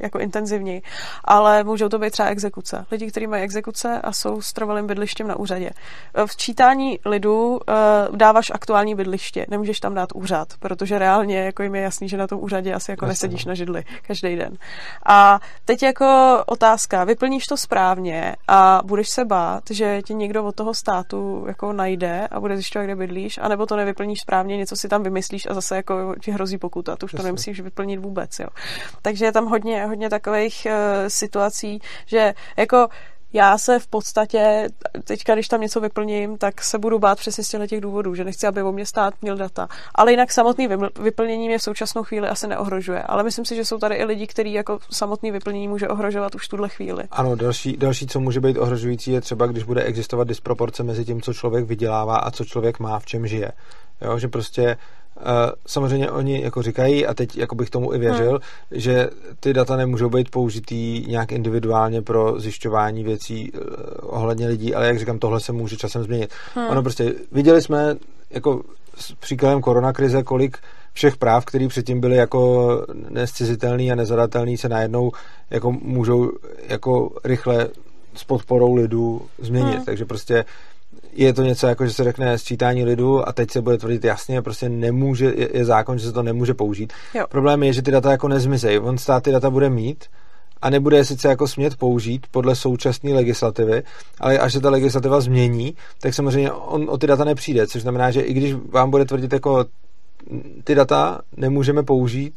jako 0.00 0.18
intenzivněji, 0.18 0.82
ale 1.24 1.64
můžou 1.64 1.88
to 1.88 1.98
být 1.98 2.10
třeba 2.10 2.28
exekuce. 2.28 2.86
Lidi, 2.90 3.10
kteří 3.10 3.26
mají 3.26 3.42
exekuce 3.42 4.00
a 4.00 4.12
jsou 4.12 4.42
s 4.42 4.52
trvalým 4.52 4.86
bydlištěm 4.86 5.28
na 5.28 5.36
úřadě. 5.36 5.70
V 6.26 6.36
čítání 6.36 6.98
lidu 7.04 7.50
uh, 7.50 8.16
dáváš 8.16 8.50
aktuální 8.54 8.94
bydliště, 8.94 9.46
nemůžeš 9.48 9.80
tam 9.80 9.94
dát 9.94 10.08
úřad, 10.14 10.48
protože 10.58 10.98
reálně 10.98 11.38
jako 11.38 11.62
jim 11.62 11.74
je 11.74 11.82
jasný, 11.82 12.08
že 12.08 12.16
na 12.16 12.26
tom 12.26 12.40
úřadě 12.42 12.74
asi 12.74 12.90
jako 12.90 13.06
nesedíš 13.06 13.44
no. 13.44 13.50
na 13.50 13.54
židli 13.54 13.84
každý 14.06 14.36
den. 14.36 14.56
A 15.06 15.40
teď 15.64 15.82
jako 15.82 16.38
otázka, 16.46 17.04
vyplníš 17.04 17.46
to 17.46 17.56
správně 17.56 18.36
a 18.48 18.80
budeš 18.84 19.08
se 19.08 19.24
bát, 19.24 19.62
že 19.70 20.02
ti 20.02 20.14
někdo 20.14 20.44
od 20.44 20.54
toho 20.54 20.74
státu 20.74 21.44
jako 21.48 21.72
najde 21.72 22.28
a 22.30 22.40
bude 22.40 22.56
zjišťovat, 22.56 22.84
kde 22.84 22.96
bydlíš, 22.96 23.38
anebo 23.38 23.66
to 23.66 23.76
nevyplníš 23.76 24.20
správně, 24.20 24.56
něco 24.56 24.76
si 24.80 24.88
tam 24.88 25.02
vymyslíš 25.02 25.46
a 25.50 25.54
zase 25.54 25.76
jako 25.76 26.14
ti 26.20 26.30
hrozí 26.30 26.58
pokuta. 26.58 26.96
To 26.96 27.06
už 27.06 27.12
to 27.12 27.22
nemusíš 27.22 27.60
vyplnit 27.60 28.00
vůbec. 28.00 28.38
Jo. 28.38 28.48
Takže 29.02 29.24
je 29.24 29.32
tam 29.32 29.46
hodně, 29.46 29.86
hodně 29.86 30.10
takových 30.10 30.66
uh, 30.66 31.08
situací, 31.08 31.80
že 32.06 32.34
jako 32.56 32.88
já 33.32 33.58
se 33.58 33.78
v 33.78 33.86
podstatě, 33.86 34.68
teďka, 35.04 35.34
když 35.34 35.48
tam 35.48 35.60
něco 35.60 35.80
vyplním, 35.80 36.38
tak 36.38 36.64
se 36.64 36.78
budu 36.78 36.98
bát 36.98 37.18
přesně 37.18 37.44
z 37.44 37.66
těch 37.68 37.80
důvodů, 37.80 38.14
že 38.14 38.24
nechci, 38.24 38.46
aby 38.46 38.62
o 38.62 38.72
mě 38.72 38.86
stát 38.86 39.14
měl 39.22 39.36
data. 39.36 39.68
Ale 39.94 40.10
jinak 40.10 40.32
samotný 40.32 40.68
vyplnění 41.00 41.48
mě 41.48 41.58
v 41.58 41.62
současnou 41.62 42.02
chvíli 42.02 42.28
asi 42.28 42.46
neohrožuje. 42.46 43.02
Ale 43.02 43.22
myslím 43.22 43.44
si, 43.44 43.56
že 43.56 43.64
jsou 43.64 43.78
tady 43.78 43.94
i 43.94 44.04
lidi, 44.04 44.26
kteří 44.26 44.52
jako 44.52 44.78
samotný 44.90 45.30
vyplnění 45.30 45.68
může 45.68 45.88
ohrožovat 45.88 46.34
už 46.34 46.48
tuhle 46.48 46.68
chvíli. 46.68 47.04
Ano, 47.10 47.36
další, 47.36 47.76
další, 47.76 48.06
co 48.06 48.20
může 48.20 48.40
být 48.40 48.58
ohrožující, 48.58 49.12
je 49.12 49.20
třeba, 49.20 49.46
když 49.46 49.62
bude 49.64 49.82
existovat 49.82 50.28
disproporce 50.28 50.82
mezi 50.82 51.04
tím, 51.04 51.22
co 51.22 51.34
člověk 51.34 51.64
vydělává 51.64 52.16
a 52.16 52.30
co 52.30 52.44
člověk 52.44 52.78
má, 52.78 52.98
v 52.98 53.06
čem 53.06 53.26
žije. 53.26 53.52
Jo, 54.00 54.18
že 54.18 54.28
prostě 54.28 54.76
samozřejmě 55.66 56.10
oni 56.10 56.42
jako 56.42 56.62
říkají, 56.62 57.06
a 57.06 57.14
teď 57.14 57.36
jako 57.36 57.54
bych 57.54 57.70
tomu 57.70 57.94
i 57.94 57.98
věřil, 57.98 58.30
hmm. 58.30 58.40
že 58.80 59.10
ty 59.40 59.52
data 59.52 59.76
nemůžou 59.76 60.08
být 60.08 60.30
použitý 60.30 61.04
nějak 61.08 61.32
individuálně 61.32 62.02
pro 62.02 62.40
zjišťování 62.40 63.04
věcí 63.04 63.52
uh, 63.52 63.60
ohledně 64.00 64.48
lidí, 64.48 64.74
ale 64.74 64.86
jak 64.86 64.98
říkám, 64.98 65.18
tohle 65.18 65.40
se 65.40 65.52
může 65.52 65.76
časem 65.76 66.02
změnit. 66.02 66.30
Hmm. 66.54 66.66
Ono 66.66 66.82
prostě, 66.82 67.14
viděli 67.32 67.62
jsme 67.62 67.96
jako 68.30 68.62
s 68.96 69.12
příkladem 69.12 69.60
koronakrize, 69.60 70.22
kolik 70.22 70.58
všech 70.92 71.16
práv, 71.16 71.44
které 71.44 71.68
předtím 71.68 72.00
byly 72.00 72.16
jako 72.16 72.70
nescizitelný 73.08 73.92
a 73.92 73.94
nezadatelný, 73.94 74.56
se 74.56 74.68
najednou 74.68 75.12
jako 75.50 75.72
můžou 75.72 76.32
jako 76.68 77.10
rychle 77.24 77.68
s 78.14 78.24
podporou 78.24 78.74
lidu 78.74 79.22
změnit. 79.38 79.76
Hmm. 79.76 79.84
Takže 79.84 80.04
prostě 80.04 80.44
je 81.12 81.32
to 81.32 81.42
něco 81.42 81.66
jako, 81.66 81.86
že 81.86 81.92
se 81.92 82.04
řekne 82.04 82.38
sčítání 82.38 82.84
lidu 82.84 83.28
a 83.28 83.32
teď 83.32 83.50
se 83.50 83.60
bude 83.60 83.78
tvrdit 83.78 84.04
jasně, 84.04 84.42
prostě 84.42 84.68
nemůže, 84.68 85.32
je, 85.36 85.48
je 85.52 85.64
zákon, 85.64 85.98
že 85.98 86.06
se 86.06 86.12
to 86.12 86.22
nemůže 86.22 86.54
použít. 86.54 86.92
Jo. 87.14 87.26
Problém 87.28 87.62
je, 87.62 87.72
že 87.72 87.82
ty 87.82 87.90
data 87.90 88.10
jako 88.10 88.28
nezmizejí. 88.28 88.78
On 88.78 88.98
stát 88.98 89.22
ty 89.22 89.32
data 89.32 89.50
bude 89.50 89.70
mít 89.70 90.04
a 90.62 90.70
nebude 90.70 90.96
je 90.96 91.04
sice 91.04 91.28
jako 91.28 91.48
smět 91.48 91.76
použít 91.76 92.26
podle 92.30 92.56
současné 92.56 93.14
legislativy, 93.14 93.82
ale 94.20 94.38
až 94.38 94.52
se 94.52 94.60
ta 94.60 94.70
legislativa 94.70 95.20
změní, 95.20 95.74
tak 96.00 96.14
samozřejmě 96.14 96.52
on 96.52 96.86
o 96.90 96.98
ty 96.98 97.06
data 97.06 97.24
nepřijde, 97.24 97.66
což 97.66 97.82
znamená, 97.82 98.10
že 98.10 98.20
i 98.20 98.32
když 98.32 98.54
vám 98.68 98.90
bude 98.90 99.04
tvrdit 99.04 99.32
jako 99.32 99.64
ty 100.64 100.74
data 100.74 101.20
nemůžeme 101.36 101.82
použít 101.82 102.34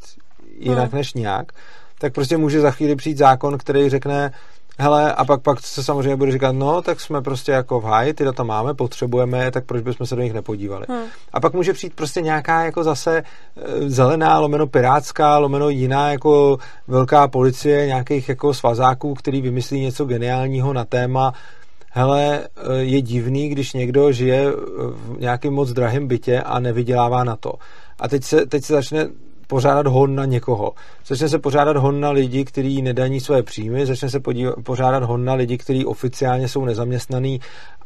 jinak 0.60 0.92
hmm. 0.92 0.98
než 0.98 1.14
nějak, 1.14 1.52
tak 2.00 2.14
prostě 2.14 2.38
může 2.38 2.62
za 2.62 2.72
chvíli 2.72 2.96
přijít 2.96 3.18
zákon, 3.18 3.58
který 3.58 3.90
řekne, 3.90 4.32
hele, 4.80 5.14
a 5.14 5.26
pak, 5.26 5.42
pak 5.42 5.60
se 5.60 5.84
samozřejmě 5.84 6.16
bude 6.16 6.32
říkat, 6.32 6.52
no, 6.52 6.82
tak 6.82 7.00
jsme 7.00 7.22
prostě 7.22 7.52
jako 7.52 7.82
v 7.82 7.84
háji, 7.84 8.14
ty 8.14 8.24
data 8.24 8.44
máme, 8.44 8.74
potřebujeme 8.74 9.44
je, 9.44 9.52
tak 9.52 9.66
proč 9.66 9.84
bychom 9.84 10.08
se 10.08 10.16
do 10.16 10.22
nich 10.22 10.34
nepodívali. 10.34 10.86
Hmm. 10.90 11.04
A 11.34 11.40
pak 11.40 11.54
může 11.54 11.74
přijít 11.74 11.94
prostě 11.94 12.22
nějaká 12.22 12.66
jako 12.66 12.84
zase 12.84 13.18
e, 13.18 13.90
zelená, 13.90 14.40
lomeno 14.40 14.68
pirátská, 14.68 15.38
lomeno 15.38 15.70
jiná 15.70 16.12
jako 16.12 16.58
velká 16.88 17.28
policie 17.28 17.88
nějakých 17.88 18.30
jako 18.30 18.54
svazáků, 18.54 19.14
který 19.14 19.42
vymyslí 19.42 19.82
něco 19.82 20.06
geniálního 20.06 20.74
na 20.74 20.86
téma 20.86 21.34
hele, 21.92 22.40
e, 22.40 22.76
je 22.76 23.02
divný, 23.02 23.50
když 23.50 23.74
někdo 23.74 24.12
žije 24.12 24.52
v 24.96 25.20
nějakém 25.20 25.54
moc 25.54 25.72
drahém 25.72 26.08
bytě 26.08 26.42
a 26.42 26.60
nevydělává 26.60 27.24
na 27.24 27.36
to. 27.36 27.54
A 28.00 28.08
teď 28.08 28.24
se, 28.24 28.46
teď 28.46 28.64
se 28.64 28.74
začne 28.74 29.08
pořádat 29.48 29.88
hon 29.88 30.16
na 30.16 30.26
někoho. 30.26 30.74
Začne 31.06 31.30
se 31.30 31.40
pořádat 31.40 31.78
hon 31.78 32.00
na 32.00 32.12
lidi, 32.12 32.46
kteří 32.46 32.82
nedaní 32.82 33.20
své 33.20 33.44
příjmy, 33.44 33.86
začne 33.86 34.10
se 34.10 34.20
podívat, 34.20 34.56
pořádat 34.64 35.04
hon 35.04 35.26
na 35.26 35.34
lidi, 35.34 35.58
kteří 35.58 35.86
oficiálně 35.86 36.48
jsou 36.48 36.66
nezaměstnaný 36.66 37.42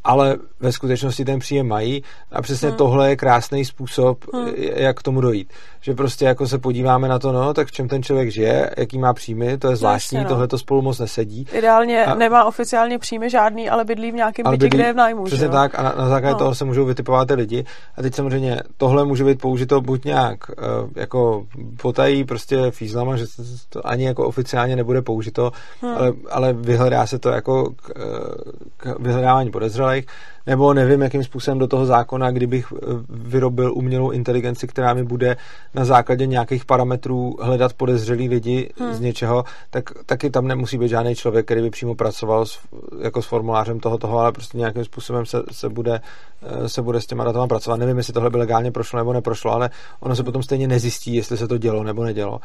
ale 0.08 0.36
ve 0.60 0.72
skutečnosti 0.72 1.26
ten 1.26 1.40
příjem 1.40 1.68
mají 1.68 2.04
a 2.32 2.42
přesně 2.42 2.68
hmm. 2.68 2.78
tohle 2.78 3.10
je 3.10 3.16
krásný 3.16 3.66
způsob, 3.66 4.26
hmm. 4.34 4.48
jak 4.58 5.00
k 5.00 5.04
tomu 5.04 5.22
dojít. 5.22 5.54
Že 5.82 5.94
prostě 5.94 6.26
jako 6.26 6.48
se 6.48 6.58
podíváme 6.58 7.08
na 7.08 7.20
to, 7.20 7.32
no, 7.32 7.54
tak 7.54 7.68
v 7.68 7.72
čem 7.72 7.88
ten 7.88 8.04
člověk 8.04 8.32
žije, 8.32 8.70
jaký 8.78 8.98
má 8.98 9.14
příjmy, 9.14 9.58
to 9.58 9.70
je 9.70 9.76
zvláštní, 9.76 10.18
no. 10.18 10.26
tohle 10.26 10.48
to 10.48 10.58
spolu 10.58 10.82
moc 10.82 11.00
nesedí. 11.00 11.48
Ideálně 11.54 12.06
a, 12.06 12.16
nemá 12.16 12.46
oficiálně 12.46 13.00
příjmy 13.00 13.30
žádný, 13.30 13.70
ale 13.70 13.86
bydlí 13.86 14.12
v 14.12 14.16
nějakém 14.16 14.44
bytě, 14.44 14.66
bydlí, 14.66 14.70
kde 14.70 14.84
je 14.84 14.94
v 14.94 14.96
nájmu. 14.96 15.24
Přesně 15.24 15.46
že? 15.46 15.52
tak 15.52 15.80
a 15.80 15.84
na, 15.84 15.94
na 15.98 16.10
základě 16.10 16.34
no. 16.34 16.40
toho 16.40 16.56
se 16.56 16.66
můžou 16.66 16.86
vytipovat 16.86 17.28
ty 17.28 17.34
lidi 17.34 17.66
a 17.98 18.02
teď 18.02 18.16
samozřejmě 18.16 18.60
tohle 18.78 19.06
může 19.06 19.24
být 19.24 19.42
použito 19.42 19.82
buď 19.82 20.06
nějak 20.06 20.38
uh, 20.50 20.90
jako 20.96 21.46
potají 21.82 22.24
prostě 22.24 22.72
fízlama, 22.72 23.18
že 23.18 23.26
to 23.70 23.88
ani 23.88 24.06
jako 24.06 24.28
oficiálně 24.28 24.76
nebude 24.76 25.02
použito, 25.02 25.52
hmm. 25.82 25.96
ale, 25.98 26.14
ale 26.32 26.54
vyhledá 26.54 27.08
se 27.08 27.20
to 27.20 27.30
jako 27.30 27.70
k, 27.76 27.92
k 28.78 29.00
vyhledávání 29.00 29.52
podezřelých 29.52 29.97
like 29.98 30.10
nebo 30.48 30.74
nevím, 30.74 31.02
jakým 31.02 31.24
způsobem 31.24 31.60
do 31.60 31.68
toho 31.68 31.86
zákona, 31.86 32.32
kdybych 32.32 32.74
eh, 32.74 32.86
vyrobil 33.10 33.74
umělou 33.74 34.12
inteligenci, 34.12 34.68
která 34.68 34.94
mi 34.94 35.04
bude 35.04 35.38
na 35.76 35.86
základě 35.86 36.26
nějakých 36.26 36.66
parametrů 36.66 37.36
hledat 37.42 37.74
podezřelý 37.74 38.30
lidi 38.30 38.70
hmm. 38.80 38.94
z 38.94 39.00
něčeho, 39.00 39.44
tak 39.70 39.90
taky 40.06 40.30
tam 40.30 40.48
nemusí 40.48 40.78
být 40.78 40.88
žádný 40.88 41.16
člověk, 41.16 41.46
který 41.46 41.62
by 41.62 41.70
přímo 41.70 41.96
pracoval 41.96 42.46
s, 42.46 42.60
jako 43.02 43.22
s 43.22 43.26
formulářem 43.26 43.80
toho, 43.80 43.98
toho, 43.98 44.20
ale 44.20 44.32
prostě 44.32 44.58
nějakým 44.58 44.86
způsobem 44.86 45.26
se, 45.26 45.44
se, 45.52 45.70
bude, 45.70 46.02
eh, 46.42 46.70
se 46.70 46.82
bude 46.82 47.02
s 47.02 47.06
těma 47.06 47.24
datama 47.24 47.48
pracovat. 47.48 47.78
Nevím, 47.78 47.98
jestli 47.98 48.14
tohle 48.14 48.30
by 48.30 48.38
legálně 48.38 48.72
prošlo 48.72 48.98
nebo 48.98 49.14
neprošlo, 49.14 49.52
ale 49.52 49.70
ono 50.00 50.16
se 50.16 50.24
potom 50.24 50.44
stejně 50.44 50.68
nezjistí, 50.68 51.16
jestli 51.16 51.38
se 51.38 51.48
to 51.48 51.58
dělo 51.58 51.84
nebo 51.84 52.04
nedělo. 52.04 52.40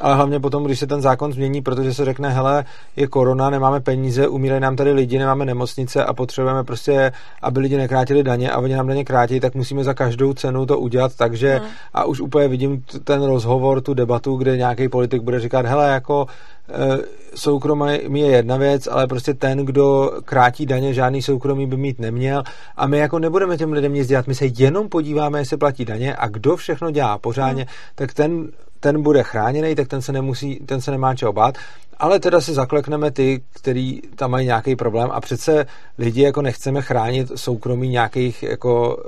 Ale 0.00 0.14
hlavně 0.14 0.40
potom, 0.40 0.64
když 0.64 0.78
se 0.78 0.86
ten 0.86 1.00
zákon 1.00 1.32
změní, 1.32 1.62
protože 1.62 1.94
se 1.94 2.04
řekne, 2.04 2.30
hele, 2.30 2.64
je 2.96 3.06
korona, 3.06 3.50
nemáme 3.50 3.80
peníze, 3.80 4.28
umírají 4.28 4.60
nám 4.60 4.76
tady 4.76 4.92
lidi, 4.92 5.18
nemáme 5.18 5.44
nemocnice 5.44 6.04
a 6.04 6.12
potřebujeme 6.12 6.64
prostě, 6.64 7.12
aby 7.46 7.60
lidi 7.60 7.76
nekrátili 7.76 8.22
daně 8.22 8.50
a 8.50 8.58
oni 8.58 8.74
nám 8.74 8.86
daně 8.86 9.04
krátí, 9.04 9.40
tak 9.40 9.54
musíme 9.54 9.84
za 9.84 9.94
každou 9.94 10.32
cenu 10.32 10.66
to 10.66 10.78
udělat 10.78 11.12
takže 11.16 11.56
hmm. 11.56 11.68
a 11.94 12.04
už 12.04 12.20
úplně 12.20 12.48
vidím 12.48 12.84
ten 13.04 13.22
rozhovor, 13.22 13.80
tu 13.80 13.94
debatu, 13.94 14.36
kde 14.36 14.56
nějaký 14.56 14.88
politik 14.88 15.22
bude 15.22 15.40
říkat, 15.40 15.66
hele, 15.66 15.88
jako 15.88 16.26
e, 16.68 16.98
soukromí 17.34 18.20
je 18.20 18.26
jedna 18.26 18.56
věc, 18.56 18.86
ale 18.86 19.06
prostě 19.06 19.34
ten, 19.34 19.58
kdo 19.58 20.10
krátí 20.24 20.66
daně, 20.66 20.94
žádný 20.94 21.22
soukromí 21.22 21.66
by 21.66 21.76
mít 21.76 21.98
neměl 21.98 22.42
a 22.76 22.86
my 22.86 22.98
jako 22.98 23.18
nebudeme 23.18 23.56
těm 23.56 23.72
lidem 23.72 23.94
nic 23.94 24.08
dělat, 24.08 24.26
my 24.26 24.34
se 24.34 24.46
jenom 24.46 24.88
podíváme, 24.88 25.38
jestli 25.38 25.56
platí 25.56 25.84
daně 25.84 26.16
a 26.16 26.28
kdo 26.28 26.56
všechno 26.56 26.90
dělá 26.90 27.18
pořádně, 27.18 27.62
hmm. 27.62 27.72
tak 27.94 28.14
ten 28.14 28.48
ten 28.86 29.02
bude 29.02 29.22
chráněný, 29.22 29.74
tak 29.74 29.88
ten 29.88 30.02
se, 30.02 30.12
nemusí, 30.12 30.60
ten 30.66 30.80
se 30.80 30.90
nemá 30.90 31.14
čeho 31.14 31.32
bát, 31.32 31.54
ale 31.98 32.20
teda 32.20 32.40
si 32.40 32.54
zaklekneme 32.54 33.10
ty, 33.10 33.42
který 33.54 34.00
tam 34.16 34.30
mají 34.30 34.46
nějaký 34.46 34.76
problém 34.76 35.08
a 35.12 35.20
přece 35.20 35.66
lidi 35.98 36.22
jako 36.22 36.42
nechceme 36.42 36.82
chránit 36.82 37.32
soukromí 37.34 37.88
nějakých 37.88 38.42
jako 38.42 39.02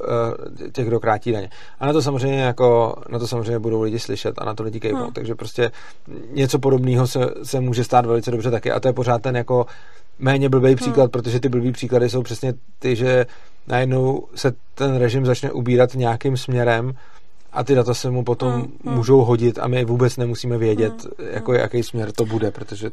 eh, 0.66 0.70
těch, 0.70 0.86
kdo 0.86 1.00
krátí 1.00 1.32
daně. 1.32 1.50
A 1.80 1.86
na 1.86 1.92
to 1.92 2.02
samozřejmě 2.02 2.40
jako, 2.40 2.96
na 3.08 3.18
to 3.18 3.26
samozřejmě 3.26 3.58
budou 3.58 3.82
lidi 3.82 3.98
slyšet 3.98 4.34
a 4.38 4.44
na 4.44 4.54
to 4.54 4.62
lidi 4.62 4.80
kejvou. 4.80 5.02
Hmm. 5.02 5.12
Takže 5.12 5.34
prostě 5.34 5.70
něco 6.30 6.58
podobného 6.58 7.06
se, 7.06 7.20
se 7.42 7.60
může 7.60 7.84
stát 7.84 8.06
velice 8.06 8.30
dobře 8.30 8.50
taky 8.50 8.70
a 8.72 8.80
to 8.80 8.88
je 8.88 8.92
pořád 8.92 9.22
ten 9.22 9.36
jako 9.36 9.66
méně 10.18 10.48
blbý 10.48 10.68
hmm. 10.68 10.76
příklad, 10.76 11.04
hmm. 11.04 11.10
protože 11.10 11.40
ty 11.40 11.48
blbý 11.48 11.72
příklady 11.72 12.10
jsou 12.10 12.22
přesně 12.22 12.54
ty, 12.78 12.96
že 12.96 13.26
najednou 13.66 14.26
se 14.34 14.52
ten 14.74 14.96
režim 14.96 15.26
začne 15.26 15.52
ubírat 15.52 15.94
nějakým 15.94 16.36
směrem, 16.36 16.92
a 17.52 17.64
ty 17.64 17.74
data 17.74 17.94
se 17.94 18.10
mu 18.10 18.24
potom 18.24 18.52
mm, 18.52 18.72
mm. 18.84 18.94
můžou 18.94 19.24
hodit 19.24 19.58
a 19.58 19.68
my 19.68 19.84
vůbec 19.84 20.16
nemusíme 20.16 20.58
vědět, 20.58 21.04
mm, 21.04 21.26
jako 21.30 21.50
mm. 21.50 21.56
jaký 21.56 21.82
směr 21.82 22.12
to 22.12 22.24
bude, 22.24 22.50
protože 22.50 22.90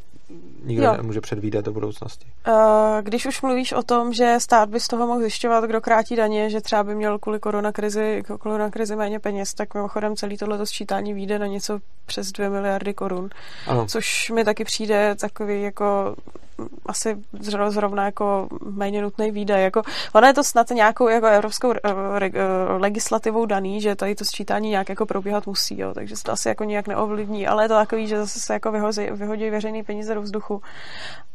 nikdo 0.65 0.83
jo. 0.83 0.93
nemůže 0.97 1.21
předvídat 1.21 1.65
do 1.65 1.71
budoucnosti. 1.71 2.25
Uh, 2.47 2.53
když 3.01 3.25
už 3.25 3.41
mluvíš 3.41 3.73
o 3.73 3.83
tom, 3.83 4.13
že 4.13 4.35
stát 4.39 4.69
by 4.69 4.79
z 4.79 4.87
toho 4.87 5.07
mohl 5.07 5.21
zjišťovat, 5.21 5.63
kdo 5.63 5.81
krátí 5.81 6.15
daně, 6.15 6.49
že 6.49 6.61
třeba 6.61 6.83
by 6.83 6.95
měl 6.95 7.19
kvůli 7.19 7.39
koronakrizi, 7.39 8.23
koronakrizi 8.39 8.95
méně 8.95 9.19
peněz, 9.19 9.53
tak 9.53 9.73
mimochodem 9.73 10.15
celý 10.15 10.37
tohle 10.37 10.65
sčítání 10.65 11.13
vyjde 11.13 11.39
na 11.39 11.47
něco 11.47 11.79
přes 12.05 12.31
2 12.31 12.49
miliardy 12.49 12.93
korun. 12.93 13.29
Ano. 13.67 13.85
Což 13.87 14.31
mi 14.31 14.43
taky 14.43 14.63
přijde 14.63 15.15
takový 15.15 15.61
jako 15.61 16.15
asi 16.85 17.17
zrovna 17.69 18.05
jako 18.05 18.47
méně 18.69 19.01
nutný 19.01 19.31
výdaj. 19.31 19.63
Jako, 19.63 19.81
ono 20.13 20.27
je 20.27 20.33
to 20.33 20.43
snad 20.43 20.69
nějakou 20.69 21.07
jako 21.07 21.27
evropskou 21.27 21.69
uh, 21.69 21.75
legislativou 22.77 23.45
daný, 23.45 23.81
že 23.81 23.95
tady 23.95 24.15
to 24.15 24.25
sčítání 24.25 24.69
nějak 24.69 24.89
jako 24.89 25.05
probíhat 25.05 25.47
musí, 25.47 25.79
jo, 25.79 25.93
takže 25.93 26.15
se 26.15 26.23
to 26.23 26.31
asi 26.31 26.47
jako 26.47 26.63
nějak 26.63 26.87
neovlivní, 26.87 27.47
ale 27.47 27.63
je 27.63 27.67
to 27.67 27.73
takový, 27.73 28.07
že 28.07 28.17
zase 28.17 28.39
se 28.39 28.53
jako 28.53 28.71
vyhodí, 28.71 29.07
vyhodí 29.11 29.49
veřejný 29.49 29.83
peníze 29.83 30.15
do 30.15 30.21
vzduchu. 30.21 30.61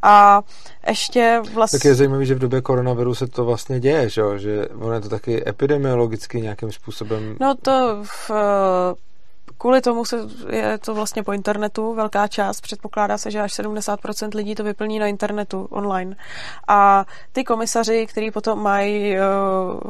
A 0.02 0.42
ještě 0.88 1.40
vlastně... 1.54 1.78
Tak 1.78 1.84
je 1.84 1.94
zajímavé, 1.94 2.24
že 2.24 2.34
v 2.34 2.38
době 2.38 2.60
koronaviru 2.60 3.14
se 3.14 3.26
to 3.26 3.44
vlastně 3.44 3.80
děje, 3.80 4.08
že, 4.08 4.22
že 4.36 4.68
ono 4.68 4.92
je 4.92 5.00
to 5.00 5.08
taky 5.08 5.48
epidemiologicky 5.48 6.40
nějakým 6.40 6.72
způsobem... 6.72 7.36
No 7.40 7.54
to 7.54 7.98
v, 8.02 8.30
Kvůli 9.61 9.80
tomu 9.80 10.04
se, 10.04 10.16
je 10.50 10.78
to 10.78 10.94
vlastně 10.94 11.22
po 11.22 11.32
internetu 11.32 11.94
velká 11.94 12.28
část. 12.28 12.61
Předpokládá 12.61 13.18
se, 13.18 13.30
že 13.30 13.40
až 13.40 13.52
70% 13.52 14.30
lidí 14.34 14.54
to 14.54 14.64
vyplní 14.64 14.98
na 14.98 15.06
internetu 15.06 15.68
online. 15.70 16.16
A 16.68 17.04
ty 17.32 17.44
komisaři, 17.44 18.06
kteří 18.06 18.30
potom 18.30 18.62
mají 18.62 19.16
eh, 19.16 19.20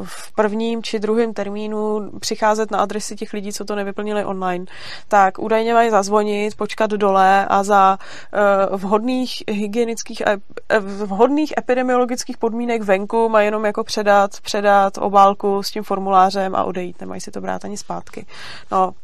v 0.04 0.32
prvním 0.34 0.82
či 0.82 0.98
druhém 0.98 1.34
termínu 1.34 2.10
přicházet 2.20 2.70
na 2.70 2.78
adresy 2.78 3.16
těch 3.16 3.32
lidí, 3.32 3.52
co 3.52 3.64
to 3.64 3.74
nevyplnili 3.74 4.24
online, 4.24 4.64
tak 5.08 5.38
údajně 5.38 5.74
mají 5.74 5.90
zazvonit, 5.90 6.56
počkat 6.56 6.90
dole 6.90 7.46
a 7.46 7.62
za 7.62 7.98
eh, 8.32 8.76
vhodných 8.76 9.42
hygienických 9.48 10.22
eh, 10.26 10.80
vhodných 10.80 11.52
epidemiologických 11.58 12.38
podmínek 12.38 12.82
venku 12.82 13.28
mají 13.28 13.46
jenom 13.46 13.64
jako 13.64 13.84
předat, 13.84 14.40
předat 14.40 14.98
obálku 14.98 15.62
s 15.62 15.70
tím 15.70 15.82
formulářem 15.82 16.54
a 16.54 16.64
odejít. 16.64 17.00
Nemají 17.00 17.20
si 17.20 17.30
to 17.30 17.40
brát 17.40 17.64
ani 17.64 17.76
zpátky. 17.76 18.26
No, 18.72 18.94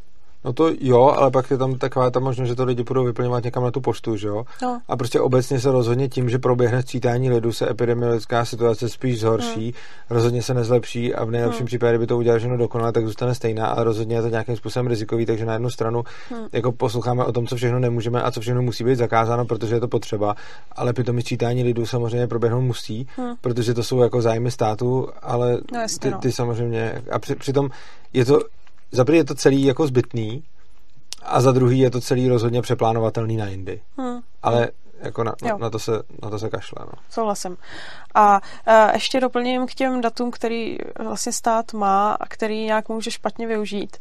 No 0.46 0.52
to 0.52 0.70
jo, 0.80 1.02
ale 1.02 1.30
pak 1.30 1.50
je 1.50 1.58
tam 1.58 1.74
taková 1.74 2.10
ta 2.10 2.20
možnost, 2.20 2.48
že 2.48 2.54
to 2.54 2.64
lidi 2.64 2.82
budou 2.82 3.04
vyplňovat 3.04 3.44
někam 3.44 3.62
na 3.62 3.70
tu 3.70 3.80
poštu, 3.80 4.16
že 4.16 4.28
jo? 4.28 4.44
No. 4.62 4.80
A 4.88 4.96
prostě 4.96 5.20
obecně 5.20 5.60
se 5.60 5.70
rozhodně 5.72 6.08
tím, 6.08 6.30
že 6.30 6.38
proběhne 6.38 6.82
sčítání 6.82 7.30
lidu, 7.30 7.52
se 7.52 7.70
epidemiologická 7.70 8.44
situace 8.44 8.88
spíš 8.88 9.20
zhorší, 9.20 9.64
hmm. 9.64 9.72
rozhodně 10.10 10.42
se 10.42 10.54
nezlepší 10.54 11.14
a 11.14 11.24
v 11.24 11.30
nejlepším 11.30 11.58
hmm. 11.58 11.66
případě, 11.66 11.92
kdyby 11.92 12.06
to 12.06 12.16
udělal 12.16 12.38
všechno 12.38 12.56
dokonale, 12.56 12.92
tak 12.92 13.06
zůstane 13.06 13.34
stejná, 13.34 13.66
ale 13.66 13.84
rozhodně 13.84 14.16
je 14.16 14.22
to 14.22 14.28
nějakým 14.28 14.56
způsobem 14.56 14.86
rizikový, 14.86 15.26
takže 15.26 15.44
na 15.44 15.52
jednu 15.52 15.70
stranu 15.70 16.04
hmm. 16.30 16.46
jako 16.52 16.72
posloucháme 16.72 17.24
o 17.24 17.32
tom, 17.32 17.46
co 17.46 17.56
všechno 17.56 17.78
nemůžeme 17.78 18.22
a 18.22 18.30
co 18.30 18.40
všechno 18.40 18.62
musí 18.62 18.84
být 18.84 18.96
zakázáno, 18.96 19.44
protože 19.44 19.74
je 19.74 19.80
to 19.80 19.88
potřeba, 19.88 20.34
ale 20.72 20.92
pitomí 20.92 21.22
sčítání 21.22 21.62
lidu 21.62 21.86
samozřejmě 21.86 22.26
proběhnout 22.26 22.60
musí, 22.60 23.08
hmm. 23.16 23.34
protože 23.40 23.74
to 23.74 23.82
jsou 23.82 24.02
jako 24.02 24.22
zájmy 24.22 24.50
státu, 24.50 25.08
ale 25.22 25.58
no, 25.72 25.80
ty, 26.00 26.10
no. 26.10 26.18
ty 26.18 26.32
samozřejmě 26.32 27.02
a 27.10 27.18
při, 27.18 27.34
přitom 27.34 27.70
je 28.12 28.24
to 28.24 28.40
za 28.92 29.04
prvý 29.04 29.18
je 29.18 29.24
to 29.24 29.34
celý 29.34 29.64
jako 29.64 29.86
zbytný 29.86 30.44
a 31.22 31.40
za 31.40 31.52
druhý 31.52 31.78
je 31.78 31.90
to 31.90 32.00
celý 32.00 32.28
rozhodně 32.28 32.62
přeplánovatelný 32.62 33.36
na 33.36 33.46
jindy. 33.46 33.80
Hmm. 33.96 34.20
Ale 34.42 34.70
jako 35.00 35.24
na, 35.24 35.34
na, 35.42 35.56
na, 35.56 35.70
to 35.70 35.78
se, 35.78 35.92
na 36.22 36.30
to 36.30 36.38
se 36.38 36.50
kašle. 36.50 36.78
No. 36.86 36.92
Souhlasím. 37.10 37.56
A 38.14 38.40
a 38.66 38.92
ještě 38.92 39.20
doplním 39.20 39.66
k 39.66 39.74
těm 39.74 40.00
datům, 40.00 40.30
který 40.30 40.78
vlastně 40.98 41.32
stát 41.32 41.72
má 41.72 42.12
a 42.12 42.26
který 42.26 42.64
nějak 42.64 42.88
může 42.88 43.10
špatně 43.10 43.46
využít. 43.46 43.96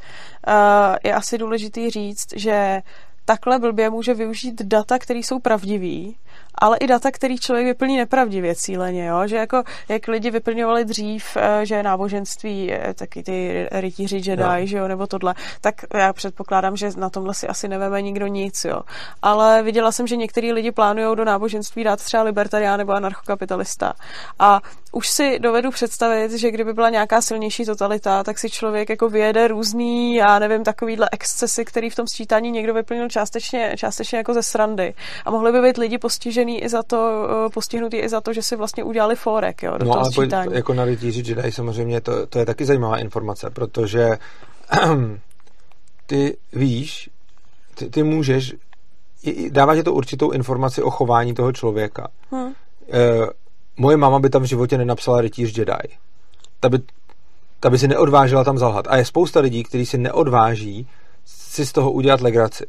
A 0.48 0.96
je 1.04 1.14
asi 1.14 1.38
důležitý 1.38 1.90
říct, 1.90 2.28
že 2.36 2.82
takhle 3.26 3.60
blbě 3.60 3.90
může 3.90 4.14
využít 4.14 4.62
data, 4.62 5.00
které 5.00 5.20
jsou 5.20 5.40
pravdivý 5.40 6.18
ale 6.58 6.78
i 6.78 6.88
data, 6.88 7.12
který 7.12 7.38
člověk 7.38 7.66
vyplní 7.66 7.98
nepravdivě 7.98 8.56
cíleně, 8.56 9.06
jo? 9.06 9.28
že 9.28 9.36
jako 9.36 9.64
jak 9.90 10.08
lidi 10.08 10.32
vyplňovali 10.32 10.86
dřív, 10.86 11.38
eh, 11.38 11.66
že 11.66 11.84
náboženství, 11.84 12.74
taky 12.96 13.24
ty 13.24 13.68
rytíři 13.72 14.16
Jedi, 14.16 14.44
jo. 14.44 14.66
že 14.66 14.78
jo, 14.78 14.88
nebo 14.88 15.08
tohle, 15.08 15.36
tak 15.62 15.76
já 15.94 16.14
předpokládám, 16.14 16.78
že 16.78 16.90
na 16.98 17.10
tomhle 17.10 17.34
si 17.34 17.48
asi 17.48 17.68
neveme 17.68 18.02
nikdo 18.02 18.28
nic, 18.28 18.66
jo. 18.66 18.82
Ale 19.22 19.64
viděla 19.64 19.92
jsem, 19.92 20.08
že 20.08 20.16
některý 20.16 20.54
lidi 20.54 20.72
plánují 20.72 21.16
do 21.16 21.26
náboženství 21.26 21.84
dát 21.84 22.04
třeba 22.04 22.24
libertarián 22.24 22.78
nebo 22.78 22.92
anarchokapitalista. 22.92 23.94
A 24.40 24.62
už 24.96 25.10
si 25.10 25.40
dovedu 25.40 25.72
představit, 25.72 26.32
že 26.32 26.52
kdyby 26.52 26.74
byla 26.74 26.90
nějaká 26.90 27.22
silnější 27.22 27.66
totalita, 27.66 28.24
tak 28.24 28.40
si 28.40 28.50
člověk 28.50 28.90
jako 28.90 29.10
vyjede 29.10 29.48
různý, 29.48 30.16
já 30.16 30.40
nevím, 30.40 30.64
takovýhle 30.64 31.10
excesy, 31.12 31.66
který 31.66 31.90
v 31.90 31.96
tom 31.96 32.08
sčítání 32.08 32.52
někdo 32.52 32.74
vyplnil 32.74 33.10
částečně, 33.10 33.74
částečně 33.78 34.18
jako 34.18 34.34
ze 34.34 34.44
srandy. 34.44 34.94
A 35.26 35.32
mohli 35.32 35.52
by 35.52 35.62
být 35.62 35.78
lidi 35.78 35.98
postižený 35.98 36.64
i 36.64 36.70
za 36.70 36.84
to, 36.84 37.28
eh, 37.46 37.50
postihnutý 37.50 37.98
i 37.98 38.10
za 38.10 38.22
to, 38.22 38.34
že 38.34 38.42
si 38.42 38.56
vlastně 38.56 38.84
udělali 38.84 39.16
forek, 39.16 39.64
jo, 39.64 39.78
do 39.78 39.86
no, 39.86 39.92
toho 39.92 40.00
ale 40.00 40.12
sčítání. 40.12 40.54
jako 40.54 40.74
na 40.74 40.86
rytíři 40.86 41.24
Jedi 41.26 41.52
samozřejmě 41.52 42.02
to, 42.02 42.28
to 42.28 42.40
je 42.40 42.46
taky 42.46 42.66
zajímavá 42.66 42.98
informace, 42.98 43.50
protože 43.50 44.18
ty 46.06 46.38
víš, 46.54 47.10
ty, 47.76 47.90
ty 47.90 48.04
můžeš, 48.04 48.56
dává 49.50 49.76
ti 49.76 49.84
to 49.84 49.94
určitou 49.94 50.32
informaci 50.32 50.82
o 50.82 50.90
chování 50.90 51.34
toho 51.34 51.52
člověka. 51.52 52.08
Hmm. 52.32 52.54
E, 52.92 53.45
moje 53.78 53.98
máma 53.98 54.20
by 54.20 54.30
tam 54.30 54.42
v 54.42 54.46
životě 54.46 54.78
nenapsala 54.78 55.22
rytíř 55.22 55.58
Jedi. 55.58 55.98
Ta 56.60 56.70
by, 56.70 56.80
ta 57.60 57.70
by 57.70 57.80
si 57.80 57.88
neodvážila 57.88 58.44
tam 58.44 58.58
zalhat. 58.58 58.88
A 58.88 58.98
je 58.98 59.06
spousta 59.06 59.40
lidí, 59.40 59.64
kteří 59.64 59.86
si 59.86 59.98
neodváží 59.98 60.88
si 61.26 61.66
z 61.66 61.72
toho 61.72 61.92
udělat 61.92 62.22
legraci. 62.22 62.66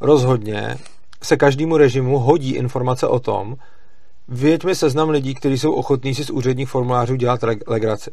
Rozhodně 0.00 0.76
se 1.22 1.36
každému 1.36 1.76
režimu 1.76 2.18
hodí 2.18 2.54
informace 2.54 3.06
o 3.06 3.20
tom, 3.20 3.56
věď 4.28 4.64
mi 4.64 4.74
seznam 4.74 5.10
lidí, 5.10 5.34
kteří 5.34 5.58
jsou 5.58 5.72
ochotní 5.72 6.14
si 6.14 6.24
z 6.24 6.30
úředních 6.30 6.68
formulářů 6.68 7.16
dělat 7.16 7.40
legraci. 7.66 8.10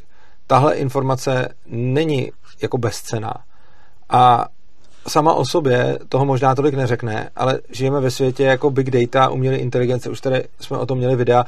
Tahle 0.47 0.75
informace 0.75 1.55
není 1.67 2.31
jako 2.61 2.77
bezcená. 2.77 3.33
A 4.09 4.45
sama 5.09 5.33
o 5.33 5.45
sobě 5.45 5.99
toho 6.09 6.25
možná 6.25 6.55
tolik 6.55 6.73
neřekne, 6.75 7.29
ale 7.35 7.59
žijeme 7.71 7.99
ve 7.99 8.11
světě 8.11 8.43
jako 8.43 8.69
big 8.71 8.91
data, 8.91 9.29
umělé 9.29 9.55
inteligence, 9.55 10.09
už 10.09 10.21
tady 10.21 10.43
jsme 10.59 10.77
o 10.77 10.85
tom 10.85 10.97
měli 10.97 11.15
videa, 11.15 11.45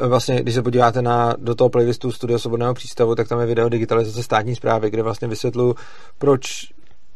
vlastně, 0.00 0.42
když 0.42 0.54
se 0.54 0.62
podíváte 0.62 1.02
na, 1.02 1.34
do 1.38 1.54
toho 1.54 1.70
playlistu 1.70 2.12
Studio 2.12 2.38
Svobodného 2.38 2.74
přístavu, 2.74 3.14
tak 3.14 3.28
tam 3.28 3.40
je 3.40 3.46
video 3.46 3.68
digitalizace 3.68 4.22
státní 4.22 4.54
zprávy, 4.54 4.90
kde 4.90 5.02
vlastně 5.02 5.28
vysvětluju, 5.28 5.74
proč 6.18 6.66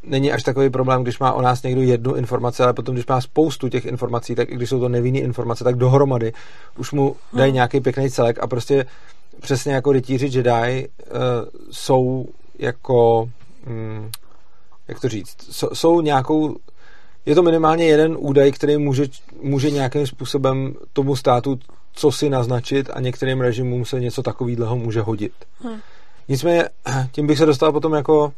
není 0.03 0.32
až 0.32 0.42
takový 0.42 0.70
problém, 0.70 1.03
když 1.03 1.18
má 1.18 1.32
o 1.32 1.42
nás 1.42 1.62
někdo 1.62 1.82
jednu 1.82 2.14
informaci, 2.14 2.62
ale 2.62 2.72
potom, 2.72 2.94
když 2.94 3.07
má 3.07 3.20
spoustu 3.20 3.68
těch 3.68 3.84
informací, 3.84 4.34
tak 4.34 4.51
i 4.51 4.55
když 4.55 4.68
jsou 4.68 4.80
to 4.80 4.88
nevinné 4.88 5.18
informace, 5.18 5.64
tak 5.64 5.76
dohromady 5.76 6.32
už 6.78 6.92
mu 6.92 7.16
dají 7.32 7.51
hmm. 7.51 7.55
nějaký 7.55 7.80
pěkný 7.80 8.11
celek 8.11 8.38
a 8.38 8.46
prostě 8.46 8.86
přesně 9.40 9.72
jako 9.72 9.92
rytíři 9.92 10.26
Jedi 10.26 10.88
uh, 10.88 11.16
jsou 11.70 12.26
jako 12.59 13.28
um, 13.66 14.11
jak 14.89 15.01
to 15.01 15.09
říct, 15.09 15.36
jsou 15.72 16.01
nějakou, 16.01 16.57
je 17.26 17.34
to 17.34 17.43
minimálně 17.43 17.84
jeden 17.86 18.16
údaj, 18.18 18.53
který 18.53 18.78
může, 18.78 19.07
může 19.43 19.70
nějakým 19.70 20.07
způsobem 20.07 20.74
tomu 20.93 21.16
státu 21.16 21.59
co 21.99 22.12
si 22.12 22.30
naznačit 22.30 22.91
a 22.93 23.01
některým 23.01 23.41
režimům 23.41 23.84
se 23.84 24.01
něco 24.01 24.22
takového 24.22 24.76
může 24.76 25.01
hodit. 25.01 25.32
Hmm. 25.61 25.80
Nicméně, 26.28 26.68
tím 27.12 27.26
bych 27.26 27.39
se 27.39 27.47
dostal 27.47 27.72
potom 27.72 27.95
jako 27.95 28.32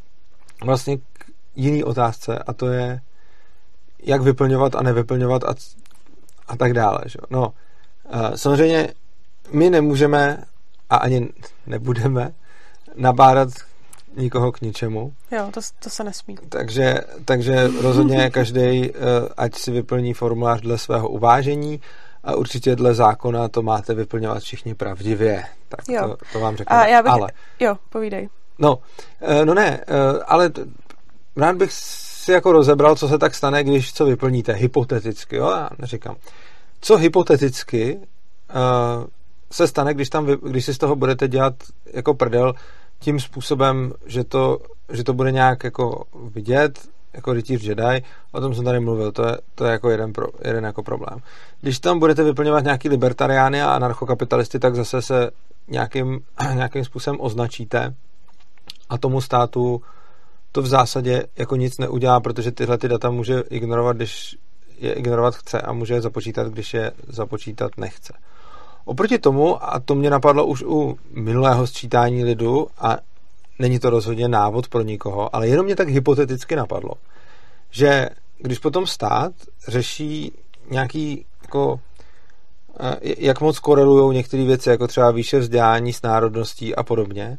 vlastně 0.64 0.96
k 0.96 1.24
jiný 1.56 1.84
otázce 1.84 2.38
a 2.38 2.52
to 2.52 2.68
je, 2.68 3.00
jak 4.02 4.22
vyplňovat 4.22 4.74
a 4.74 4.82
nevyplňovat 4.82 5.44
a, 5.44 5.54
a 6.48 6.56
tak 6.56 6.72
dále. 6.72 6.98
Že? 7.06 7.18
No, 7.30 7.52
samozřejmě 8.34 8.88
my 9.52 9.70
nemůžeme 9.70 10.44
a 10.90 10.96
ani 10.96 11.28
nebudeme 11.66 12.32
nabádat 12.96 13.48
nikoho 14.16 14.52
k 14.52 14.60
ničemu. 14.60 15.12
Jo, 15.30 15.48
to, 15.54 15.60
to 15.78 15.90
se 15.90 16.04
nesmí. 16.04 16.36
Takže, 16.48 17.00
takže 17.24 17.70
rozhodně 17.80 18.30
každý, 18.34 18.90
eh, 18.90 18.92
ať 19.36 19.54
si 19.54 19.70
vyplní 19.70 20.14
formulář 20.14 20.60
dle 20.60 20.78
svého 20.78 21.08
uvážení 21.08 21.80
a 22.24 22.34
určitě 22.34 22.76
dle 22.76 22.94
zákona 22.94 23.48
to 23.48 23.62
máte 23.62 23.94
vyplňovat 23.94 24.42
všichni 24.42 24.74
pravdivě. 24.74 25.44
Tak 25.68 25.80
jo. 25.88 26.08
To, 26.08 26.16
to 26.32 26.40
vám 26.40 26.56
řeknu. 26.56 26.76
A 26.76 26.86
já 26.86 27.02
bych, 27.02 27.12
ale, 27.12 27.28
jo, 27.60 27.76
povídej. 27.88 28.28
No, 28.58 28.78
eh, 29.20 29.44
no 29.44 29.54
ne, 29.54 29.80
eh, 29.80 30.22
ale 30.26 30.50
rád 31.36 31.56
bych 31.56 31.72
si 31.72 32.32
jako 32.32 32.52
rozebral, 32.52 32.96
co 32.96 33.08
se 33.08 33.18
tak 33.18 33.34
stane, 33.34 33.64
když 33.64 33.92
co 33.92 34.04
vyplníte, 34.04 34.52
hypoteticky, 34.52 35.36
jo, 35.36 35.50
já 35.50 35.70
neříkám. 35.78 36.16
Co 36.80 36.96
hypoteticky 36.96 37.96
uh, 37.96 39.04
se 39.52 39.66
stane, 39.66 39.94
když, 39.94 40.08
tam, 40.08 40.26
když 40.26 40.64
si 40.64 40.74
z 40.74 40.78
toho 40.78 40.96
budete 40.96 41.28
dělat 41.28 41.54
jako 41.92 42.14
prdel, 42.14 42.54
tím 43.00 43.20
způsobem, 43.20 43.92
že 44.06 44.24
to, 44.24 44.58
že 44.92 45.04
to 45.04 45.14
bude 45.14 45.32
nějak 45.32 45.64
jako 45.64 46.04
vidět, 46.14 46.78
jako 47.14 47.32
rytíř 47.32 47.62
Jedi, 47.62 48.04
o 48.32 48.40
tom 48.40 48.54
jsem 48.54 48.64
tady 48.64 48.80
mluvil, 48.80 49.12
to 49.12 49.28
je, 49.28 49.38
to 49.54 49.64
je 49.64 49.72
jako 49.72 49.90
jeden, 49.90 50.12
pro, 50.12 50.26
jeden 50.44 50.64
jako 50.64 50.82
problém. 50.82 51.18
Když 51.60 51.78
tam 51.78 51.98
budete 51.98 52.22
vyplňovat 52.22 52.64
nějaký 52.64 52.88
libertariány 52.88 53.62
a 53.62 53.72
anarchokapitalisty, 53.72 54.58
tak 54.58 54.74
zase 54.74 55.02
se 55.02 55.30
nějakým, 55.68 56.20
nějakým 56.54 56.84
způsobem 56.84 57.20
označíte 57.20 57.94
a 58.88 58.98
tomu 58.98 59.20
státu 59.20 59.82
to 60.52 60.62
v 60.62 60.66
zásadě 60.66 61.26
jako 61.36 61.56
nic 61.56 61.78
neudělá, 61.78 62.20
protože 62.20 62.52
tyhle 62.52 62.78
ty 62.78 62.88
data 62.88 63.10
může 63.10 63.40
ignorovat, 63.40 63.96
když 63.96 64.36
je 64.78 64.92
ignorovat 64.92 65.34
chce 65.34 65.60
a 65.60 65.72
může 65.72 65.94
je 65.94 66.00
započítat, 66.00 66.48
když 66.48 66.74
je 66.74 66.92
započítat 67.08 67.72
nechce. 67.76 68.12
Oproti 68.90 69.18
tomu, 69.18 69.64
a 69.64 69.80
to 69.80 69.94
mě 69.94 70.10
napadlo 70.10 70.46
už 70.46 70.62
u 70.62 70.98
minulého 71.10 71.66
sčítání 71.66 72.24
lidu 72.24 72.66
a 72.78 72.96
není 73.58 73.78
to 73.78 73.90
rozhodně 73.90 74.28
návod 74.28 74.68
pro 74.68 74.82
nikoho, 74.82 75.36
ale 75.36 75.48
jenom 75.48 75.66
mě 75.66 75.76
tak 75.76 75.88
hypoteticky 75.88 76.56
napadlo, 76.56 76.90
že 77.70 78.08
když 78.38 78.58
potom 78.58 78.86
stát 78.86 79.32
řeší 79.68 80.32
nějaký 80.70 81.26
jako 81.42 81.80
eh, 82.80 82.96
jak 83.02 83.40
moc 83.40 83.58
korelují 83.58 84.16
některé 84.16 84.44
věci, 84.44 84.70
jako 84.70 84.86
třeba 84.86 85.10
výše 85.10 85.38
vzdělání 85.38 85.92
s 85.92 86.02
národností 86.02 86.74
a 86.74 86.82
podobně, 86.82 87.38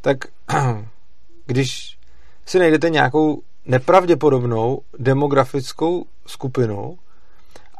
tak 0.00 0.18
když 1.46 1.98
si 2.46 2.58
najdete 2.58 2.90
nějakou 2.90 3.42
nepravděpodobnou 3.66 4.80
demografickou 4.98 6.04
skupinu 6.26 6.98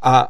a 0.03 0.27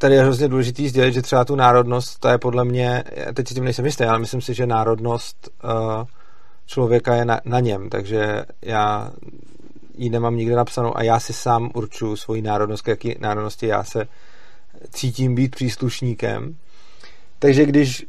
tady 0.00 0.14
je 0.14 0.22
hrozně 0.22 0.48
důležitý 0.48 0.88
sdělit, 0.88 1.12
že 1.12 1.22
třeba 1.22 1.44
tu 1.44 1.56
národnost, 1.56 2.18
to 2.18 2.28
je 2.28 2.38
podle 2.38 2.64
mě, 2.64 3.04
teď 3.34 3.48
si 3.48 3.54
tím 3.54 3.64
nejsem 3.64 3.86
jistý, 3.86 4.04
ale 4.04 4.18
myslím 4.18 4.40
si, 4.40 4.54
že 4.54 4.66
národnost 4.66 5.48
uh, 5.64 5.70
člověka 6.66 7.14
je 7.14 7.24
na, 7.24 7.40
na 7.44 7.60
něm, 7.60 7.88
takže 7.88 8.44
já 8.62 9.12
ji 9.94 10.10
nemám 10.10 10.36
nikde 10.36 10.56
napsanou 10.56 10.96
a 10.96 11.02
já 11.02 11.20
si 11.20 11.32
sám 11.32 11.70
určuju 11.74 12.16
svoji 12.16 12.42
národnost, 12.42 12.82
k 12.82 12.88
jaký 12.88 13.16
národnosti 13.20 13.66
já 13.66 13.84
se 13.84 14.08
cítím 14.90 15.34
být 15.34 15.54
příslušníkem. 15.54 16.56
Takže 17.38 17.66
když 17.66 18.06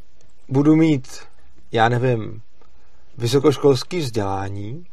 budu 0.50 0.76
mít, 0.76 1.08
já 1.72 1.89
nevím, 1.89 2.42
vysokoškolský 3.18 4.00
vzdělání 4.00 4.86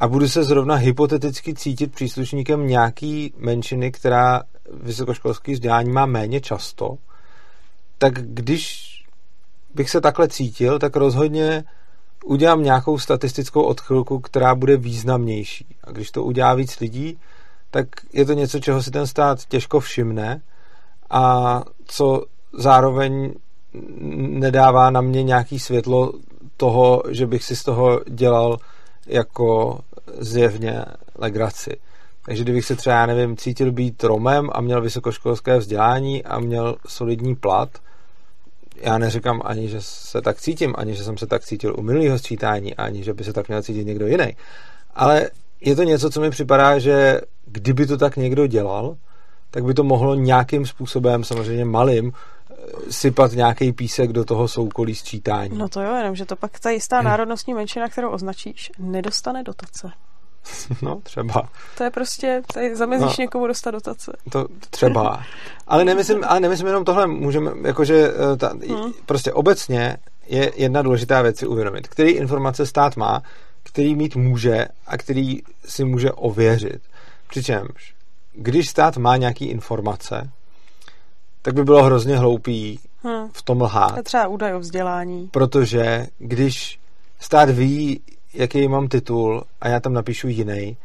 a 0.00 0.08
budu 0.08 0.28
se 0.28 0.44
zrovna 0.44 0.74
hypoteticky 0.74 1.54
cítit 1.54 1.94
příslušníkem 1.94 2.66
nějaký 2.66 3.34
menšiny, 3.36 3.92
která 3.92 4.42
vysokoškolský 4.82 5.52
vzdělání 5.52 5.90
má 5.90 6.06
méně 6.06 6.40
často, 6.40 6.96
tak 7.98 8.12
když 8.14 8.90
bych 9.74 9.90
se 9.90 10.00
takhle 10.00 10.28
cítil, 10.28 10.78
tak 10.78 10.96
rozhodně 10.96 11.64
udělám 12.24 12.62
nějakou 12.62 12.98
statistickou 12.98 13.62
odchylku, 13.62 14.20
která 14.20 14.54
bude 14.54 14.76
významnější. 14.76 15.66
A 15.84 15.90
když 15.90 16.10
to 16.10 16.24
udělá 16.24 16.54
víc 16.54 16.80
lidí, 16.80 17.18
tak 17.70 17.86
je 18.12 18.24
to 18.24 18.32
něco, 18.32 18.60
čeho 18.60 18.82
si 18.82 18.90
ten 18.90 19.06
stát 19.06 19.44
těžko 19.44 19.80
všimne 19.80 20.42
a 21.10 21.62
co 21.84 22.24
zároveň 22.52 23.34
nedává 24.14 24.90
na 24.90 25.00
mě 25.00 25.22
nějaký 25.22 25.58
světlo 25.58 26.12
toho, 26.56 27.02
že 27.08 27.26
bych 27.26 27.44
si 27.44 27.56
z 27.56 27.64
toho 27.64 28.00
dělal 28.08 28.58
jako 29.06 29.78
zjevně 30.18 30.84
legraci. 31.18 31.76
Takže 32.24 32.42
kdybych 32.42 32.64
se 32.64 32.76
třeba, 32.76 32.96
já 32.96 33.06
nevím, 33.06 33.36
cítil 33.36 33.72
být 33.72 34.04
Romem 34.04 34.50
a 34.52 34.60
měl 34.60 34.82
vysokoškolské 34.82 35.58
vzdělání 35.58 36.24
a 36.24 36.38
měl 36.38 36.76
solidní 36.88 37.36
plat, 37.36 37.68
já 38.76 38.98
neříkám 38.98 39.42
ani, 39.44 39.68
že 39.68 39.78
se 39.80 40.22
tak 40.22 40.40
cítím, 40.40 40.74
ani, 40.78 40.94
že 40.94 41.04
jsem 41.04 41.18
se 41.18 41.26
tak 41.26 41.44
cítil 41.44 41.74
u 41.78 41.82
minulého 41.82 42.18
sčítání, 42.18 42.74
ani, 42.74 43.04
že 43.04 43.14
by 43.14 43.24
se 43.24 43.32
tak 43.32 43.48
měl 43.48 43.62
cítit 43.62 43.84
někdo 43.84 44.06
jiný. 44.06 44.36
Ale 44.94 45.30
je 45.60 45.76
to 45.76 45.82
něco, 45.82 46.10
co 46.10 46.20
mi 46.20 46.30
připadá, 46.30 46.78
že 46.78 47.20
kdyby 47.46 47.86
to 47.86 47.96
tak 47.96 48.16
někdo 48.16 48.46
dělal, 48.46 48.96
tak 49.50 49.64
by 49.64 49.74
to 49.74 49.84
mohlo 49.84 50.14
nějakým 50.14 50.66
způsobem, 50.66 51.24
samozřejmě 51.24 51.64
malým, 51.64 52.12
sypat 52.90 53.32
nějaký 53.32 53.72
písek 53.72 54.12
do 54.12 54.24
toho 54.24 54.48
soukolí 54.48 54.94
sčítání. 54.94 55.58
No 55.58 55.68
to 55.68 55.80
jo, 55.80 55.96
jenom, 55.96 56.16
že 56.16 56.24
to 56.24 56.36
pak 56.36 56.60
ta 56.60 56.70
jistá 56.70 57.02
národnostní 57.02 57.54
menšina, 57.54 57.88
kterou 57.88 58.10
označíš, 58.10 58.72
nedostane 58.78 59.42
dotace. 59.42 59.90
No, 60.82 61.00
třeba. 61.02 61.48
To 61.78 61.84
je 61.84 61.90
prostě, 61.90 62.42
tady 62.54 62.76
zamezíš 62.76 63.18
No. 63.18 63.22
někomu 63.22 63.46
dostat 63.46 63.70
dotace. 63.70 64.12
To 64.30 64.46
třeba. 64.70 65.22
Ale 65.66 65.84
nemyslím, 65.84 66.24
ale 66.28 66.40
nemyslím 66.40 66.66
jenom 66.66 66.84
tohle, 66.84 67.06
můžeme, 67.06 67.50
jakože 67.64 68.12
eh, 68.32 68.36
ta, 68.36 68.48
Hmm. 68.48 68.92
prostě 69.06 69.32
obecně 69.32 69.96
je 70.26 70.52
jedna 70.56 70.82
důležitá 70.82 71.22
věc 71.22 71.38
si 71.38 71.46
uvědomit, 71.46 71.88
který 71.88 72.10
informace 72.10 72.66
stát 72.66 72.96
má, 72.96 73.22
který 73.62 73.94
mít 73.94 74.16
může 74.16 74.66
a 74.86 74.96
který 74.96 75.38
si 75.64 75.84
může 75.84 76.12
ověřit. 76.12 76.80
Přičemž, 77.28 77.94
když 78.32 78.68
stát 78.68 78.96
má 78.96 79.16
nějaký 79.16 79.44
informace, 79.44 80.30
tak 81.42 81.54
by 81.54 81.64
bylo 81.64 81.82
hrozně 81.82 82.18
hloupý 82.18 82.80
Hm. 83.04 83.28
v 83.32 83.42
tom 83.42 83.60
lhát. 83.60 83.90
To 83.90 83.98
je 83.98 84.02
třeba 84.02 84.28
údaj 84.28 84.54
o 84.54 84.58
vzdělání. 84.58 85.28
Protože 85.28 86.06
když 86.18 86.80
stát 87.20 87.50
ví, 87.50 88.00
jaký 88.34 88.68
mám 88.68 88.88
titul 88.88 89.44
a 89.60 89.68
já 89.68 89.80
tam 89.80 89.92
napíšu 89.92 90.28
jiný, 90.28 90.76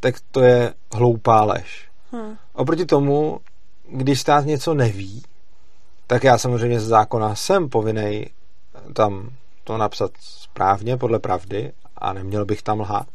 tak 0.00 0.14
to 0.30 0.40
je 0.40 0.74
hloupá 0.94 1.44
lež. 1.44 1.88
Hm. 2.12 2.36
Oproti 2.52 2.86
tomu, 2.86 3.40
když 3.90 4.20
stát 4.20 4.46
něco 4.46 4.74
neví, 4.74 5.22
tak 6.06 6.24
já 6.24 6.38
samozřejmě 6.38 6.80
z 6.80 6.86
zákona 6.86 7.34
jsem 7.34 7.68
povinný 7.68 8.26
tam 8.92 9.30
to 9.64 9.76
napsat 9.76 10.10
správně, 10.20 10.96
podle 10.96 11.18
pravdy 11.18 11.72
a 11.96 12.12
neměl 12.12 12.44
bych 12.44 12.62
tam 12.62 12.80
lhát. 12.80 13.06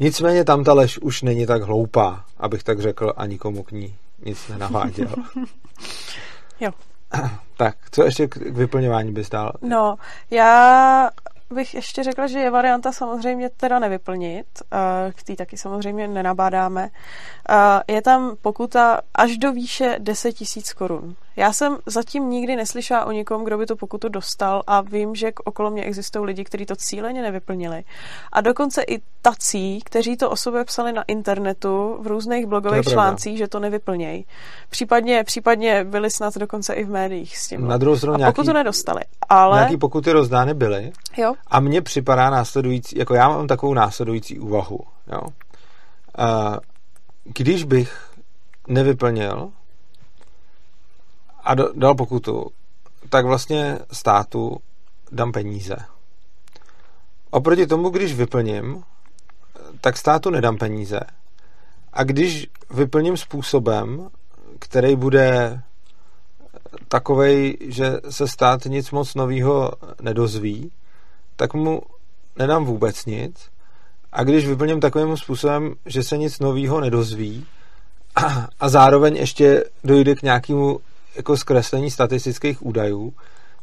Nicméně 0.00 0.44
tam 0.44 0.64
ta 0.64 0.72
lež 0.72 0.98
už 0.98 1.22
není 1.22 1.46
tak 1.46 1.62
hloupá, 1.62 2.24
abych 2.38 2.62
tak 2.62 2.80
řekl 2.80 3.12
a 3.16 3.26
nikomu 3.26 3.62
k 3.62 3.72
ní 3.72 3.94
nic 4.24 4.48
nenaváděl. 4.48 5.14
Jo. 6.60 6.70
Tak, 7.56 7.76
co 7.90 8.04
ještě 8.04 8.28
k, 8.28 8.36
vyplňování 8.36 9.12
bys 9.12 9.28
dál? 9.28 9.52
No, 9.62 9.96
já 10.30 11.10
bych 11.50 11.74
ještě 11.74 12.02
řekla, 12.02 12.26
že 12.26 12.38
je 12.38 12.50
varianta 12.50 12.92
samozřejmě 12.92 13.50
teda 13.56 13.78
nevyplnit, 13.78 14.46
eh, 14.72 15.12
k 15.12 15.22
té 15.22 15.36
taky 15.36 15.56
samozřejmě 15.56 16.08
nenabádáme. 16.08 16.88
Eh, 17.50 17.92
Je 17.92 18.02
tam 18.02 18.36
pokuta 18.42 19.00
až 19.14 19.38
do 19.38 19.52
výše 19.52 19.96
10 19.98 20.32
tisíc 20.32 20.72
korun. 20.72 21.16
Já 21.38 21.52
jsem 21.52 21.78
zatím 21.86 22.30
nikdy 22.30 22.56
neslyšela 22.56 23.04
o 23.04 23.12
nikom, 23.12 23.44
kdo 23.44 23.58
by 23.58 23.66
tu 23.66 23.76
pokutu 23.76 24.08
dostal 24.08 24.62
a 24.66 24.80
vím, 24.80 25.14
že 25.14 25.32
okolo 25.44 25.70
mě 25.70 25.84
existují 25.84 26.26
lidi, 26.26 26.44
kteří 26.44 26.66
to 26.66 26.76
cíleně 26.76 27.22
nevyplnili. 27.22 27.84
A 28.32 28.40
dokonce 28.40 28.82
i 28.82 29.00
tací, 29.22 29.80
kteří 29.84 30.16
to 30.16 30.30
o 30.30 30.36
sobě 30.36 30.64
psali 30.64 30.92
na 30.92 31.02
internetu 31.02 31.98
v 32.00 32.06
různých 32.06 32.46
blogových 32.46 32.84
článcích, 32.84 33.38
že 33.38 33.48
to 33.48 33.60
nevyplnějí. 33.60 34.26
Případně, 34.70 35.24
případně 35.24 35.84
byli 35.84 36.10
snad 36.10 36.36
dokonce 36.36 36.74
i 36.74 36.84
v 36.84 36.90
médiích 36.90 37.38
s 37.38 37.48
tím. 37.48 37.68
Na 37.68 37.76
druhou 37.76 37.96
stranu 37.96 38.14
a 38.14 38.18
nějaký, 38.18 38.34
pokutu 38.34 38.52
nedostali. 38.52 39.00
Ale 39.28 39.58
nějaký 39.58 39.76
pokuty 39.76 40.12
rozdány 40.12 40.54
byly 40.54 40.92
jo, 41.16 41.34
a 41.46 41.60
mně 41.60 41.82
připadá 41.82 42.30
následující, 42.30 42.98
jako 42.98 43.14
já 43.14 43.28
mám 43.28 43.46
takovou 43.46 43.74
následující 43.74 44.38
úvahu. 44.38 44.80
Jo. 45.12 45.20
A 46.18 46.58
když 47.24 47.64
bych 47.64 48.10
nevyplnil 48.68 49.50
a 51.48 51.54
do, 51.54 51.72
dal 51.74 51.94
pokutu, 51.94 52.46
tak 53.08 53.26
vlastně 53.26 53.78
státu 53.92 54.56
dám 55.12 55.32
peníze. 55.32 55.76
Oproti 57.30 57.66
tomu, 57.66 57.88
když 57.88 58.14
vyplním, 58.14 58.82
tak 59.80 59.96
státu 59.96 60.30
nedám 60.30 60.56
peníze. 60.56 61.00
A 61.92 62.04
když 62.04 62.46
vyplním 62.70 63.16
způsobem, 63.16 64.08
který 64.58 64.96
bude 64.96 65.60
takovej, 66.88 67.56
že 67.60 67.92
se 68.10 68.28
stát 68.28 68.64
nic 68.64 68.90
moc 68.90 69.14
novýho 69.14 69.72
nedozví, 70.00 70.72
tak 71.36 71.54
mu 71.54 71.82
nedám 72.36 72.64
vůbec 72.64 73.06
nic. 73.06 73.50
A 74.12 74.24
když 74.24 74.48
vyplním 74.48 74.80
takovým 74.80 75.16
způsobem, 75.16 75.74
že 75.86 76.02
se 76.02 76.16
nic 76.16 76.38
novýho 76.38 76.80
nedozví 76.80 77.46
a, 78.16 78.48
a 78.60 78.68
zároveň 78.68 79.16
ještě 79.16 79.64
dojde 79.84 80.14
k 80.14 80.22
nějakému 80.22 80.80
jako 81.18 81.36
zkreslení 81.36 81.90
statistických 81.90 82.66
údajů, 82.66 83.12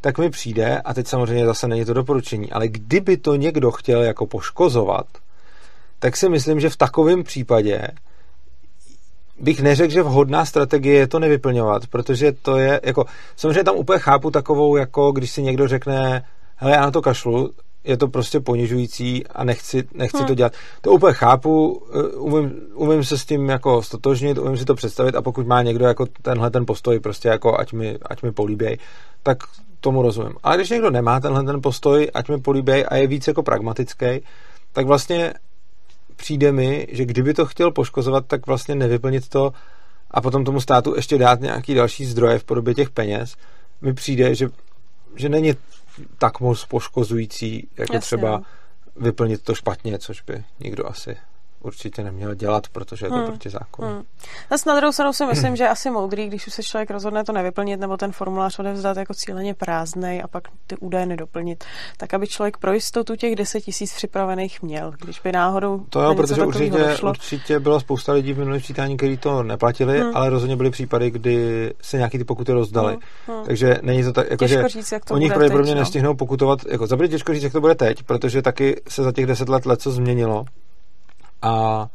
tak 0.02 0.18
mi 0.18 0.30
přijde, 0.30 0.82
a 0.82 0.94
teď 0.94 1.08
samozřejmě 1.08 1.46
zase 1.46 1.68
není 1.68 1.86
to 1.86 1.94
doporučení, 1.94 2.52
ale 2.52 2.68
kdyby 2.68 3.18
to 3.18 3.36
někdo 3.36 3.72
chtěl 3.72 4.02
jako 4.02 4.26
poškozovat, 4.26 5.06
tak 6.00 6.18
si 6.18 6.30
myslím, 6.30 6.60
že 6.60 6.70
v 6.70 6.78
takovém 6.78 7.24
případě 7.24 7.88
bych 9.40 9.62
neřekl, 9.62 9.94
že 9.94 10.04
vhodná 10.04 10.46
strategie 10.46 10.96
je 11.00 11.08
to 11.08 11.20
nevyplňovat, 11.20 11.88
protože 11.88 12.32
to 12.32 12.58
je 12.58 12.82
jako, 12.84 13.06
samozřejmě 13.36 13.64
tam 13.64 13.76
úplně 13.76 14.00
chápu 14.00 14.32
takovou, 14.32 14.76
jako 14.76 15.12
když 15.12 15.32
si 15.32 15.42
někdo 15.42 15.68
řekne, 15.68 16.26
hele, 16.56 16.74
já 16.74 16.82
na 16.82 16.92
to 16.92 17.02
kašlu, 17.02 17.52
je 17.86 17.98
to 17.98 18.08
prostě 18.08 18.40
ponižující 18.40 19.28
a 19.28 19.44
nechci, 19.44 19.84
nechci 19.94 20.18
Hmm. 20.18 20.28
to 20.28 20.36
dělat. 20.36 20.54
To 20.82 20.92
úplně 20.92 21.14
chápu, 21.14 21.84
eh, 21.94 22.18
umím, 22.18 22.62
umím 22.74 23.04
se 23.04 23.18
s 23.18 23.26
tím 23.26 23.50
jako 23.50 23.82
stotožnit, 23.82 24.38
umím 24.38 24.58
si 24.58 24.66
to 24.66 24.76
představit 24.76 25.16
a 25.16 25.22
pokud 25.22 25.48
má 25.48 25.62
někdo 25.62 25.86
jako 25.86 26.06
tenhle 26.22 26.52
ten 26.52 26.66
postoj, 26.66 27.00
prostě 27.00 27.28
jako 27.28 27.60
ať 27.60 27.74
mi, 27.74 27.98
ať 28.02 28.24
mi 28.24 28.32
políběj, 28.32 28.78
tak 29.24 29.38
tomu 29.80 30.02
rozumím. 30.02 30.34
Ale 30.44 30.58
když 30.58 30.70
někdo 30.70 30.92
nemá 30.92 31.20
tenhle 31.20 31.44
ten 31.44 31.62
postoj, 31.62 32.12
ať 32.14 32.30
mi 32.30 32.42
políběj 32.42 32.86
a 32.88 32.96
je 32.96 33.08
víc 33.08 33.28
jako 33.28 33.44
pragmatický, 33.44 34.06
tak 34.74 34.86
vlastně 34.86 35.34
přijde 36.16 36.52
mi, 36.52 36.88
že 36.92 37.06
kdyby 37.06 37.34
to 37.34 37.46
chtěl 37.46 37.72
poškozovat, 37.72 38.26
tak 38.28 38.48
vlastně 38.48 38.76
nevyplnit 38.76 39.30
to 39.30 39.54
a 40.12 40.22
potom 40.22 40.46
tomu 40.46 40.62
státu 40.62 40.94
ještě 40.96 41.18
dát 41.18 41.42
nějaký 41.42 41.74
další 41.74 42.06
zdroje 42.06 42.40
v 42.40 42.44
podobě 42.44 42.76
těch 42.76 42.90
peněz, 42.90 43.36
mi 43.82 43.94
přijde, 43.94 44.36
že, 44.36 44.50
že 45.16 45.30
není 45.30 45.54
tak 46.18 46.40
moc 46.40 46.66
poškozující, 46.66 47.70
jako 47.78 47.94
Jasně, 47.94 48.00
třeba 48.00 48.32
no. 48.32 48.44
vyplnit 48.96 49.44
to 49.44 49.56
špatně, 49.56 50.00
což 50.00 50.22
by 50.22 50.44
nikdo 50.60 50.88
asi 50.88 51.18
určitě 51.66 52.04
neměl 52.04 52.36
dělat, 52.36 52.68
protože 52.72 53.06
je 53.06 53.10
to 53.10 53.16
Hmm. 53.16 53.26
proti 53.26 53.50
zákonu. 53.50 53.88
Hmm. 53.88 54.04
Na 54.68 54.76
druhou 54.76 54.92
stranu 54.92 55.14
si 55.14 55.26
myslím, 55.26 55.56
že 55.56 55.64
je 55.64 55.70
asi 55.70 55.90
moudrý, 55.90 56.28
když 56.28 56.48
už 56.48 56.54
se 56.54 56.64
člověk 56.64 56.92
rozhodne 56.92 57.24
to 57.24 57.32
nevyplnit 57.32 57.80
nebo 57.80 57.98
ten 57.98 58.12
formulář 58.12 58.60
odevzdat 58.60 58.98
jako 58.98 59.14
cíleně 59.14 59.54
prázdnej 59.54 60.22
a 60.24 60.28
pak 60.28 60.44
ty 60.68 60.78
údaje 60.78 61.06
nedoplnit, 61.06 61.64
tak 61.98 62.14
aby 62.14 62.28
člověk 62.28 62.58
pro 62.58 62.74
jistotu 62.74 63.16
těch 63.16 63.36
10 63.36 63.62
tisíc 63.62 63.94
připravených 63.94 64.62
měl, 64.62 64.94
když 65.02 65.20
by 65.20 65.32
náhodou 65.32 65.86
To 65.90 66.02
jo, 66.02 66.16
protože 66.16 66.42
určitě, 66.42 66.78
došlo. 66.78 67.10
určitě 67.10 67.60
byla 67.60 67.80
spousta 67.80 68.14
lidí 68.14 68.34
v 68.34 68.38
minulém 68.38 68.62
čítání, 68.62 68.98
kteří 68.98 69.18
to 69.18 69.44
neplatili, 69.44 70.00
Hmm. 70.00 70.12
ale 70.16 70.30
rozhodně 70.30 70.56
byly 70.56 70.70
případy, 70.70 71.12
kdy 71.12 71.74
se 71.82 71.98
nějaký 71.98 72.18
ty 72.18 72.24
pokuty 72.24 72.52
rozdaly. 72.52 72.98
Hmm, 73.28 73.38
hmm. 73.38 73.46
Takže 73.46 73.80
není 73.82 74.04
to 74.04 74.14
tak, 74.14 74.32
jako, 74.32 74.46
Těžko 74.46 74.62
že 74.62 74.70
říct, 74.70 74.92
jak 74.92 75.06
to 75.06 75.14
oni 75.14 75.30
pravděpodobně 75.30 75.76
no. 75.76 75.80
nestihnou 75.80 76.16
pokutovat, 76.16 76.60
jako 76.70 76.88
za 76.88 76.98
těžko 77.08 77.34
říct, 77.34 77.44
jak 77.44 77.54
to 77.54 77.62
bude 77.62 77.76
teď, 77.76 78.04
protože 78.04 78.42
taky 78.42 78.82
se 78.88 79.04
za 79.04 79.12
těch 79.12 79.26
deset 79.26 79.50
let 79.50 79.66
co 79.78 79.92
změnilo 79.92 80.46
a 81.46 81.88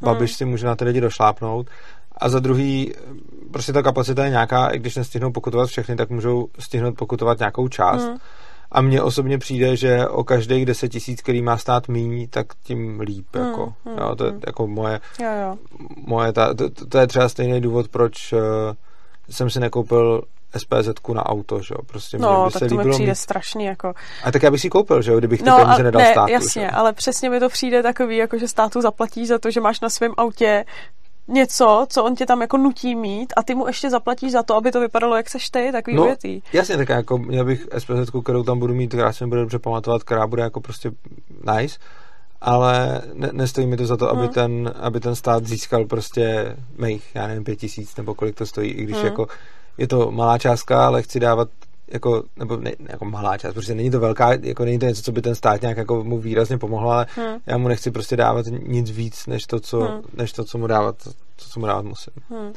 Babiš 0.00 0.30
Hmm. 0.30 0.36
si 0.36 0.44
může 0.44 0.66
na 0.66 0.76
ty 0.76 0.84
lidi 0.84 1.00
došlápnout. 1.00 1.66
A 2.18 2.28
za 2.28 2.40
druhý, 2.40 2.92
prostě 3.52 3.72
ta 3.72 3.82
kapacita 3.82 4.24
je 4.24 4.30
nějaká, 4.30 4.68
i 4.68 4.78
když 4.78 4.96
nestihnou 4.96 5.32
pokutovat 5.32 5.68
všechny, 5.68 5.96
tak 5.96 6.10
můžou 6.10 6.48
stihnout 6.58 6.94
pokutovat 6.96 7.38
nějakou 7.38 7.68
část. 7.68 8.04
Hmm. 8.04 8.16
A 8.72 8.80
mně 8.82 9.02
osobně 9.02 9.38
přijde, 9.38 9.76
že 9.76 10.08
o 10.08 10.24
každých 10.24 10.66
10 10.66 10.88
tisíc, 10.88 11.22
který 11.22 11.42
má 11.42 11.56
stát 11.58 11.88
míň, 11.88 12.26
tak 12.30 12.46
tím 12.62 13.00
líp. 13.00 13.26
Hmm, 13.36 13.46
Jako, 13.46 13.72
hmm, 13.84 13.98
jo, 13.98 14.14
to 14.16 14.24
je 14.24 14.30
hmm. 14.30 14.40
jako 14.46 14.66
moje, 14.66 15.00
Jo, 15.20 15.30
jo. 15.42 15.56
moje 16.06 16.32
ta, 16.32 16.54
to, 16.54 16.70
to, 16.88 16.98
je 16.98 17.06
třeba 17.06 17.28
stejný 17.28 17.60
důvod, 17.60 17.88
proč 17.88 18.32
uh, 18.32 18.40
jsem 19.30 19.50
si 19.50 19.60
nekoupil 19.60 20.22
SPZ 20.58 20.88
na 21.14 21.26
auto, 21.26 21.62
že 21.62 21.74
jo. 21.74 21.78
Prostě 21.86 22.16
mě 22.18 22.26
No, 22.26 22.46
by 22.46 22.52
tak 22.52 22.62
se 22.62 22.68
to 22.68 22.74
mi 22.74 22.90
přijde 22.90 23.10
mít... 23.12 23.16
strašný, 23.16 23.64
jako. 23.64 23.94
A 24.24 24.32
tak 24.32 24.42
já 24.42 24.50
bych 24.50 24.60
si 24.60 24.68
koupil, 24.70 25.02
že 25.02 25.12
jo, 25.12 25.18
kdybych 25.18 25.42
ty 25.42 25.48
No, 25.50 25.56
peníze 25.56 25.82
nedal 25.82 26.02
ne, 26.02 26.12
státu. 26.12 26.28
že 26.28 26.32
jasně, 26.34 26.64
jo. 26.64 26.70
ale 26.74 26.92
přesně 26.92 27.30
mi 27.30 27.40
to 27.40 27.48
přijde 27.48 27.82
takový, 27.82 28.16
jako 28.16 28.38
že 28.38 28.48
státu 28.48 28.80
zaplatíš 28.80 29.28
za 29.28 29.38
to, 29.38 29.50
že 29.50 29.60
máš 29.60 29.80
na 29.80 29.90
svém 29.90 30.12
autě 30.16 30.64
něco, 31.28 31.86
co 31.88 32.04
on 32.04 32.14
tě 32.14 32.26
tam 32.26 32.40
jako 32.40 32.56
nutí 32.56 32.94
mít 32.94 33.32
a 33.36 33.42
ty 33.42 33.54
mu 33.54 33.66
ještě 33.66 33.90
zaplatíš 33.90 34.32
za 34.32 34.42
to, 34.42 34.54
aby 34.56 34.72
to 34.72 34.80
vypadalo, 34.80 35.16
jak 35.16 35.30
seš 35.30 35.50
ty, 35.50 35.68
takový 35.72 35.96
No, 35.96 36.04
ujetý. 36.04 36.42
Jasně, 36.52 36.76
tak 36.76 36.88
jako 36.88 37.18
měl 37.18 37.44
bych 37.44 37.66
SPZ, 37.78 38.10
kterou 38.22 38.42
tam 38.42 38.58
budu 38.58 38.74
mít, 38.74 38.88
která 38.88 39.12
se 39.12 39.24
mi 39.24 39.28
bude 39.28 39.40
dobře 39.40 39.58
pamatovat, 39.58 40.02
která 40.04 40.26
bude 40.26 40.42
jako 40.42 40.60
prostě 40.60 40.90
nice, 41.56 41.78
ale 42.40 43.02
ne, 43.14 43.30
nestojí 43.32 43.66
mi 43.66 43.76
to 43.76 43.86
za 43.86 43.96
to, 43.96 44.10
aby, 44.10 44.20
Hmm. 44.20 44.28
ten, 44.32 44.72
aby 44.80 45.00
ten 45.00 45.14
stát 45.14 45.46
získal 45.46 45.84
prostě 45.84 46.56
mých, 46.78 47.04
já 47.14 47.26
nevím, 47.26 47.44
pět 47.44 47.56
tisíc 47.56 47.96
nebo 47.96 48.14
kolik 48.14 48.34
to 48.36 48.46
stojí, 48.46 48.70
i 48.70 48.82
když 48.84 48.96
Hmm. 48.96 49.06
jako 49.06 49.26
je 49.78 49.88
to 49.88 50.10
malá 50.10 50.38
částka, 50.38 50.86
ale 50.86 51.02
chci 51.02 51.20
dávat 51.20 51.48
jako, 51.88 52.22
nebo 52.36 52.56
ne, 52.56 52.72
jako 52.88 53.04
malá 53.04 53.38
část, 53.38 53.54
protože 53.54 53.74
není 53.74 53.90
to 53.90 54.00
velká, 54.00 54.32
jako 54.42 54.64
není 54.64 54.78
to 54.78 54.86
něco, 54.86 55.02
co 55.02 55.12
by 55.12 55.22
ten 55.22 55.34
stát 55.34 55.62
nějak 55.62 55.76
jako 55.76 56.04
mu 56.04 56.18
výrazně 56.18 56.58
pomohlo, 56.58 56.90
ale 56.90 57.06
Hmm. 57.16 57.38
já 57.46 57.58
mu 57.58 57.68
nechci 57.68 57.90
prostě 57.90 58.16
dávat 58.16 58.46
nic 58.66 58.90
víc, 58.90 59.26
než 59.26 59.46
to, 59.46 59.60
co, 59.60 59.80
Hmm. 59.80 60.02
než 60.16 60.32
to, 60.32 60.44
co 60.44 60.58
mu 60.58 60.66
dávat, 60.66 60.96
to, 61.04 61.10
co 61.36 61.60
mu 61.60 61.66
dávat 61.66 61.84
musím. 61.84 62.12
Hmm. 62.30 62.52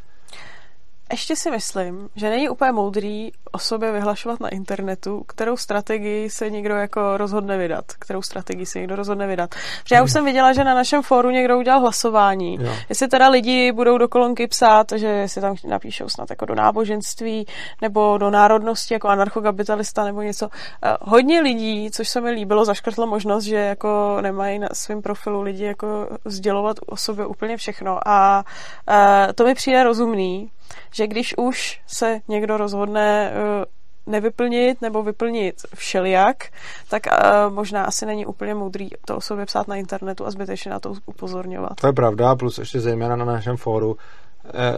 Ještě 1.11 1.35
si 1.35 1.51
myslím, 1.51 2.09
že 2.15 2.29
není 2.29 2.49
úplně 2.49 2.71
moudrý 2.71 3.31
o 3.51 3.59
sobě 3.59 3.91
vyhlašovat 3.91 4.39
na 4.39 4.49
internetu, 4.49 5.23
kterou 5.27 5.57
strategii 5.57 6.29
se 6.29 6.49
někdo 6.49 6.75
jako 6.75 7.17
rozhodne 7.17 7.57
vydat, 7.57 7.85
kterou 7.99 8.21
strategii 8.21 8.65
se 8.65 8.79
někdo 8.79 8.95
rozhodne 8.95 9.27
vydat. 9.27 9.49
Protože 9.83 9.95
já 9.95 10.03
už 10.03 10.11
jsem 10.11 10.25
viděla, 10.25 10.53
že 10.53 10.63
na 10.63 10.75
našem 10.75 11.01
fóru 11.01 11.29
někdo 11.29 11.57
udělal 11.57 11.79
hlasování. 11.79 12.57
Jo. 12.61 12.73
Jestli 12.89 13.07
teda 13.07 13.29
lidi 13.29 13.71
budou 13.71 13.97
do 13.97 14.07
kolonky 14.07 14.47
psát, 14.47 14.91
že 14.95 15.27
si 15.27 15.41
tam 15.41 15.55
napíšou 15.67 16.09
snad 16.09 16.29
jako 16.29 16.45
do 16.45 16.55
náboženství 16.55 17.45
nebo 17.81 18.17
do 18.17 18.29
národnosti 18.29 18.93
jako 18.93 19.07
anarchokapitalista 19.07 20.03
nebo 20.03 20.21
něco. 20.21 20.49
Eh, 20.83 20.97
hodně 21.01 21.41
lidí, 21.41 21.91
což 21.91 22.09
se 22.09 22.21
mi 22.21 22.31
líbilo, 22.31 22.65
zaškrtlo 22.65 23.07
možnost, 23.07 23.43
že 23.43 23.55
jako 23.55 24.17
nemají 24.21 24.59
na 24.59 24.67
svém 24.73 25.01
profilu 25.01 25.41
lidi 25.41 25.63
jako 25.63 26.09
sdělovat 26.25 26.77
o 26.85 26.97
sobě 26.97 27.25
úplně 27.25 27.57
všechno 27.57 28.07
a 28.07 28.45
eh, 28.89 29.33
to 29.33 29.43
mi 29.45 29.55
přijde 29.55 29.83
rozumný, 29.83 30.51
že 30.91 31.07
když 31.07 31.37
už 31.37 31.81
se 31.87 32.19
někdo 32.27 32.57
rozhodne 32.57 33.31
eh, 33.33 33.65
nevyplnit 34.09 34.81
nebo 34.81 35.03
vyplnit 35.03 35.55
všelijak, 35.75 36.43
tak 36.89 37.03
uh, 37.05 37.53
možná 37.53 37.83
asi 37.83 38.05
není 38.05 38.25
úplně 38.25 38.55
moudrý 38.55 38.89
to 39.05 39.17
o 39.17 39.21
sobě 39.21 39.45
psát 39.45 39.67
na 39.67 39.75
internetu 39.75 40.25
a 40.25 40.31
zbytečně 40.31 40.71
na 40.71 40.79
to 40.79 40.93
upozorňovat. 41.05 41.81
To 41.81 41.87
je 41.87 41.93
pravda, 41.93 42.35
plus 42.35 42.57
ještě 42.57 42.79
zejména 42.79 43.15
na 43.15 43.25
našem 43.25 43.57
fóru, 43.57 43.97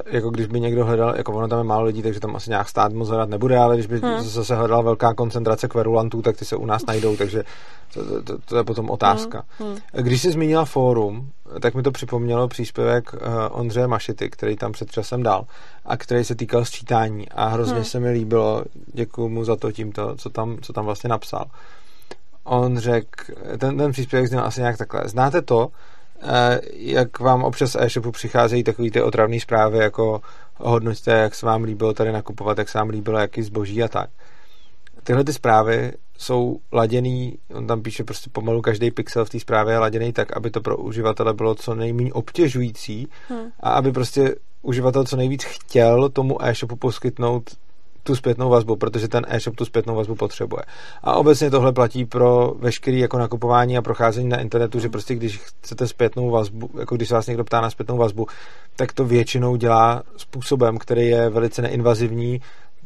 jako 0.06 0.30
když 0.30 0.46
by 0.46 0.60
někdo 0.60 0.86
hledal, 0.86 1.16
jako 1.16 1.34
ono 1.34 1.48
tam 1.48 1.60
je 1.60 1.64
málo 1.64 1.84
lidí, 1.84 2.02
takže 2.02 2.20
tam 2.20 2.36
asi 2.36 2.50
nějak 2.50 2.70
stát 2.70 2.94
moc 2.94 3.10
hledat 3.10 3.30
nebude, 3.30 3.58
ale 3.58 3.76
když 3.76 3.88
by 3.88 4.00
hmm. 4.00 4.22
zase 4.22 4.56
hledal 4.56 4.84
velká 4.84 5.14
koncentrace 5.14 5.68
kverulantů, 5.68 6.22
tak 6.22 6.38
ty 6.38 6.46
se 6.46 6.56
u 6.56 6.66
nás 6.66 6.86
najdou, 6.86 7.18
takže 7.18 7.44
to, 7.94 8.24
to, 8.24 8.38
to 8.38 8.58
je 8.58 8.64
potom 8.64 8.90
otázka. 8.90 9.44
Hmm. 9.60 9.70
Hmm. 9.70 9.80
Když 9.92 10.22
jsi 10.22 10.32
zmínila 10.32 10.66
fórum, 10.66 11.32
tak 11.60 11.74
mi 11.74 11.84
to 11.84 11.92
připomnělo 11.92 12.48
příspěvek 12.48 13.12
Ondřeje 13.52 13.88
Mašity, 13.88 14.30
který 14.30 14.56
tam 14.56 14.72
před 14.72 14.92
časem 14.92 15.24
dal 15.24 15.46
a 15.86 15.98
který 15.98 16.24
se 16.24 16.36
týkal 16.36 16.66
sčítání 16.66 17.30
a 17.30 17.48
hrozně 17.48 17.76
hmm. 17.76 17.84
se 17.84 18.00
mi 18.00 18.12
líbilo, 18.12 18.64
děkuji 18.94 19.30
mu 19.30 19.44
za 19.44 19.56
to 19.56 19.72
tímto, 19.72 20.16
co 20.16 20.30
tam, 20.30 20.58
co 20.62 20.74
tam 20.74 20.86
vlastně 20.86 21.10
napsal. 21.10 21.46
On 22.44 22.78
řekl, 22.78 23.34
ten, 23.58 23.78
ten 23.78 23.92
příspěvek 23.92 24.28
zněl 24.28 24.46
asi 24.46 24.62
nějak 24.62 24.78
takhle. 24.78 25.02
Znáte 25.06 25.42
to, 25.42 25.70
jak 26.74 27.20
vám 27.20 27.44
občas 27.44 27.76
e-shopu 27.80 28.12
přicházejí 28.12 28.64
takové 28.64 28.92
ty 28.92 29.02
otravné 29.02 29.40
zprávy, 29.40 29.78
jako 29.78 30.22
hodnoťte, 30.58 31.12
jak 31.12 31.36
se 31.36 31.46
vám 31.46 31.64
líbilo 31.64 31.94
tady 31.94 32.12
nakupovat, 32.12 32.58
jak 32.58 32.70
se 32.70 32.78
vám 32.78 32.90
líbilo, 32.90 33.20
jaký 33.20 33.42
zboží 33.44 33.84
a 33.84 33.88
tak. 33.88 34.10
Tyhle 35.04 35.24
ty 35.24 35.34
zprávy 35.34 35.94
jsou 36.18 36.60
laděný, 36.74 37.38
on 37.54 37.68
tam 37.68 37.82
píše 37.82 38.04
prostě 38.04 38.30
pomalu 38.30 38.62
každý 38.62 38.92
pixel 38.92 39.26
v 39.26 39.30
té 39.30 39.40
zprávě 39.40 39.74
je 39.74 39.80
laděný 39.80 40.14
tak, 40.14 40.38
aby 40.38 40.52
to 40.52 40.62
pro 40.62 40.78
uživatele 40.78 41.34
bylo 41.34 41.56
co 41.56 41.76
nejméně 41.76 42.14
obtěžující 42.14 43.08
hmm. 43.30 43.52
a 43.60 43.70
aby 43.70 43.92
prostě 43.92 44.36
uživatel 44.62 45.04
co 45.04 45.16
nejvíc 45.16 45.44
chtěl 45.44 46.10
tomu 46.10 46.46
e-shopu 46.46 46.76
poskytnout 46.76 47.50
tu 48.04 48.16
zpětnou 48.16 48.50
vazbu, 48.50 48.76
protože 48.76 49.08
ten 49.08 49.26
e-shop 49.28 49.56
tu 49.56 49.66
zpětnou 49.66 49.96
vazbu 49.96 50.16
potřebuje. 50.16 50.64
A 51.04 51.14
obecně 51.14 51.50
tohle 51.50 51.74
platí 51.74 52.06
pro 52.06 52.54
veškerý 52.60 53.00
jako 53.00 53.18
nakupování 53.18 53.78
a 53.78 53.82
procházení 53.82 54.30
na 54.30 54.40
internetu, 54.40 54.80
že 54.80 54.90
prostě 54.90 55.16
když 55.16 55.38
chcete 55.38 55.88
zpětnou 55.88 56.30
vazbu, 56.30 56.70
jako 56.80 56.96
když 56.96 57.08
se 57.08 57.14
vás 57.14 57.28
někdo 57.28 57.44
ptá 57.44 57.62
na 57.62 57.70
zpětnou 57.70 57.98
vazbu, 57.98 58.28
tak 58.76 58.94
to 58.94 59.06
většinou 59.06 59.56
dělá 59.56 60.04
způsobem, 60.18 60.78
který 60.78 61.08
je 61.08 61.30
velice 61.30 61.62
neinvazivní, 61.62 62.42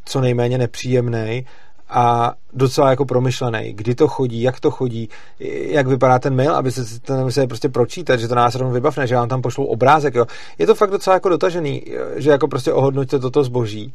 co 0.05 0.21
nejméně 0.21 0.57
nepříjemný 0.57 1.45
a 1.89 2.33
docela 2.53 2.89
jako 2.89 3.05
promyšlený, 3.05 3.73
kdy 3.73 3.95
to 3.95 4.07
chodí, 4.07 4.41
jak 4.41 4.59
to 4.59 4.71
chodí, 4.71 5.09
jak 5.39 5.87
vypadá 5.87 6.19
ten 6.19 6.35
mail, 6.35 6.55
aby 6.55 6.71
se 6.71 6.99
to 6.99 7.15
nemuseli 7.15 7.47
prostě 7.47 7.69
pročítat, 7.69 8.19
že 8.19 8.27
to 8.27 8.35
nás 8.35 8.55
rovnou 8.55 8.73
vybavne, 8.73 9.07
že 9.07 9.15
vám 9.15 9.29
tam 9.29 9.41
pošlou 9.41 9.65
obrázek, 9.65 10.15
jo. 10.15 10.25
Je 10.57 10.67
to 10.67 10.75
fakt 10.75 10.91
docela 10.91 11.13
jako 11.13 11.29
dotažený, 11.29 11.83
že 12.15 12.29
jako 12.29 12.47
prostě 12.47 12.73
ohodnotíte 12.73 13.19
toto 13.19 13.43
zboží 13.43 13.93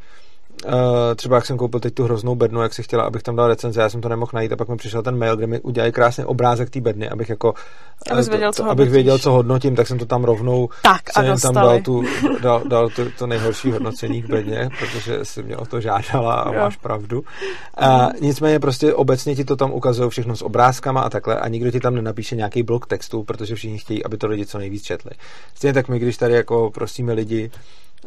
třeba 1.16 1.36
jak 1.36 1.46
jsem 1.46 1.56
koupil 1.56 1.80
teď 1.80 1.94
tu 1.94 2.04
hroznou 2.04 2.34
bednu, 2.34 2.62
jak 2.62 2.74
si 2.74 2.82
chtěla, 2.82 3.04
abych 3.04 3.22
tam 3.22 3.36
dal 3.36 3.48
recenze, 3.48 3.80
já 3.80 3.88
jsem 3.88 4.00
to 4.00 4.08
nemohl 4.08 4.30
najít 4.34 4.52
a 4.52 4.56
pak 4.56 4.68
mi 4.68 4.76
přišel 4.76 5.02
ten 5.02 5.18
mail, 5.18 5.36
kde 5.36 5.46
mi 5.46 5.60
udělali 5.60 5.92
krásný 5.92 6.24
obrázek 6.24 6.70
té 6.70 6.80
bedny, 6.80 7.08
abych 7.08 7.28
jako 7.28 7.54
abych 8.10 8.28
věděl, 8.28 8.52
co, 8.52 8.70
abych 8.70 8.90
věděl, 8.90 9.18
co 9.18 9.30
hodnotím, 9.30 9.76
tak 9.76 9.86
jsem 9.86 9.98
to 9.98 10.06
tam 10.06 10.24
rovnou 10.24 10.68
tak, 10.82 11.00
a 11.16 11.36
tam 11.36 11.54
dal, 11.54 11.80
tu, 11.80 12.04
dal, 12.42 12.62
dal 12.68 12.88
to, 12.88 13.02
to, 13.18 13.26
nejhorší 13.26 13.70
hodnocení 13.70 14.22
k 14.22 14.26
bedně, 14.26 14.68
protože 14.78 15.24
si 15.24 15.42
mě 15.42 15.56
o 15.56 15.66
to 15.66 15.80
žádala 15.80 16.34
a 16.34 16.54
jo. 16.54 16.60
máš 16.60 16.76
pravdu. 16.76 17.24
A 17.76 18.08
nicméně 18.20 18.60
prostě 18.60 18.94
obecně 18.94 19.36
ti 19.36 19.44
to 19.44 19.56
tam 19.56 19.72
ukazují 19.72 20.10
všechno 20.10 20.36
s 20.36 20.42
obrázkama 20.42 21.00
a 21.00 21.10
takhle 21.10 21.40
a 21.40 21.48
nikdo 21.48 21.70
ti 21.70 21.80
tam 21.80 21.94
nenapíše 21.94 22.36
nějaký 22.36 22.62
blok 22.62 22.86
textu, 22.86 23.24
protože 23.24 23.54
všichni 23.54 23.78
chtějí, 23.78 24.04
aby 24.04 24.16
to 24.16 24.26
lidi 24.26 24.46
co 24.46 24.58
nejvíc 24.58 24.82
četli. 24.82 25.10
Stejně 25.54 25.74
tak 25.74 25.88
my, 25.88 25.98
když 25.98 26.16
tady 26.16 26.34
jako 26.34 26.70
prosíme 26.70 27.12
lidi, 27.12 27.50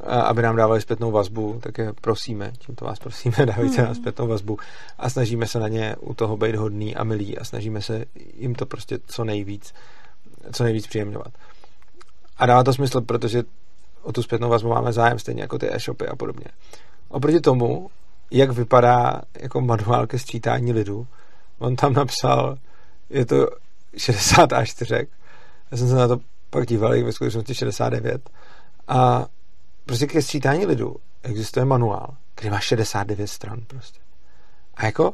aby 0.01 0.41
nám 0.41 0.55
dávali 0.55 0.81
zpětnou 0.81 1.11
vazbu, 1.11 1.59
tak 1.63 1.77
je 1.77 1.93
prosíme, 2.01 2.51
tímto 2.59 2.85
vás 2.85 2.99
prosíme, 2.99 3.35
dávejte 3.45 3.81
nám 3.81 3.95
zpětnou 3.95 4.27
vazbu 4.27 4.57
a 4.97 5.09
snažíme 5.09 5.47
se 5.47 5.59
na 5.59 5.67
ně 5.67 5.95
u 5.99 6.13
toho 6.13 6.37
být 6.37 6.55
hodný 6.55 6.95
a 6.95 7.03
milý 7.03 7.37
a 7.37 7.43
snažíme 7.43 7.81
se 7.81 8.05
jim 8.37 8.55
to 8.55 8.65
prostě 8.65 8.99
co 9.05 9.23
nejvíc, 9.23 9.73
co 10.51 10.63
nejvíc 10.63 10.87
příjemňovat. 10.87 11.33
A 12.37 12.45
dává 12.45 12.63
to 12.63 12.73
smysl, 12.73 13.01
protože 13.01 13.43
o 14.01 14.11
tu 14.11 14.23
zpětnou 14.23 14.49
vazbu 14.49 14.69
máme 14.69 14.93
zájem, 14.93 15.19
stejně 15.19 15.41
jako 15.41 15.57
ty 15.57 15.73
e-shopy 15.73 16.07
a 16.07 16.15
podobně. 16.15 16.45
Oproti 17.09 17.39
tomu, 17.39 17.89
jak 18.31 18.51
vypadá 18.51 19.21
jako 19.39 19.61
manuál 19.61 20.07
ke 20.07 20.19
sčítání 20.19 20.73
lidu, 20.73 21.07
on 21.59 21.75
tam 21.75 21.93
napsal, 21.93 22.57
je 23.09 23.25
to 23.25 23.47
60 23.97 24.53
a 24.53 24.65
4. 24.65 25.07
Já 25.71 25.77
jsem 25.77 25.87
se 25.87 25.95
na 25.95 26.07
to 26.07 26.19
pak 26.49 26.65
díval, 26.65 27.03
ve 27.03 27.11
skutečnosti 27.11 27.55
69. 27.55 28.29
A 28.87 29.25
prostě 29.85 30.07
ke 30.07 30.21
sčítání 30.21 30.65
lidu 30.65 30.95
existuje 31.23 31.65
manuál, 31.65 32.07
který 32.35 32.49
má 32.49 32.59
69 32.59 33.27
stran 33.27 33.59
prostě. 33.67 33.99
A 34.75 34.85
jako, 34.85 35.13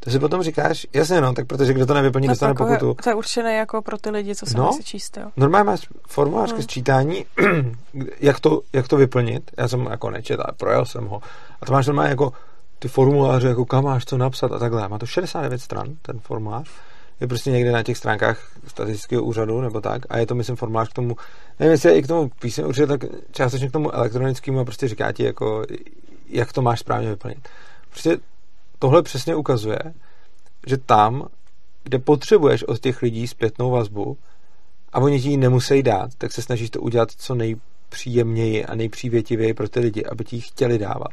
to 0.00 0.10
si 0.10 0.18
potom 0.18 0.42
říkáš, 0.42 0.86
jasně 0.92 1.20
no, 1.20 1.32
tak 1.32 1.46
protože 1.46 1.72
kdo 1.72 1.86
to 1.86 1.94
nevyplní, 1.94 2.28
dostane 2.28 2.50
jako 2.50 2.64
pokutu. 2.64 2.94
To 3.02 3.10
je 3.10 3.14
určené 3.14 3.54
jako 3.54 3.82
pro 3.82 3.98
ty 3.98 4.10
lidi, 4.10 4.34
co 4.34 4.46
se 4.46 4.58
no, 4.58 4.64
nechce 4.64 4.82
číst, 4.82 5.16
jo. 5.16 5.30
Normálně 5.36 5.64
máš 5.64 5.88
formulář 6.08 6.48
hmm. 6.48 6.56
ke 6.56 6.62
sčítání, 6.62 7.24
jak 8.20 8.40
to, 8.40 8.60
jak 8.72 8.88
to 8.88 8.96
vyplnit. 8.96 9.50
Já 9.58 9.68
jsem 9.68 9.86
jako 9.86 10.10
nečet, 10.10 10.40
ale 10.40 10.52
projel 10.56 10.84
jsem 10.84 11.06
ho. 11.06 11.22
A 11.60 11.66
to 11.66 11.72
máš 11.72 11.86
normálně 11.86 12.10
jako 12.10 12.32
ty 12.78 12.88
formuláře, 12.88 13.48
jako 13.48 13.64
kam 13.64 13.84
máš 13.84 14.04
co 14.04 14.18
napsat 14.18 14.52
a 14.52 14.58
takhle. 14.58 14.88
Má 14.88 14.98
to 14.98 15.06
69 15.06 15.58
stran, 15.60 15.86
ten 16.02 16.18
formulář 16.18 16.70
je 17.20 17.26
prostě 17.26 17.50
někde 17.50 17.72
na 17.72 17.82
těch 17.82 17.96
stránkách 17.96 18.38
statistického 18.66 19.22
úřadu 19.22 19.60
nebo 19.60 19.80
tak 19.80 20.02
a 20.08 20.18
je 20.18 20.26
to, 20.26 20.34
myslím, 20.34 20.56
formulář 20.56 20.88
k 20.88 20.92
tomu, 20.92 21.16
nevím, 21.60 21.72
jestli 21.72 21.90
je 21.90 21.98
i 21.98 22.02
k 22.02 22.06
tomu 22.06 22.30
písemně, 22.40 22.68
určitě 22.68 22.86
tak 22.86 23.04
částečně 23.32 23.68
k 23.68 23.72
tomu 23.72 23.94
elektronickému 23.94 24.60
a 24.60 24.64
prostě 24.64 24.88
říká 24.88 25.12
ti, 25.12 25.24
jako, 25.24 25.64
jak 26.28 26.52
to 26.52 26.62
máš 26.62 26.80
správně 26.80 27.08
vyplnit. 27.08 27.48
Prostě 27.90 28.18
tohle 28.78 29.02
přesně 29.02 29.34
ukazuje, 29.34 29.78
že 30.66 30.76
tam, 30.76 31.26
kde 31.82 31.98
potřebuješ 31.98 32.62
od 32.62 32.78
těch 32.78 33.02
lidí 33.02 33.26
zpětnou 33.26 33.70
vazbu 33.70 34.18
a 34.92 35.00
oni 35.00 35.20
ti 35.20 35.28
ji 35.28 35.36
nemusí 35.36 35.82
dát, 35.82 36.10
tak 36.18 36.32
se 36.32 36.42
snažíš 36.42 36.70
to 36.70 36.80
udělat 36.80 37.10
co 37.10 37.34
nejpříjemněji 37.34 38.64
a 38.64 38.74
nejpřívětivěji 38.74 39.54
pro 39.54 39.68
ty 39.68 39.80
lidi, 39.80 40.04
aby 40.04 40.24
ti 40.24 40.36
ji 40.36 40.42
chtěli 40.42 40.78
dávat 40.78 41.12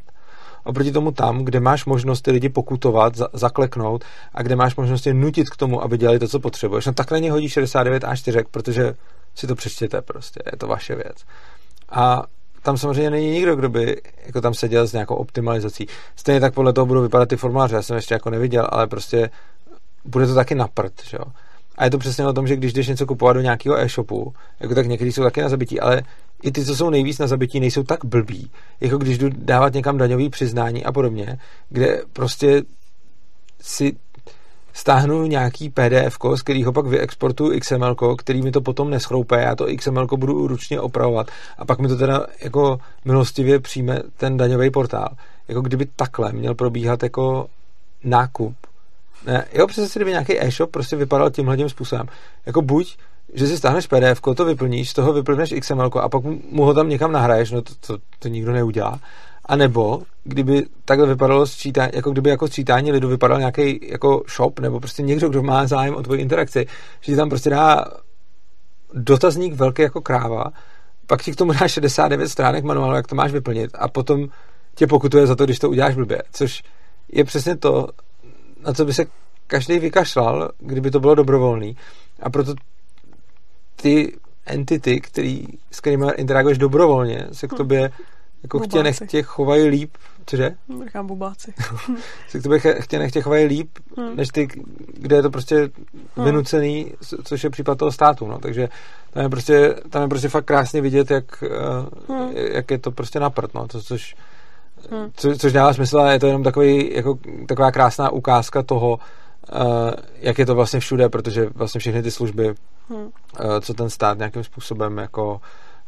oproti 0.64 0.92
tomu 0.92 1.12
tam, 1.12 1.46
kde 1.46 1.60
máš 1.60 1.86
možnost 1.86 2.22
ty 2.22 2.32
lidi 2.32 2.50
pokutovat, 2.50 3.16
za, 3.16 3.28
zakleknout 3.34 4.04
a 4.34 4.42
kde 4.42 4.56
máš 4.56 4.76
možnost 4.76 5.08
je 5.08 5.14
nutit 5.14 5.50
k 5.50 5.58
tomu, 5.58 5.84
aby 5.84 5.98
dělali 5.98 6.20
to, 6.20 6.28
co 6.28 6.40
potřebuješ. 6.40 6.86
No 6.86 6.94
tak 6.94 7.12
na 7.12 7.18
ně 7.18 7.32
hodí 7.32 7.50
69 7.50 8.04
a 8.04 8.16
4, 8.16 8.44
protože 8.52 8.94
si 9.36 9.48
to 9.48 9.56
přečtěte 9.56 10.02
prostě, 10.02 10.40
je 10.52 10.58
to 10.58 10.68
vaše 10.68 10.96
věc. 10.96 11.26
A 11.90 12.24
tam 12.62 12.78
samozřejmě 12.78 13.10
není 13.10 13.32
nikdo, 13.32 13.56
kdo 13.56 13.70
by 13.70 14.02
jako 14.26 14.42
tam 14.42 14.54
seděl 14.54 14.88
s 14.88 14.94
nějakou 14.94 15.16
optimalizací. 15.16 15.88
Stejně 16.16 16.40
tak 16.40 16.54
podle 16.54 16.74
toho 16.74 16.86
budou 16.86 17.02
vypadat 17.02 17.30
ty 17.30 17.38
formuláře, 17.38 17.76
já 17.76 17.82
jsem 17.82 17.96
ještě 17.96 18.14
jako 18.14 18.30
neviděl, 18.30 18.68
ale 18.72 18.88
prostě 18.88 19.30
bude 20.06 20.28
to 20.28 20.36
taky 20.36 20.56
na 20.56 20.68
prd, 20.68 20.94
že 21.04 21.18
jo. 21.18 21.26
A 21.82 21.86
je 21.86 21.92
to 21.92 21.98
přesně 21.98 22.28
o 22.28 22.34
tom, 22.34 22.48
že 22.48 22.56
když 22.56 22.74
jdeš 22.74 22.88
něco 22.88 23.06
kupovat 23.06 23.36
do 23.36 23.42
nějakého 23.42 23.80
e-shopu, 23.80 24.34
jako 24.60 24.76
tak 24.76 24.88
někdy 24.88 25.12
jsou 25.12 25.24
taky 25.24 25.42
na 25.42 25.50
zabití, 25.50 25.80
ale 25.80 26.04
i 26.44 26.52
ty, 26.52 26.66
co 26.66 26.76
jsou 26.76 26.90
nejvíc 26.90 27.20
na 27.20 27.28
zabití, 27.28 27.60
nejsou 27.60 27.84
tak 27.84 28.06
blbí, 28.06 28.52
jako 28.82 28.98
když 28.98 29.18
jdu 29.18 29.30
dávat 29.36 29.74
někam 29.74 29.98
daňový 29.98 30.30
přiznání 30.30 30.86
a 30.86 30.92
podobně, 30.92 31.38
kde 31.70 32.02
prostě 32.14 32.62
si 33.62 33.96
stáhnu 34.74 35.26
nějaký 35.26 35.70
PDF, 35.70 36.18
z 36.36 36.42
kterého 36.42 36.74
pak 36.74 36.86
vyexportuju 36.86 37.60
XML, 37.60 37.96
který 38.18 38.42
mi 38.42 38.52
to 38.52 38.62
potom 38.62 38.90
neschroupé, 38.90 39.42
já 39.42 39.56
to 39.56 39.68
XML 39.78 40.08
budu 40.08 40.48
ručně 40.48 40.80
opravovat 40.80 41.28
a 41.58 41.66
pak 41.66 41.80
mi 41.80 41.88
to 41.88 41.96
teda 41.96 42.26
jako 42.44 42.80
milostivě 43.06 43.60
přijme 43.60 44.00
ten 44.18 44.38
daňový 44.38 44.72
portál. 44.72 45.10
Jako 45.48 45.62
kdyby 45.62 45.86
takhle 45.96 46.32
měl 46.32 46.56
probíhat 46.56 47.04
jako 47.04 47.48
nákup 48.04 48.56
jo, 49.54 49.68
přesně 49.68 49.90
si, 49.90 50.00
kdyby 50.00 50.12
nějaký 50.12 50.42
e-shop 50.42 50.72
prostě 50.72 50.96
vypadal 50.96 51.30
tímhle 51.30 51.70
způsobem. 51.70 52.08
Jako 52.46 52.62
buď, 52.62 52.98
že 53.34 53.48
si 53.48 53.58
stáhneš 53.58 53.88
PDF, 53.88 54.22
to 54.36 54.46
vyplníš, 54.46 54.90
z 54.90 54.94
toho 54.94 55.14
vyplneš 55.14 55.54
XML 55.60 55.90
a 56.00 56.10
pak 56.10 56.24
mu 56.52 56.64
ho 56.64 56.74
tam 56.74 56.90
někam 56.90 57.12
nahraješ, 57.12 57.52
no 57.52 57.62
to, 57.62 57.74
to, 57.88 57.98
to 58.20 58.28
nikdo 58.28 58.52
neudělá. 58.52 59.00
A 59.46 59.56
nebo, 59.56 60.02
kdyby 60.24 60.66
takhle 60.86 61.08
vypadalo 61.08 61.48
sčítání, 61.48 61.92
jako 61.94 62.12
kdyby 62.12 62.30
jako 62.30 62.48
sčítání 62.48 62.92
lidu 62.92 63.08
vypadal 63.08 63.40
nějaký 63.40 63.80
jako 63.92 64.24
shop, 64.36 64.60
nebo 64.60 64.80
prostě 64.80 65.02
někdo, 65.04 65.30
kdo 65.30 65.44
má 65.44 65.68
zájem 65.68 65.96
o 65.96 66.04
tvoji 66.04 66.22
interakci, 66.22 66.68
že 67.02 67.12
ti 67.12 67.16
tam 67.16 67.30
prostě 67.30 67.50
dá 67.50 67.86
dotazník 68.94 69.54
velký 69.54 69.82
jako 69.82 70.02
kráva, 70.02 70.46
pak 71.08 71.22
ti 71.22 71.32
k 71.32 71.36
tomu 71.36 71.54
dá 71.54 71.68
69 71.68 72.30
stránek 72.30 72.64
manuálu, 72.64 72.96
jak 72.96 73.08
to 73.08 73.16
máš 73.16 73.32
vyplnit 73.32 73.72
a 73.74 73.88
potom 73.88 74.28
tě 74.76 74.88
pokutuje 74.88 75.28
za 75.28 75.36
to, 75.36 75.46
když 75.46 75.60
to 75.60 75.70
uděláš 75.70 75.96
blbě. 75.96 76.22
Což 76.32 76.64
je 77.12 77.24
přesně 77.24 77.58
to, 77.58 77.88
na 78.66 78.74
co 78.74 78.86
by 78.86 78.94
se 78.94 79.06
každý 79.48 79.80
vykašlal, 79.80 80.52
kdyby 80.60 80.92
to 80.92 81.00
bylo 81.00 81.16
dobrovolný. 81.16 81.78
A 82.20 82.30
proto 82.30 82.54
ty 83.76 84.18
entity, 84.46 85.02
který, 85.02 85.46
s 85.72 85.80
kterými 85.80 86.06
interaguješ 86.16 86.58
dobrovolně, 86.58 87.28
se 87.32 87.48
k 87.48 87.54
hm. 87.54 87.58
tobě 87.58 87.92
jako 88.44 88.58
Bubáci. 88.58 88.70
chtě 88.74 88.84
nechtě 88.84 89.24
chovají 89.24 89.68
líp, 89.68 89.98
cože? 90.26 90.56
Říkám 90.84 91.08
bubáci. 91.08 91.54
se 92.28 92.40
k 92.40 92.44
tobě 92.44 92.60
chtě 92.60 93.00
nechtě 93.00 93.22
chovají 93.22 93.46
líp, 93.46 93.70
hmm. 93.98 94.16
než 94.16 94.28
ty, 94.28 94.48
kde 94.94 95.16
je 95.16 95.22
to 95.22 95.30
prostě 95.30 95.70
hmm. 96.16 96.26
vynucený, 96.26 96.94
což 97.24 97.44
je 97.44 97.50
případ 97.50 97.78
toho 97.78 97.92
státu, 97.92 98.28
no, 98.28 98.40
takže 98.40 98.70
tam 99.12 99.24
je 99.24 99.30
prostě, 99.30 99.76
tam 99.90 100.02
je 100.02 100.08
prostě 100.08 100.30
fakt 100.30 100.46
krásně 100.46 100.82
vidět, 100.82 101.12
jak, 101.12 101.44
hmm. 102.10 102.32
jak 102.36 102.72
je 102.72 102.78
to 102.78 102.92
prostě 102.92 103.20
naprt, 103.20 103.54
no, 103.54 103.68
to, 103.68 103.82
což 103.82 104.16
Hmm. 104.92 105.12
Co, 105.16 105.38
což 105.38 105.54
dává 105.54 105.74
smysl, 105.74 106.00
ale 106.00 106.14
je 106.14 106.20
to 106.20 106.28
jenom 106.28 106.44
takový, 106.44 106.96
jako, 106.96 107.18
taková 107.48 107.72
krásná 107.72 108.10
ukázka 108.10 108.64
toho, 108.64 109.00
uh, 109.54 109.92
jak 110.20 110.40
je 110.40 110.46
to 110.46 110.56
vlastně 110.56 110.80
všude, 110.80 111.10
protože 111.10 111.50
vlastně 111.56 111.80
všechny 111.80 112.04
ty 112.04 112.12
služby, 112.12 112.54
hmm. 112.90 113.02
uh, 113.02 113.10
co 113.62 113.74
ten 113.74 113.90
stát 113.90 114.18
nějakým 114.18 114.44
způsobem 114.44 114.98
jako 114.98 115.42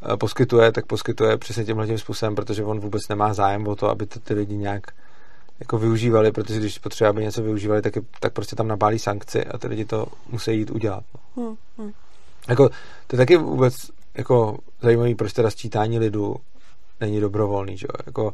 uh, 0.07 0.15
poskytuje, 0.15 0.71
tak 0.71 0.85
poskytuje 0.85 1.37
přesně 1.37 1.65
tímhle 1.65 1.87
tím 1.87 1.97
způsobem, 1.97 2.35
protože 2.35 2.63
on 2.63 2.79
vůbec 2.79 3.07
nemá 3.09 3.33
zájem 3.33 3.67
o 3.67 3.75
to, 3.75 3.89
aby 3.89 4.05
to 4.05 4.19
ty 4.19 4.33
lidi 4.33 4.55
nějak 4.55 4.83
jako 5.59 5.77
využívali, 5.77 6.31
protože 6.31 6.59
když 6.59 6.79
potřebuje, 6.79 7.09
aby 7.09 7.23
něco 7.23 7.43
využívali, 7.43 7.81
tak, 7.81 7.95
je, 7.95 8.01
tak 8.19 8.33
prostě 8.33 8.55
tam 8.55 8.67
nabálí 8.67 8.99
sankci 8.99 9.45
a 9.45 9.57
ty 9.57 9.67
lidi 9.67 9.85
to 9.85 10.05
musí 10.29 10.57
jít 10.57 10.71
udělat. 10.71 11.03
No. 11.37 11.43
Hmm. 11.43 11.55
Hmm. 11.77 11.91
Jako, 12.49 12.69
to 13.07 13.15
je 13.15 13.17
taky 13.17 13.37
vůbec 13.37 13.75
jako 14.15 14.57
zajímavý, 14.81 15.15
proč 15.15 15.33
teda 15.33 15.49
sčítání 15.49 15.99
lidu 15.99 16.35
není 17.01 17.19
dobrovolný, 17.19 17.77
že 17.77 17.87
jo? 17.89 18.03
Jako, 18.05 18.33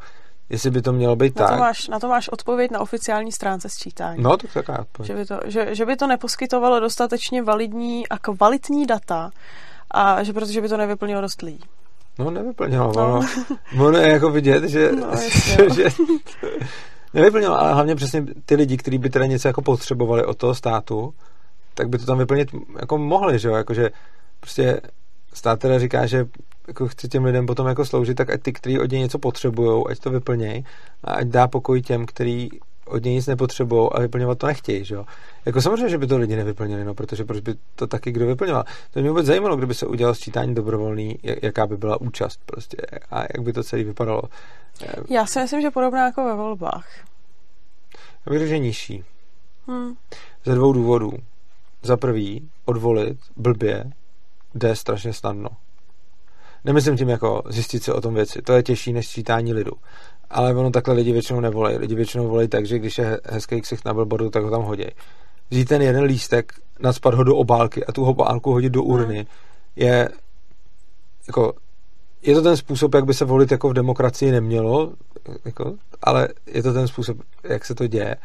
jestli 0.50 0.72
by 0.72 0.82
to 0.82 0.94
mělo 0.94 1.16
být 1.16 1.40
na 1.40 1.48
tak. 1.48 1.56
To 1.56 1.60
máš, 1.60 1.88
na 1.88 2.00
to 2.00 2.08
máš 2.08 2.30
odpověď 2.30 2.72
na 2.72 2.80
oficiální 2.80 3.32
stránce 3.32 3.70
sčítání. 3.70 4.24
No, 4.24 4.38
tak 4.38 4.54
taková 4.54 4.80
odpověď. 4.80 5.08
Že 5.08 5.16
by, 5.16 5.26
to, 5.26 5.40
že, 5.46 5.76
že 5.76 5.86
by 5.86 5.96
to 5.96 6.08
neposkytovalo 6.08 6.80
dostatečně 6.80 7.44
validní 7.44 8.08
a 8.08 8.18
kvalitní 8.18 8.86
data 8.86 9.32
a 9.92 10.24
že 10.24 10.34
protože 10.34 10.62
by 10.62 10.70
to 10.70 10.78
nevyplnilo 10.78 11.22
dost 11.22 11.42
lidí. 11.42 11.64
No, 12.20 12.32
nevyplnilo. 12.32 12.94
No. 12.96 13.04
Ono, 13.04 13.28
ono 13.88 13.98
je 13.98 14.10
jako 14.10 14.30
vidět, 14.32 14.64
že, 14.64 14.92
no, 14.92 15.08
jasně, 15.08 15.70
že 15.76 15.90
nevyplnilo, 17.14 17.60
ale 17.60 17.74
hlavně 17.74 17.96
přesně 17.96 18.26
ty 18.46 18.56
lidi, 18.56 18.78
kteří 18.78 18.98
by 18.98 19.10
teda 19.10 19.26
něco 19.26 19.48
jako 19.48 19.62
potřebovali 19.62 20.26
od 20.26 20.38
toho 20.38 20.56
státu, 20.56 21.14
tak 21.74 21.90
by 21.90 21.98
to 21.98 22.06
tam 22.06 22.18
vyplnit 22.18 22.50
jako 22.80 22.98
mohli, 22.98 23.40
že 23.40 23.48
jo, 23.48 23.56
jakože 23.56 23.90
prostě 24.40 24.82
stát 25.34 25.60
teda 25.60 25.80
říká, 25.80 26.06
že 26.06 26.26
jako 26.70 26.88
chce 26.88 27.08
těm 27.08 27.26
lidem 27.26 27.46
potom 27.46 27.68
jako 27.68 27.86
sloužit, 27.86 28.18
tak 28.18 28.30
ať 28.30 28.42
ty, 28.42 28.54
kteří 28.54 28.80
od 28.80 28.92
něj 28.92 29.02
něco 29.02 29.20
potřebují, 29.20 29.84
ať 29.90 30.00
to 30.00 30.10
vyplnějí 30.10 30.66
a 31.04 31.14
ať 31.14 31.28
dá 31.28 31.48
pokoj 31.48 31.82
těm, 31.82 32.06
kteří 32.06 32.60
od 32.86 33.04
něj 33.04 33.14
nic 33.14 33.28
nepotřebují 33.28 33.90
a 33.92 34.00
vyplňovat 34.00 34.38
to 34.38 34.48
nechtějí, 34.48 34.86
že 34.86 34.96
jo. 34.96 35.06
Jako 35.46 35.62
samozřejmě, 35.62 35.90
že 35.90 35.98
by 35.98 36.08
to 36.08 36.18
lidi 36.18 36.36
nevyplnili, 36.36 36.84
no, 36.84 36.94
protože 36.94 37.26
proč 37.26 37.40
by 37.40 37.56
to 37.76 37.88
taky 37.88 38.12
kdo 38.12 38.28
vyplňoval. 38.28 38.64
To 38.92 39.00
mě 39.00 39.10
vůbec 39.10 39.26
zajímalo, 39.26 39.56
kdyby 39.56 39.74
se 39.74 39.86
udělalo 39.86 40.16
sčítání 40.16 40.56
dobrovolný, 40.56 41.20
jaká 41.24 41.68
by 41.68 41.78
byla 41.78 42.02
účast 42.02 42.40
prostě 42.46 42.78
a 43.12 43.22
jak 43.22 43.42
by 43.42 43.54
to 43.54 43.64
celé 43.64 43.84
vypadalo. 43.84 44.22
Já 45.10 45.26
si 45.26 45.40
myslím, 45.40 45.62
že 45.62 45.72
podobná 45.72 46.06
jako 46.06 46.26
ve 46.26 46.36
volbách. 46.36 46.88
Já 48.26 48.32
bych 48.32 48.48
že 48.48 48.60
nižší. 48.60 49.04
Hmm. 49.68 49.94
Ze 50.46 50.56
dvou 50.56 50.74
důvodů. 50.74 51.12
Za 51.84 51.98
prvý, 51.98 52.50
odvolit 52.66 53.18
blbě 53.38 53.92
jde 54.56 54.76
strašně 54.76 55.14
snadno. 55.14 55.50
Nemyslím 56.66 56.98
tím 56.98 57.10
jako 57.10 57.44
zjistit 57.50 57.84
se 57.84 57.94
o 57.94 58.02
tom 58.02 58.14
věci. 58.14 58.42
To 58.42 58.54
je 58.54 58.64
těžší 58.64 58.94
než 58.94 59.08
sčítání 59.08 59.54
lidu. 59.54 59.72
Ale 60.30 60.56
ono 60.56 60.72
takhle 60.72 60.94
lidi 60.94 61.12
většinou 61.12 61.40
nevolají. 61.40 61.78
Lidi 61.78 61.96
většinou 61.96 62.28
volají 62.28 62.48
tak, 62.48 62.66
že 62.66 62.80
když 62.80 62.98
je 62.98 63.20
hezký 63.26 63.62
ksicht 63.62 63.86
na 63.86 63.94
billboardu, 63.94 64.30
tak 64.30 64.44
ho 64.44 64.50
tam 64.50 64.62
hodí. 64.62 64.86
Vzít 65.50 65.68
ten 65.68 65.82
jeden 65.82 66.04
lístek, 66.04 66.54
nadspat 66.80 67.14
ho 67.14 67.24
do 67.24 67.36
obálky 67.36 67.86
a 67.86 67.92
tu 67.92 68.06
obálku 68.06 68.52
hodit 68.52 68.70
do 68.70 68.84
urny 68.84 69.28
je 69.76 70.10
jako 71.28 71.54
je 72.22 72.36
to 72.36 72.42
ten 72.42 72.58
způsob, 72.58 72.94
jak 72.94 73.06
by 73.06 73.14
se 73.14 73.26
volit 73.26 73.52
jako 73.52 73.70
v 73.70 73.74
demokracii 73.74 74.32
nemělo, 74.32 74.94
jako, 75.46 75.76
ale 76.02 76.28
je 76.46 76.64
to 76.64 76.74
ten 76.74 76.88
způsob, 76.88 77.18
jak 77.44 77.66
se 77.66 77.76
to 77.76 77.88
děje 77.88 78.16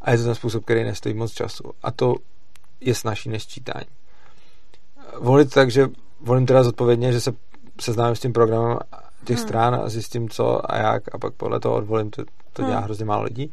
a 0.00 0.10
je 0.10 0.18
to 0.18 0.24
ten 0.24 0.34
způsob, 0.34 0.64
který 0.64 0.84
nestojí 0.84 1.14
moc 1.14 1.32
času. 1.32 1.72
A 1.82 1.90
to 1.90 2.14
je 2.80 2.94
snažší 2.94 3.28
než 3.28 3.46
čítání. 3.46 3.86
Volit 5.20 5.50
tak, 5.50 5.70
že 5.70 5.88
volím 6.20 6.46
teda 6.46 6.62
zodpovědně, 6.62 7.12
že 7.12 7.20
se 7.20 7.32
seznámím 7.80 8.16
s 8.16 8.20
tím 8.20 8.32
programem 8.32 8.78
těch 9.24 9.36
hmm. 9.36 9.46
stran 9.46 9.74
a 9.74 9.88
zjistím, 9.88 10.28
co 10.28 10.72
a 10.72 10.76
jak 10.76 11.14
a 11.14 11.18
pak 11.18 11.34
podle 11.34 11.60
toho 11.60 11.74
odvolím, 11.74 12.10
to, 12.10 12.24
to 12.52 12.62
dělá 12.62 12.74
hmm. 12.74 12.84
hrozně 12.84 13.04
málo 13.04 13.22
lidí. 13.22 13.52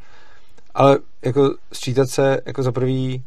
Ale 0.74 0.98
jako 1.24 1.54
sčítat 1.72 2.08
se 2.08 2.40
jako 2.46 2.62
za 2.62 2.72
prvý 2.72 3.24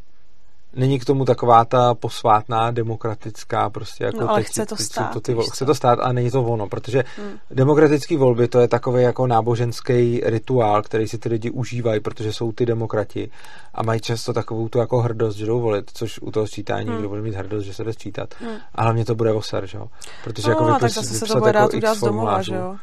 není 0.75 0.99
k 0.99 1.05
tomu 1.05 1.25
taková 1.25 1.65
ta 1.65 1.93
posvátná, 1.93 2.71
demokratická 2.71 3.69
prostě 3.69 4.03
jako 4.03 4.21
no, 4.21 4.29
ale 4.29 4.39
teď, 4.39 4.47
chce 4.47 4.65
to 4.65 4.75
teď 4.75 4.85
stát. 4.85 5.13
To 5.13 5.21
ty, 5.21 5.35
chce 5.51 5.65
to 5.65 5.75
stát 5.75 5.99
a 6.01 6.11
není 6.11 6.31
to 6.31 6.43
ono, 6.43 6.67
protože 6.67 7.03
hmm. 7.17 7.37
demokratické 7.51 8.17
volby 8.17 8.47
to 8.47 8.59
je 8.59 8.67
takový 8.67 9.03
jako 9.03 9.27
náboženský 9.27 10.21
rituál, 10.25 10.81
který 10.81 11.07
si 11.07 11.17
ty 11.17 11.29
lidi 11.29 11.51
užívají, 11.51 11.99
protože 11.99 12.33
jsou 12.33 12.51
ty 12.51 12.65
demokrati 12.65 13.29
a 13.73 13.83
mají 13.83 13.99
často 13.99 14.33
takovou 14.33 14.69
tu 14.69 14.79
jako 14.79 15.01
hrdost, 15.01 15.37
že 15.37 15.45
jdou 15.45 15.61
volit, 15.61 15.91
což 15.93 16.19
u 16.21 16.31
toho 16.31 16.47
sčítání 16.47 16.89
hmm. 16.89 16.97
kdo 16.99 17.09
bude 17.09 17.21
mít 17.21 17.35
hrdost, 17.35 17.65
že 17.65 17.73
se 17.73 17.83
jde 17.83 17.93
sčítat. 17.93 18.29
Hmm. 18.39 18.55
A 18.75 18.83
hlavně 18.83 19.05
to 19.05 19.15
bude 19.15 19.33
oser, 19.33 19.65
že 19.65 19.77
jo? 19.77 19.87
Protože 20.23 20.47
no, 20.47 20.51
jako 20.51 20.65
vypis, 20.65 20.79
tak 20.79 20.91
zase 20.91 21.13
se 21.13 21.25
to 21.25 21.39
bude 21.39 21.53
dát 21.53 21.59
jako 21.59 21.77
udělat 21.77 21.97
z 21.97 22.01
domova, 22.01 22.41
že 22.41 22.55
jo? 22.55 22.75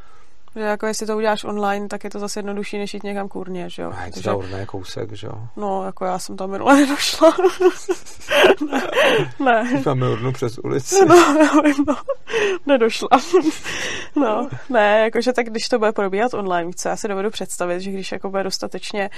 Že 0.57 0.63
jako 0.63 0.87
jestli 0.87 1.07
to 1.07 1.17
uděláš 1.17 1.45
online, 1.45 1.89
tak 1.89 2.05
je 2.05 2.11
to 2.11 2.19
zase 2.19 2.39
jednodušší, 2.39 2.79
než 2.79 2.95
jít 2.95 3.03
někam 3.03 3.29
kurně, 3.29 3.71
že 3.71 3.83
jo? 3.83 3.93
Je 4.17 4.23
to 4.23 4.39
urné 4.39 4.67
kousek, 4.67 5.13
že 5.13 5.27
jo? 5.27 5.49
No, 5.57 5.85
jako 5.85 6.05
já 6.05 6.19
jsem 6.19 6.37
tam 6.37 6.51
minule 6.51 6.77
nedošla. 6.81 7.33
ne. 8.71 8.83
ne. 9.45 9.83
Máme 9.87 10.09
urnu 10.09 10.33
přes 10.33 10.59
ulici. 10.59 11.07
No, 11.07 11.15
já 11.17 11.61
vím, 11.65 11.85
no. 11.89 11.97
Nedošla. 12.67 13.09
no, 14.17 14.49
ne, 14.69 15.01
jakože 15.05 15.33
tak 15.33 15.47
když 15.47 15.69
to 15.69 15.79
bude 15.79 15.93
probíhat 15.93 16.35
online, 16.35 16.71
co 16.77 16.89
já 16.89 16.97
si 16.97 17.09
dovedu 17.09 17.31
představit, 17.31 17.81
že 17.81 17.91
když 17.91 18.13
jako 18.13 18.31
bude 18.31 18.43
dostatečně 18.43 19.11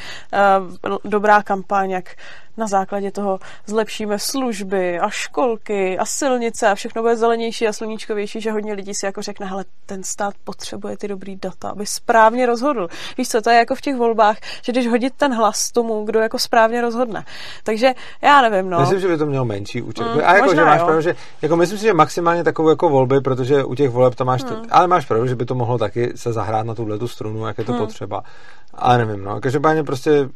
uh, 0.82 0.97
dobrá 1.05 1.43
kampaň, 1.43 1.91
jak 1.91 2.16
na 2.57 2.66
základě 2.66 3.11
toho 3.11 3.39
zlepšíme 3.66 4.18
služby 4.18 4.99
a 4.99 5.11
školky 5.11 5.99
a 5.99 6.05
silnice 6.05 6.68
a 6.68 6.74
všechno 6.74 7.03
bude 7.03 7.16
zelenější 7.16 7.68
a 7.68 7.72
sluníčkovější, 7.72 8.41
že 8.41 8.53
hodně 8.53 8.72
lidí 8.72 8.95
si 8.95 9.07
jako 9.07 9.22
řekne, 9.22 9.47
hele, 9.47 9.64
ten 9.87 10.03
stát 10.05 10.34
potřebuje 10.45 10.97
ty 10.97 11.09
dobrý 11.09 11.26
data, 11.35 11.68
aby 11.68 11.87
správně 11.87 12.47
rozhodl. 12.47 12.89
Víš 13.18 13.29
co, 13.29 13.43
to 13.43 13.51
je 13.51 13.57
jako 13.57 13.74
v 13.74 13.81
těch 13.81 13.97
volbách, 13.97 14.37
že 14.62 14.72
když 14.72 14.89
hodit 14.89 15.14
ten 15.16 15.35
hlas 15.35 15.72
tomu, 15.72 16.05
kdo 16.05 16.20
jako 16.20 16.39
správně 16.39 16.81
rozhodne. 16.81 17.24
Takže 17.64 17.93
já 18.22 18.43
nevím, 18.43 18.70
no. 18.70 18.81
Myslím, 18.81 19.01
že 19.01 19.09
by 19.09 19.18
to 19.18 19.27
mělo 19.27 19.45
menší 19.45 19.83
účet. 19.83 20.05
Mm, 20.14 20.20
a 20.24 20.35
jako, 20.35 20.47
možná, 20.47 20.62
že 20.62 20.66
máš 20.66 20.83
pravdu, 20.83 21.01
že 21.01 21.14
jako 21.43 21.57
myslím 21.57 21.79
si, 21.79 21.85
že 21.85 21.93
maximálně 21.93 22.45
takovou 22.45 22.68
jako 22.68 22.89
volby, 22.89 23.20
protože 23.20 23.64
u 23.64 23.74
těch 23.74 23.91
voleb 23.91 24.14
to 24.14 24.24
máš, 24.24 24.43
mm. 24.43 24.49
to, 24.49 24.62
ale 24.70 24.87
máš 24.87 25.07
pravdu, 25.07 25.27
že 25.27 25.37
by 25.37 25.45
to 25.45 25.55
mohlo 25.55 25.79
taky 25.79 26.12
se 26.16 26.33
zahrát 26.33 26.66
na 26.66 26.74
tuhle 26.74 26.99
tu 26.99 27.09
strunu, 27.09 27.47
jak 27.47 27.59
je 27.59 27.64
to 27.64 27.72
mm. 27.72 27.79
potřeba. 27.79 28.22
Ale 28.74 28.99
nevím, 28.99 29.24
no. 29.24 29.41
Každopádně 29.41 29.85
prostě 29.85 30.29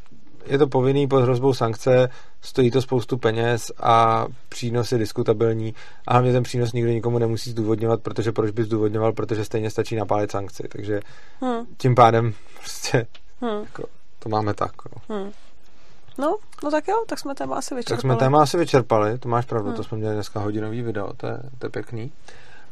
je 0.47 0.59
to 0.59 0.67
povinný 0.67 1.09
pod 1.09 1.23
hrozbou 1.23 1.55
sankce, 1.55 2.09
stojí 2.41 2.71
to 2.71 2.83
spoustu 2.83 3.19
peněz 3.19 3.73
a 3.81 4.27
přínos 4.49 4.93
je 4.93 4.99
diskutabilní 4.99 5.75
a 6.07 6.13
hlavně 6.13 6.33
ten 6.33 6.43
přínos 6.43 6.73
nikdo 6.73 6.91
nikomu 6.91 7.19
nemusí 7.19 7.51
zdůvodňovat, 7.51 8.03
protože 8.03 8.33
proč 8.33 8.51
by 8.51 8.65
zdůvodňoval, 8.65 9.13
protože 9.13 9.45
stejně 9.45 9.71
stačí 9.71 9.97
napálit 9.97 10.31
sankci, 10.31 10.69
takže 10.69 11.01
hmm. 11.41 11.67
tím 11.77 11.95
pádem 11.95 12.35
prostě 12.59 13.07
hmm. 13.41 13.61
jako, 13.65 13.85
to 14.19 14.29
máme 14.29 14.55
tak. 14.55 14.73
No. 14.85 15.17
Hmm. 15.17 15.31
No, 16.19 16.37
no 16.65 16.71
tak 16.71 16.89
jo, 16.89 17.05
tak 17.07 17.19
jsme 17.19 17.35
téma 17.35 17.57
asi 17.57 17.75
vyčerpali. 17.75 17.97
Tak 17.97 18.01
jsme 18.01 18.17
téma 18.17 18.43
asi 18.43 18.59
vyčerpali, 18.59 19.19
to 19.19 19.29
máš 19.29 19.47
pravdu, 19.47 19.69
hmm. 19.69 19.77
to 19.77 19.85
jsme 19.85 19.99
měli 19.99 20.15
dneska 20.15 20.41
hodinový 20.41 20.83
video, 20.83 21.13
to 21.13 21.27
je, 21.27 21.39
to 21.59 21.67
je 21.67 21.71
pěkný. 21.71 22.13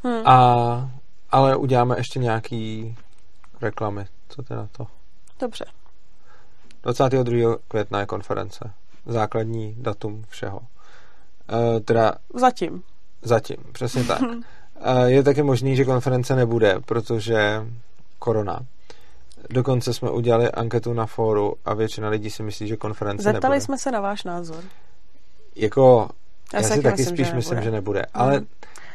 Hmm. 0.05 0.23
A, 0.27 0.91
ale 1.31 1.57
uděláme 1.57 1.95
ještě 1.99 2.19
nějaký 2.19 2.97
reklamy, 3.61 4.07
co 4.29 4.43
ty 4.43 4.55
na 4.55 4.69
to? 4.73 4.87
Dobře. 5.41 5.65
22. 6.93 7.57
května 7.69 8.01
je 8.01 8.07
konference. 8.07 8.71
Základní 9.07 9.75
datum 9.79 10.25
všeho. 10.29 10.61
E, 11.77 11.81
teda... 11.81 12.13
Zatím. 12.35 12.83
Zatím, 13.23 13.57
přesně 13.73 14.05
tak. 14.05 14.21
e, 14.81 15.11
je 15.11 15.23
taky 15.23 15.43
možný, 15.43 15.77
že 15.77 15.85
konference 15.85 16.37
nebude, 16.37 16.77
protože 16.87 17.67
korona. 18.19 18.61
Dokonce 19.51 19.95
jsme 19.95 20.11
udělali 20.11 20.51
anketu 20.51 20.93
na 20.93 21.07
fóru 21.07 21.55
a 21.65 21.75
většina 21.75 22.09
lidí 22.09 22.31
si 22.31 22.43
myslí, 22.43 22.69
že 22.69 22.77
konference 22.77 23.23
Zeptali 23.23 23.53
nebude. 23.53 23.61
jsme 23.61 23.79
se 23.79 23.91
na 23.91 24.01
váš 24.01 24.25
názor. 24.25 24.65
Jako, 25.57 26.11
já, 26.53 26.61
já 26.61 26.69
si 26.69 26.83
taky 26.83 27.03
myslím, 27.03 27.17
spíš 27.17 27.27
že 27.27 27.35
myslím, 27.35 27.63
že 27.63 27.71
nebude. 27.71 28.07
Ale 28.15 28.41
mm. 28.41 28.47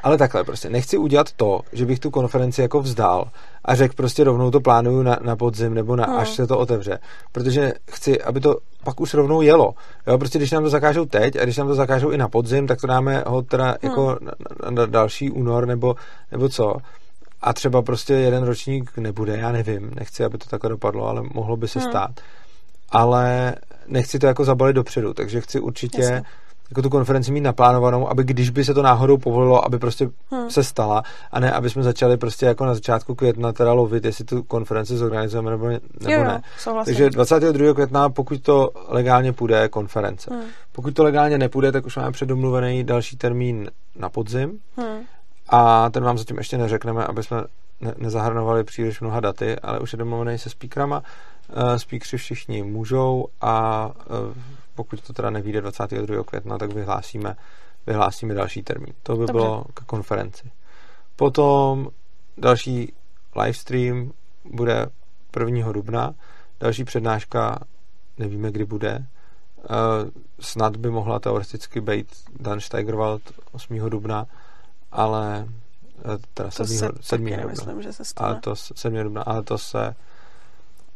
Ale 0.03 0.17
takhle 0.17 0.43
prostě, 0.43 0.69
nechci 0.69 0.97
udělat 0.97 1.31
to, 1.31 1.61
že 1.73 1.85
bych 1.85 1.99
tu 1.99 2.11
konferenci 2.11 2.61
jako 2.61 2.81
vzdal 2.81 3.31
a 3.65 3.75
řekl 3.75 3.93
prostě 3.95 4.23
rovnou 4.23 4.51
to 4.51 4.59
plánuju 4.59 5.03
na, 5.03 5.19
na 5.21 5.35
podzim 5.35 5.73
nebo 5.73 5.95
na, 5.95 6.05
no. 6.05 6.17
až 6.17 6.29
se 6.29 6.47
to 6.47 6.57
otevře. 6.57 6.99
Protože 7.31 7.73
chci, 7.91 8.21
aby 8.21 8.39
to 8.39 8.57
pak 8.83 8.99
už 8.99 9.13
rovnou 9.13 9.41
jelo. 9.41 9.73
Jo, 10.07 10.17
prostě 10.17 10.37
když 10.37 10.51
nám 10.51 10.63
to 10.63 10.69
zakážou 10.69 11.05
teď 11.05 11.35
a 11.35 11.43
když 11.43 11.57
nám 11.57 11.67
to 11.67 11.75
zakážou 11.75 12.09
i 12.09 12.17
na 12.17 12.27
podzim, 12.27 12.67
tak 12.67 12.81
to 12.81 12.87
dáme 12.87 13.23
ho 13.27 13.41
teda 13.41 13.65
no. 13.65 13.89
jako 13.89 14.17
na, 14.21 14.31
na, 14.63 14.71
na 14.71 14.85
další 14.85 15.31
únor 15.31 15.65
nebo, 15.65 15.95
nebo 16.31 16.49
co. 16.49 16.75
a 17.41 17.53
třeba 17.53 17.81
prostě 17.81 18.13
jeden 18.13 18.43
ročník 18.43 18.97
nebude, 18.97 19.37
já 19.37 19.51
nevím, 19.51 19.91
nechci, 19.95 20.23
aby 20.23 20.37
to 20.37 20.49
takhle 20.49 20.69
dopadlo, 20.69 21.07
ale 21.07 21.21
mohlo 21.33 21.57
by 21.57 21.67
se 21.67 21.79
hmm. 21.79 21.89
stát. 21.89 22.11
Ale 22.89 23.55
nechci 23.87 24.19
to 24.19 24.27
jako 24.27 24.45
zabalit 24.45 24.75
dopředu, 24.75 25.13
takže 25.13 25.41
chci 25.41 25.59
určitě 25.59 26.01
Jasně 26.01 26.23
jako 26.73 26.81
tu 26.81 26.89
konferenci 26.89 27.31
mít 27.31 27.41
naplánovanou, 27.41 28.09
aby 28.09 28.23
když 28.23 28.49
by 28.49 28.65
se 28.65 28.73
to 28.73 28.81
náhodou 28.81 29.17
povolilo, 29.17 29.65
aby 29.65 29.79
prostě 29.79 30.09
hmm. 30.31 30.49
se 30.49 30.63
stala 30.63 31.03
a 31.31 31.39
ne, 31.39 31.51
aby 31.51 31.69
jsme 31.69 31.83
začali 31.83 32.17
prostě 32.17 32.45
jako 32.45 32.65
na 32.65 32.73
začátku 32.73 33.15
května 33.15 33.53
teda 33.53 33.73
lovit, 33.73 34.05
jestli 34.05 34.25
tu 34.25 34.43
konferenci 34.43 34.97
zorganizujeme 34.97 35.51
nebo, 35.51 35.67
ne, 35.67 35.79
nebo 35.99 36.11
jo, 36.11 36.23
ne. 36.23 36.41
Takže 36.85 37.09
22. 37.09 37.73
května, 37.73 38.09
pokud 38.09 38.41
to 38.41 38.69
legálně 38.87 39.33
půjde, 39.33 39.69
konference. 39.69 40.33
Hmm. 40.33 40.43
Pokud 40.71 40.93
to 40.93 41.03
legálně 41.03 41.37
nepůjde, 41.37 41.71
tak 41.71 41.85
už 41.85 41.95
máme 41.95 42.11
předomluvený 42.11 42.83
další 42.83 43.17
termín 43.17 43.69
na 43.95 44.09
podzim 44.09 44.59
hmm. 44.77 44.99
a 45.49 45.89
ten 45.89 46.03
vám 46.03 46.17
zatím 46.17 46.37
ještě 46.37 46.57
neřekneme, 46.57 47.05
aby 47.05 47.23
jsme 47.23 47.43
ne, 47.81 47.93
nezahrnovali 47.97 48.63
příliš 48.63 49.01
mnoha 49.01 49.19
daty, 49.19 49.55
ale 49.59 49.79
už 49.79 49.93
je 49.93 49.97
domluvený 49.97 50.37
se 50.37 50.49
speakrama. 50.49 51.03
Uh, 51.57 51.75
speakři 51.75 52.17
všichni 52.17 52.63
můžou 52.63 53.27
a 53.41 53.85
uh, 54.09 54.33
pokud 54.75 55.01
to 55.01 55.13
teda 55.13 55.29
nevíde 55.29 55.61
22. 55.61 56.23
května, 56.23 56.57
tak 56.57 56.73
vyhlásíme, 56.73 57.35
vyhlásíme 57.87 58.33
další 58.33 58.63
termín. 58.63 58.93
To 59.03 59.13
by 59.13 59.19
Dobře. 59.19 59.33
bylo 59.33 59.65
k 59.73 59.85
konferenci. 59.85 60.51
Potom 61.15 61.89
další 62.37 62.93
livestream 63.41 64.11
bude 64.45 64.89
1. 65.39 65.71
dubna, 65.71 66.13
další 66.59 66.83
přednáška 66.83 67.59
nevíme, 68.17 68.51
kdy 68.51 68.65
bude. 68.65 69.05
Uh, 69.57 70.09
snad 70.39 70.75
by 70.75 70.89
mohla 70.89 71.19
teoreticky 71.19 71.81
být 71.81 72.07
Dan 72.39 72.59
Steigerwald 72.59 73.21
8. 73.51 73.89
dubna, 73.89 74.25
ale 74.91 75.47
uh, 76.05 76.15
teda 76.33 76.51
7. 76.51 76.67
Se 76.67 76.89
7. 77.01 77.25
dubna. 77.25 77.47
Myslím, 77.47 77.81
že 77.81 77.93
se 77.93 78.05
stane. 78.05 78.29
Ale 78.29 78.41
to 78.41 78.55
7. 78.55 79.03
dubna, 79.03 79.21
ale 79.21 79.43
to 79.43 79.57
se 79.57 79.95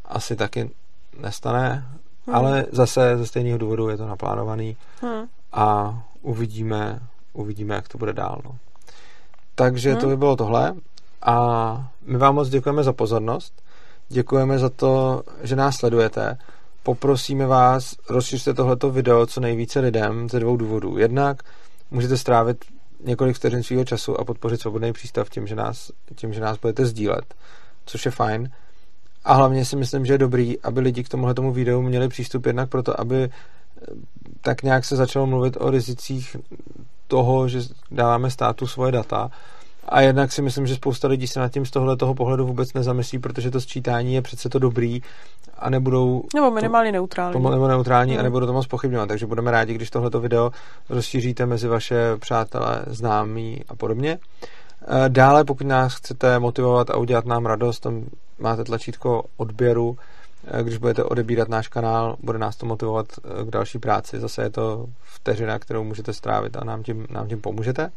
asi 0.05 0.35
taky 0.35 0.71
nestane 1.19 1.87
hmm. 2.27 2.35
ale 2.35 2.65
zase 2.71 3.17
ze 3.17 3.25
stejného 3.25 3.57
důvodu 3.57 3.89
je 3.89 3.97
to 3.97 4.07
naplánovaný 4.07 4.77
hmm. 5.01 5.25
a 5.53 5.99
uvidíme, 6.21 6.99
uvidíme, 7.33 7.75
jak 7.75 7.87
to 7.87 7.97
bude 7.97 8.13
dál. 8.13 8.41
No. 8.45 8.57
Takže 9.55 9.91
hmm. 9.91 10.01
to 10.01 10.07
by 10.07 10.17
bylo 10.17 10.35
tohle 10.35 10.75
a 11.21 11.91
my 12.05 12.17
vám 12.17 12.35
moc 12.35 12.49
děkujeme 12.49 12.83
za 12.83 12.93
pozornost, 12.93 13.53
děkujeme 14.09 14.59
za 14.59 14.69
to, 14.69 15.23
že 15.41 15.55
nás 15.55 15.75
sledujete, 15.75 16.37
poprosíme 16.83 17.47
vás, 17.47 17.95
rozšiřte 18.09 18.53
tohleto 18.53 18.91
video 18.91 19.25
co 19.25 19.39
nejvíce 19.39 19.79
lidem 19.79 20.29
ze 20.29 20.39
dvou 20.39 20.57
důvodů. 20.57 20.97
Jednak 20.97 21.43
můžete 21.91 22.17
strávit 22.17 22.65
několik 23.03 23.35
vteřin 23.35 23.63
svého 23.63 23.85
času 23.85 24.19
a 24.19 24.25
podpořit 24.25 24.61
svobodný 24.61 24.93
přístav 24.93 25.29
tím, 25.29 25.47
že 25.47 25.55
nás, 25.55 25.91
tím, 26.15 26.33
že 26.33 26.41
nás 26.41 26.57
budete 26.57 26.85
sdílet, 26.85 27.35
což 27.85 28.05
je 28.05 28.11
fajn. 28.11 28.51
A 29.27 29.33
hlavně 29.33 29.65
si 29.65 29.75
myslím, 29.75 30.05
že 30.05 30.13
je 30.13 30.17
dobrý, 30.17 30.61
aby 30.61 30.79
lidi 30.79 31.03
k 31.03 31.09
tomuhle 31.09 31.33
tomu 31.33 31.51
videu 31.51 31.81
měli 31.81 32.07
přístup 32.07 32.45
jednak 32.45 32.69
proto, 32.69 32.99
aby 32.99 33.23
eh, 33.23 33.29
tak 34.41 34.63
nějak 34.63 34.85
se 34.85 34.95
začalo 34.95 35.27
mluvit 35.27 35.57
o 35.59 35.71
rizicích 35.71 36.35
toho, 37.07 37.47
že 37.47 37.59
dáváme 37.91 38.31
státu 38.31 38.67
svoje 38.67 38.91
data. 38.91 39.29
A 39.89 40.01
jednak 40.01 40.31
si 40.31 40.41
myslím, 40.41 40.67
že 40.67 40.75
spousta 40.75 41.07
lidí 41.07 41.27
se 41.27 41.39
nad 41.39 41.51
tím 41.51 41.65
z 41.65 41.71
tohle 41.71 41.97
toho 41.97 42.13
pohledu 42.13 42.47
vůbec 42.47 42.73
nezamyslí, 42.73 43.19
protože 43.19 43.51
to 43.51 43.61
sčítání 43.61 44.13
je 44.13 44.21
přece 44.21 44.49
to 44.49 44.59
dobrý 44.59 45.01
a 45.57 45.69
nebudou... 45.69 46.23
Nebo 46.35 46.51
minimálně 46.51 46.91
to, 46.91 46.93
neutrální. 46.93 47.43
To, 47.43 47.49
nebo 47.49 47.67
neutrální 47.67 48.11
hmm. 48.11 48.19
a 48.19 48.23
nebudou 48.23 48.45
to 48.45 48.53
moc 48.53 48.67
pochybňovat. 48.67 49.09
Takže 49.09 49.25
budeme 49.25 49.51
rádi, 49.51 49.73
když 49.73 49.89
tohleto 49.89 50.19
video 50.19 50.51
rozšíříte 50.89 51.45
mezi 51.45 51.67
vaše 51.67 52.17
přátelé, 52.17 52.81
známí 52.87 53.61
a 53.69 53.75
podobně. 53.75 54.19
Eh, 54.81 55.09
dále, 55.09 55.43
pokud 55.43 55.67
nás 55.67 55.95
chcete 55.95 56.39
motivovat 56.39 56.89
a 56.89 56.97
udělat 56.97 57.25
nám 57.25 57.45
radost, 57.45 57.79
tam 57.79 58.05
máte 58.39 58.63
tlačítko 58.63 59.23
odběru, 59.37 59.97
eh, 60.47 60.63
když 60.63 60.77
budete 60.77 61.03
odebírat 61.03 61.49
náš 61.49 61.67
kanál, 61.67 62.15
bude 62.19 62.39
nás 62.39 62.55
to 62.55 62.65
motivovat 62.65 63.07
eh, 63.17 63.45
k 63.45 63.49
další 63.49 63.79
práci. 63.79 64.19
Zase 64.19 64.41
je 64.41 64.49
to 64.49 64.85
vteřina, 65.03 65.59
kterou 65.59 65.83
můžete 65.83 66.13
strávit 66.13 66.57
a 66.57 66.63
nám 66.63 66.83
tím, 66.83 67.07
nám 67.09 67.27
tím 67.27 67.41
pomůžete. 67.41 67.91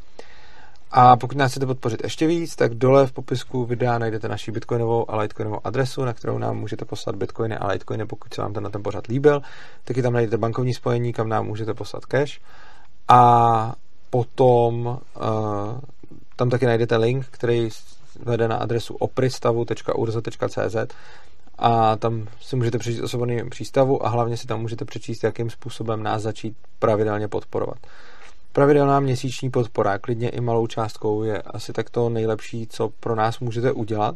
A 0.93 1.17
pokud 1.17 1.39
nás 1.39 1.51
chcete 1.51 1.67
podpořit 1.67 2.01
ještě 2.05 2.27
víc, 2.27 2.57
tak 2.57 2.75
dole 2.75 3.07
v 3.07 3.13
popisku 3.13 3.65
videa 3.65 3.99
najdete 3.99 4.29
naši 4.29 4.53
bitcoinovou 4.53 5.11
a 5.11 5.17
litecoinovou 5.17 5.61
adresu, 5.65 6.05
na 6.05 6.13
kterou 6.13 6.39
nám 6.39 6.57
můžete 6.57 6.85
poslat 6.85 7.17
bitcoiny 7.17 7.57
a 7.57 7.67
litecoiny, 7.67 8.07
pokud 8.07 8.35
se 8.35 8.43
vám 8.43 8.53
ten 8.53 8.63
na 8.63 8.71
ten 8.71 8.83
pořad 8.83 9.07
líbil. 9.07 9.43
Taky 9.85 10.03
tam 10.03 10.13
najdete 10.13 10.39
bankovní 10.39 10.75
spojení, 10.75 11.13
kam 11.13 11.29
nám 11.29 11.47
můžete 11.47 11.75
poslat 11.75 12.07
cash. 12.07 12.41
A 13.09 13.75
potom 14.11 14.87
uh, 14.87 14.99
tam 16.37 16.51
taky 16.51 16.67
najdete 16.67 16.97
link, 16.97 17.27
který 17.31 17.69
vede 18.25 18.49
na 18.49 18.57
adresu 18.57 18.95
opristavu.urza.cz 18.95 20.77
a 21.59 21.97
tam 21.97 22.29
si 22.41 22.57
můžete 22.57 22.79
přečíst 22.79 23.03
o 23.03 23.09
svobodném 23.09 23.51
přístavu 23.51 24.07
a 24.07 24.09
hlavně 24.09 24.37
si 24.37 24.47
tam 24.47 24.61
můžete 24.61 24.85
přečíst, 24.85 25.25
jakým 25.25 25.51
způsobem 25.51 26.03
nás 26.03 26.23
začít 26.23 26.57
pravidelně 26.79 27.29
podporovat. 27.29 27.79
Pravidelná 28.53 29.01
měsíční 29.01 29.51
podpora, 29.51 29.99
klidně 29.99 30.29
i 30.29 30.41
malou 30.41 30.67
částkou, 30.67 31.23
je 31.23 31.43
asi 31.43 31.73
tak 31.73 31.91
to 31.91 32.09
nejlepší, 32.09 32.67
co 32.67 32.89
pro 33.01 33.15
nás 33.15 33.41
můžete 33.41 33.73
udělat. 33.73 34.15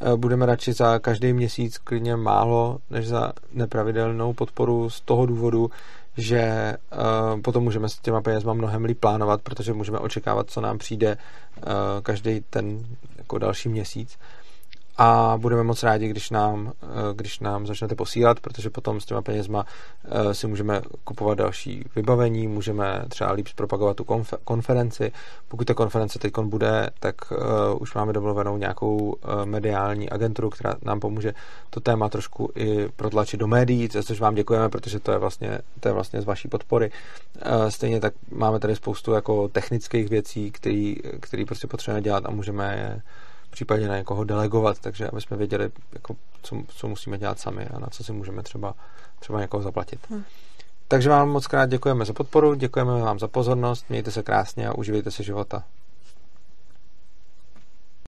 Eh, 0.00 0.16
budeme 0.16 0.46
radši 0.46 0.72
za 0.72 0.98
každý 0.98 1.32
měsíc 1.32 1.78
klidně 1.78 2.16
málo, 2.16 2.78
než 2.90 3.08
za 3.08 3.32
nepravidelnou 3.52 4.32
podporu 4.32 4.90
z 4.90 5.00
toho 5.00 5.26
důvodu, 5.26 5.70
že 6.16 6.74
uh, 6.92 7.40
potom 7.40 7.64
můžeme 7.64 7.88
s 7.88 7.98
těma 7.98 8.20
penězma 8.20 8.52
mnohem 8.52 8.84
líp 8.84 9.00
plánovat, 9.00 9.42
protože 9.42 9.72
můžeme 9.72 9.98
očekávat, 9.98 10.50
co 10.50 10.60
nám 10.60 10.78
přijde 10.78 11.16
uh, 11.56 11.72
každý 12.02 12.40
ten 12.50 12.86
jako 13.32 13.38
další 13.38 13.68
měsíc 13.68 14.18
a 14.96 15.34
budeme 15.40 15.62
moc 15.62 15.82
rádi, 15.82 16.08
když 16.08 16.30
nám, 16.30 16.72
eh, 16.82 16.86
když 17.14 17.40
nám 17.40 17.66
začnete 17.66 17.94
posílat, 17.94 18.40
protože 18.40 18.70
potom 18.70 19.00
s 19.00 19.04
těma 19.04 19.22
penězma 19.22 19.66
eh, 20.04 20.34
si 20.34 20.46
můžeme 20.46 20.82
kupovat 21.04 21.38
další 21.38 21.84
vybavení, 21.96 22.48
můžeme 22.48 23.04
třeba 23.08 23.32
líp 23.32 23.48
zpropagovat 23.48 23.96
tu 23.96 24.04
konferenci. 24.44 25.12
Pokud 25.48 25.64
ta 25.64 25.74
konference 25.74 26.18
teď 26.18 26.32
bude, 26.38 26.90
tak 27.00 27.14
uh, 27.30 27.38
už 27.80 27.94
máme 27.94 28.12
domluvenou 28.12 28.56
nějakou 28.56 29.16
mediální 29.44 30.10
agenturu, 30.10 30.50
která 30.50 30.74
nám 30.82 31.00
pomůže 31.00 31.34
to 31.70 31.80
téma 31.80 32.08
trošku 32.08 32.50
i 32.56 32.88
protlačit 32.96 33.40
do 33.40 33.46
médií, 33.46 33.88
což 33.88 34.20
vám 34.20 34.34
děkujeme, 34.34 34.68
protože 34.68 35.00
to 35.00 35.12
je 35.12 35.18
vlastně, 35.18 35.58
to 35.80 35.88
je 35.88 35.92
vlastně 35.92 36.22
z 36.22 36.24
vaší 36.24 36.48
podpory. 36.48 36.90
Stejně 37.68 38.00
tak 38.00 38.14
máme 38.30 38.58
tady 38.58 38.76
spoustu 38.76 39.12
jako 39.12 39.48
technických 39.48 40.08
věcí, 40.08 40.50
které 41.20 41.44
prostě 41.46 41.66
potřebujeme 41.66 42.02
dělat 42.02 42.26
a 42.26 42.30
můžeme 42.30 42.76
je 42.76 43.02
případně 43.52 43.88
na 43.88 43.96
někoho 43.96 44.24
delegovat, 44.24 44.78
takže 44.78 45.08
aby 45.08 45.20
jsme 45.20 45.36
věděli, 45.36 45.70
jako, 45.92 46.16
co, 46.42 46.62
co 46.68 46.88
musíme 46.88 47.18
dělat 47.18 47.38
sami 47.38 47.66
a 47.66 47.78
na 47.78 47.86
co 47.86 48.04
si 48.04 48.12
můžeme 48.12 48.42
třeba, 48.42 48.74
třeba 49.18 49.40
někoho 49.40 49.62
zaplatit. 49.62 50.00
Hmm. 50.10 50.24
Takže 50.88 51.08
vám 51.10 51.28
moc 51.28 51.46
krát 51.46 51.70
děkujeme 51.70 52.04
za 52.04 52.12
podporu, 52.12 52.54
děkujeme 52.54 53.00
vám 53.00 53.18
za 53.18 53.28
pozornost, 53.28 53.86
mějte 53.88 54.10
se 54.10 54.22
krásně 54.22 54.68
a 54.68 54.74
uživejte 54.74 55.10
si 55.10 55.24
života. 55.24 55.64